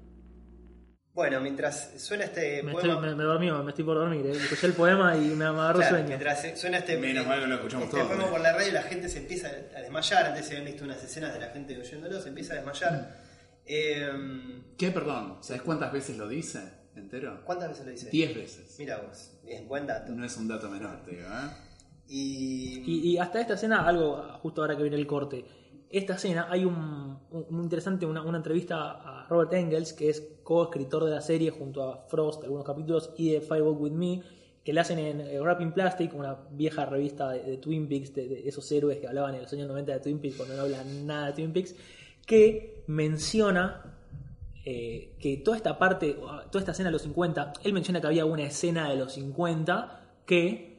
[1.12, 3.00] Bueno, mientras suena este Me, estoy, poema.
[3.00, 4.30] me, me dormió, me estoy por dormir, ¿eh?
[4.32, 6.08] escuché el poema y me, agarró Claro, sueño.
[6.08, 8.30] mientras suena este, Menos mal que lo escuchamos este todos, poema ¿eh?
[8.30, 10.26] por la radio, la gente se empieza a desmayar.
[10.26, 13.16] Antes se habían visto unas escenas de la gente oyéndolo, se empieza a desmayar.
[13.72, 14.10] Eh,
[14.76, 15.36] ¿Qué, perdón?
[15.42, 16.60] ¿Sabes cuántas veces lo dice
[16.96, 17.40] entero?
[17.44, 18.10] ¿Cuántas veces lo dice?
[18.10, 18.76] Diez veces.
[18.80, 20.12] Mira vos, bien, buen dato.
[20.12, 21.50] No es un dato menor, te digo, ¿eh?
[22.08, 25.44] Y, Y, y hasta esta escena, algo justo ahora que viene el corte,
[25.88, 26.74] esta escena hay un,
[27.30, 28.90] un- un interesante, una, una entrevista
[29.24, 33.30] a Robert Engels, que es co-escritor de la serie junto a Frost, algunos capítulos, y
[33.30, 34.22] de Firewalk With Me,
[34.64, 38.26] que le hacen en eh, Wrapping Plastic, una vieja revista de, de Twin Peaks, de,
[38.28, 41.06] de esos héroes que hablaban en los años 90 de Twin Peaks, cuando no hablan
[41.06, 41.74] nada de Twin Peaks,
[42.30, 43.96] que menciona
[44.64, 48.24] eh, que toda esta parte, toda esta escena de los 50, él menciona que había
[48.24, 50.78] una escena de los 50 que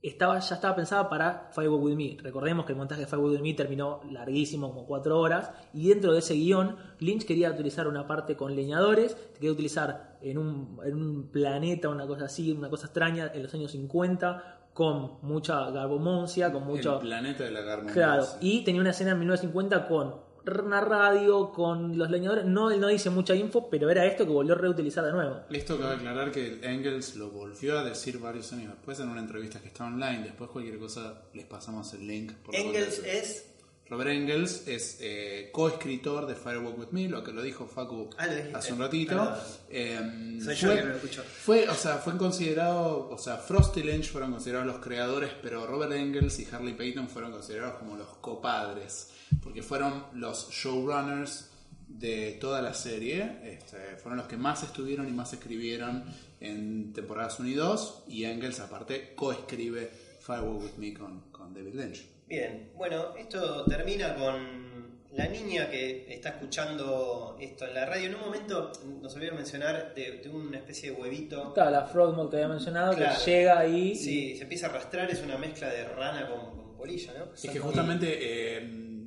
[0.00, 2.16] estaba, ya estaba pensada para Firewalk With Me.
[2.22, 6.14] Recordemos que el montaje de Firewalk With Me terminó larguísimo, como cuatro horas, y dentro
[6.14, 10.94] de ese guion, Lynch quería utilizar una parte con leñadores, quería utilizar en un, en
[10.94, 16.50] un planeta, una cosa así, una cosa extraña, en los años 50, con mucha garbomoncia,
[16.50, 16.94] con mucho...
[16.94, 17.92] El planeta de la Garmondosa.
[17.92, 22.44] Claro, y tenía una escena en 1950 con una radio, con los leñadores.
[22.44, 25.40] No, él no dice mucha info, pero era esto que volvió a reutilizar de nuevo.
[25.50, 29.60] Esto cabe aclarar que Engels lo volvió a decir varios años después en una entrevista
[29.60, 30.22] que está online.
[30.24, 32.32] Después cualquier cosa les pasamos el link.
[32.34, 33.46] por Engels es.
[33.90, 38.28] Robert Engels es eh, coescritor de Firewalk With Me, lo que lo dijo Facu Ah,
[38.54, 39.34] hace un ratito.
[39.68, 41.22] Eh, Soy yo fue, que no lo escucho.
[41.24, 45.66] Fue, o sea, fue considerado, o sea, Frost y Lynch fueron considerados los creadores, pero
[45.66, 49.10] Robert Engels y Harley Payton fueron considerados como los copadres,
[49.42, 51.50] porque fueron los showrunners
[51.88, 56.04] de toda la serie, este, fueron los que más estuvieron y más escribieron
[56.40, 59.90] en temporadas 1 y 2, y Engels aparte coescribe
[60.20, 62.06] Firewalk With Me con, con David Lynch.
[62.28, 64.70] Bien, bueno, esto termina con
[65.12, 68.06] la niña que está escuchando esto en la radio.
[68.06, 68.70] En un momento
[69.02, 71.52] nos olvidó mencionar de, de una especie de huevito.
[71.52, 73.18] Claro, la Frogmore que había mencionado, Claro.
[73.24, 73.90] que llega ahí.
[73.90, 77.34] y- Sí, se empieza a arrastrar, es una mezcla de rana con, con polilla, ¿no?
[77.34, 78.18] Es que justamente,
[78.58, 78.99] eh,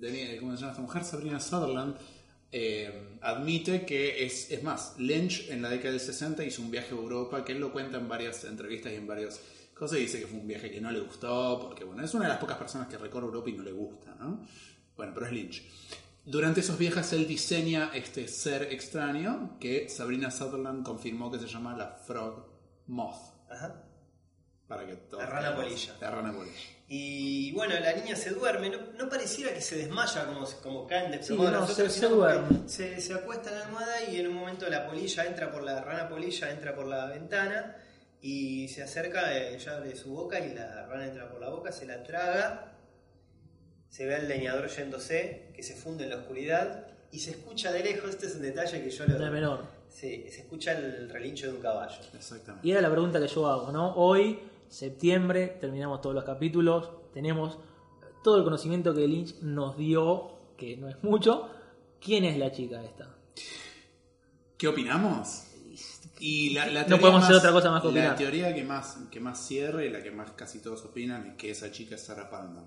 [0.00, 1.04] Dani- ¿cómo se llama esta mujer?
[1.04, 1.96] Sabrina Sutherland
[2.52, 6.88] eh, admite que es, es más, Lynch en la década del 60 hizo un viaje
[6.94, 9.40] a Europa, que él lo cuenta en varias entrevistas y en varias
[9.74, 12.24] cosas, y dice que fue un viaje que no le gustó, porque bueno, es una
[12.24, 14.44] de las pocas personas que recorre Europa y no le gusta, ¿no?
[14.96, 15.62] Bueno, pero es Lynch.
[16.24, 21.74] Durante esos viajes él diseña este ser extraño que Sabrina Sutherland confirmó que se llama
[21.76, 22.46] la Frog
[22.88, 23.50] Moth.
[23.50, 23.84] Ajá.
[24.68, 25.96] Para que todos La rana polilla.
[26.00, 26.56] La rana polilla.
[26.92, 31.12] Y bueno, la niña se duerme, no, no pareciera que se desmaya como, como caen
[31.12, 32.68] de Sí, no, se- se que duerme.
[32.68, 35.80] se, se acuesta en la almohada y en un momento la polilla entra por la
[35.82, 37.76] rana polilla, entra por la ventana
[38.20, 41.70] y se acerca, eh, ella abre su boca y la rana entra por la boca,
[41.70, 42.72] se la traga,
[43.88, 47.84] se ve al leñador yéndose, que se funde en la oscuridad y se escucha de
[47.84, 49.16] lejos, este es un detalle que yo lo...
[49.16, 49.64] No es menor.
[49.88, 52.00] Sí, se escucha el relincho de un caballo.
[52.14, 52.66] Exactamente.
[52.66, 53.94] Y era la pregunta que yo hago, ¿no?
[53.94, 54.38] Hoy,
[54.70, 57.58] septiembre, terminamos todos los capítulos, tenemos
[58.24, 61.50] todo el conocimiento que Lynch nos dio, que no es mucho.
[62.00, 63.14] ¿Quién es la chica esta?
[64.56, 65.44] ¿Qué opinamos?
[66.18, 68.16] Y la, la No teoría podemos hacer otra cosa más que La opinar.
[68.16, 71.50] teoría que más, que más cierra y la que más casi todos opinan es que
[71.50, 72.64] esa chica es Sarah Palmer.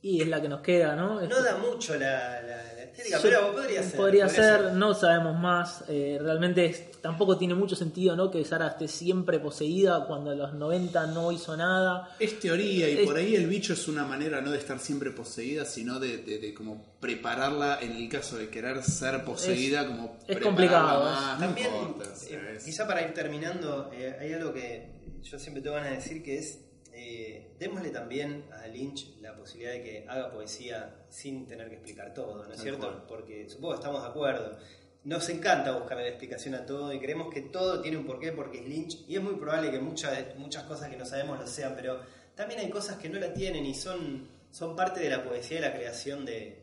[0.00, 1.20] Y es la que nos queda, ¿no?
[1.20, 3.96] No da mucho la, la, la estética, Sí, pero podría ser.
[3.96, 5.82] Podría ser, no sabemos más.
[5.88, 8.30] eh, realmente es- tampoco tiene mucho sentido, ¿no?
[8.30, 12.10] Que Sara esté siempre poseída cuando en los 90 no hizo nada.
[12.20, 15.10] Es teoría y Es- por ahí el bicho es una manera no de estar siempre
[15.10, 20.16] poseída, sino de, de- de como prepararla en el caso de querer ser poseída, como
[20.28, 24.92] es complicado, más, no También, importa, eh, quizá para ir terminando, eh, hay algo que
[25.22, 26.60] yo siempre tengo ganas de decir que es,
[27.00, 32.12] eh, démosle también a Lynch la posibilidad de que haga poesía sin tener que explicar
[32.12, 32.88] todo, ¿no es cierto?
[32.88, 33.04] cual.
[33.06, 34.58] Porque supongo que estamos de acuerdo.
[35.04, 38.58] Nos encanta buscarle la explicación a todo y creemos que todo tiene un porqué porque
[38.60, 41.74] es Lynch y es muy probable que muchas, muchas cosas que no sabemos lo sean,
[41.76, 42.00] pero
[42.34, 45.60] también hay cosas que no la tienen y son, son parte de la poesía y
[45.62, 46.62] la creación de,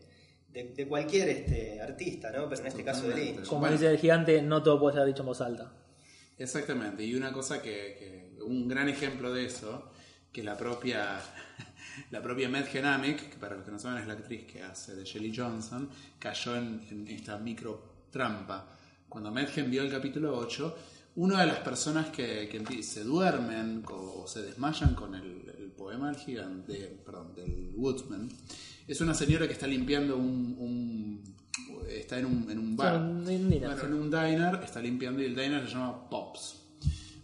[0.49, 2.47] de, de cualquier este, artista, ¿no?
[2.49, 3.15] Pero en este caso de.
[3.15, 3.45] Lynch.
[3.47, 3.77] Como Bueno.
[3.77, 5.71] dice el gigante, no todo puede ser dicho en voz alta.
[6.37, 9.89] Exactamente, y una cosa que, que- un gran ejemplo de eso,
[10.35, 11.17] que la propia
[12.11, 14.93] la propia Matt Genamic, que para los que no saben es la actriz que hace
[14.95, 15.89] de Shelley Johnson,
[16.19, 18.67] cayó en, en esta micro trampa.
[19.07, 20.77] Cuando Madgen vio el capítulo 8,
[21.15, 26.07] una de las personas que, que se duermen o se desmayan con el, el poema
[26.11, 26.73] del gigante,
[27.05, 28.27] perdón, del Woodsman,
[28.85, 31.35] es una señora que está limpiando un, un-
[31.89, 32.99] está en un, en un bar.
[32.99, 33.25] Bueno,
[33.77, 33.85] sí.
[33.85, 36.64] en un diner, está limpiando y el diner se llama Pops.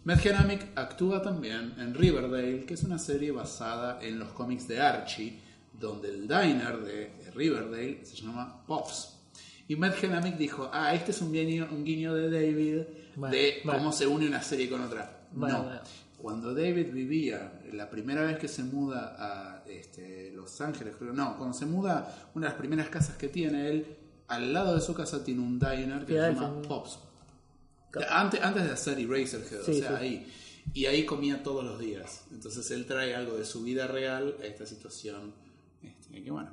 [0.04, 4.80] Matt Genamic actúa también en Riverdale, que es una serie basada en los cómics de
[4.80, 5.38] Archie,
[5.72, 9.16] donde el diner de Riverdale se llama Pops.
[9.68, 12.82] Y Matt Genamic dijo, ah, este es un guiño, un guiño de David
[13.14, 13.78] Bueno, de bueno.
[13.78, 15.20] cómo se une una serie con otra.
[15.30, 15.80] Bueno, no.
[16.20, 21.36] Cuando David vivía, la primera vez que se muda a este, Los Ángeles, creo, no,
[21.36, 23.96] cuando se muda, una de las primeras casas que tiene él,
[24.26, 26.98] al lado de su casa tiene un diner que se llama Pops.
[28.10, 29.94] Antes, antes de hacer Eraserhead, o Sí, sea, sí.
[30.04, 30.32] ahí.
[30.74, 32.24] Y ahí comía todos los días.
[32.32, 35.34] Entonces él trae algo de su vida real a esta situación.
[35.82, 36.50] Este, que bueno.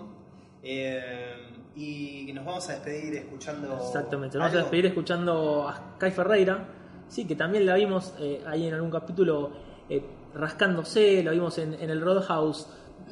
[0.64, 1.36] eh,
[1.76, 6.68] y nos vamos a despedir escuchando Exactamente, nos vamos a despedir escuchando a Sky Ferreira,
[7.08, 9.52] sí, que también la vimos eh, ahí en algún capítulo
[9.90, 12.68] eh, rascándose, la vimos en, en el Roadhouse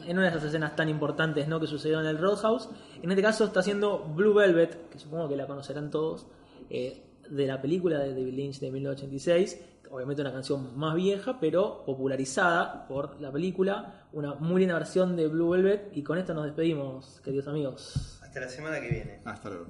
[0.06, 1.60] en una de esas escenas tan importantes ¿no?
[1.60, 2.70] que sucedió en el Roadhouse.
[3.02, 6.28] En este caso está haciendo Blue Velvet, que supongo que la conocerán todos,
[6.70, 9.60] eh, de la película de David Lynch de 1986.
[9.91, 14.07] Obviamente una canción más vieja, pero popularizada por la película.
[14.13, 15.91] Una muy linda versión de Blue Velvet.
[15.93, 18.19] Y con esto nos despedimos, queridos amigos.
[18.23, 19.22] Hasta la semana que viene.
[19.26, 19.65] Hasta luego.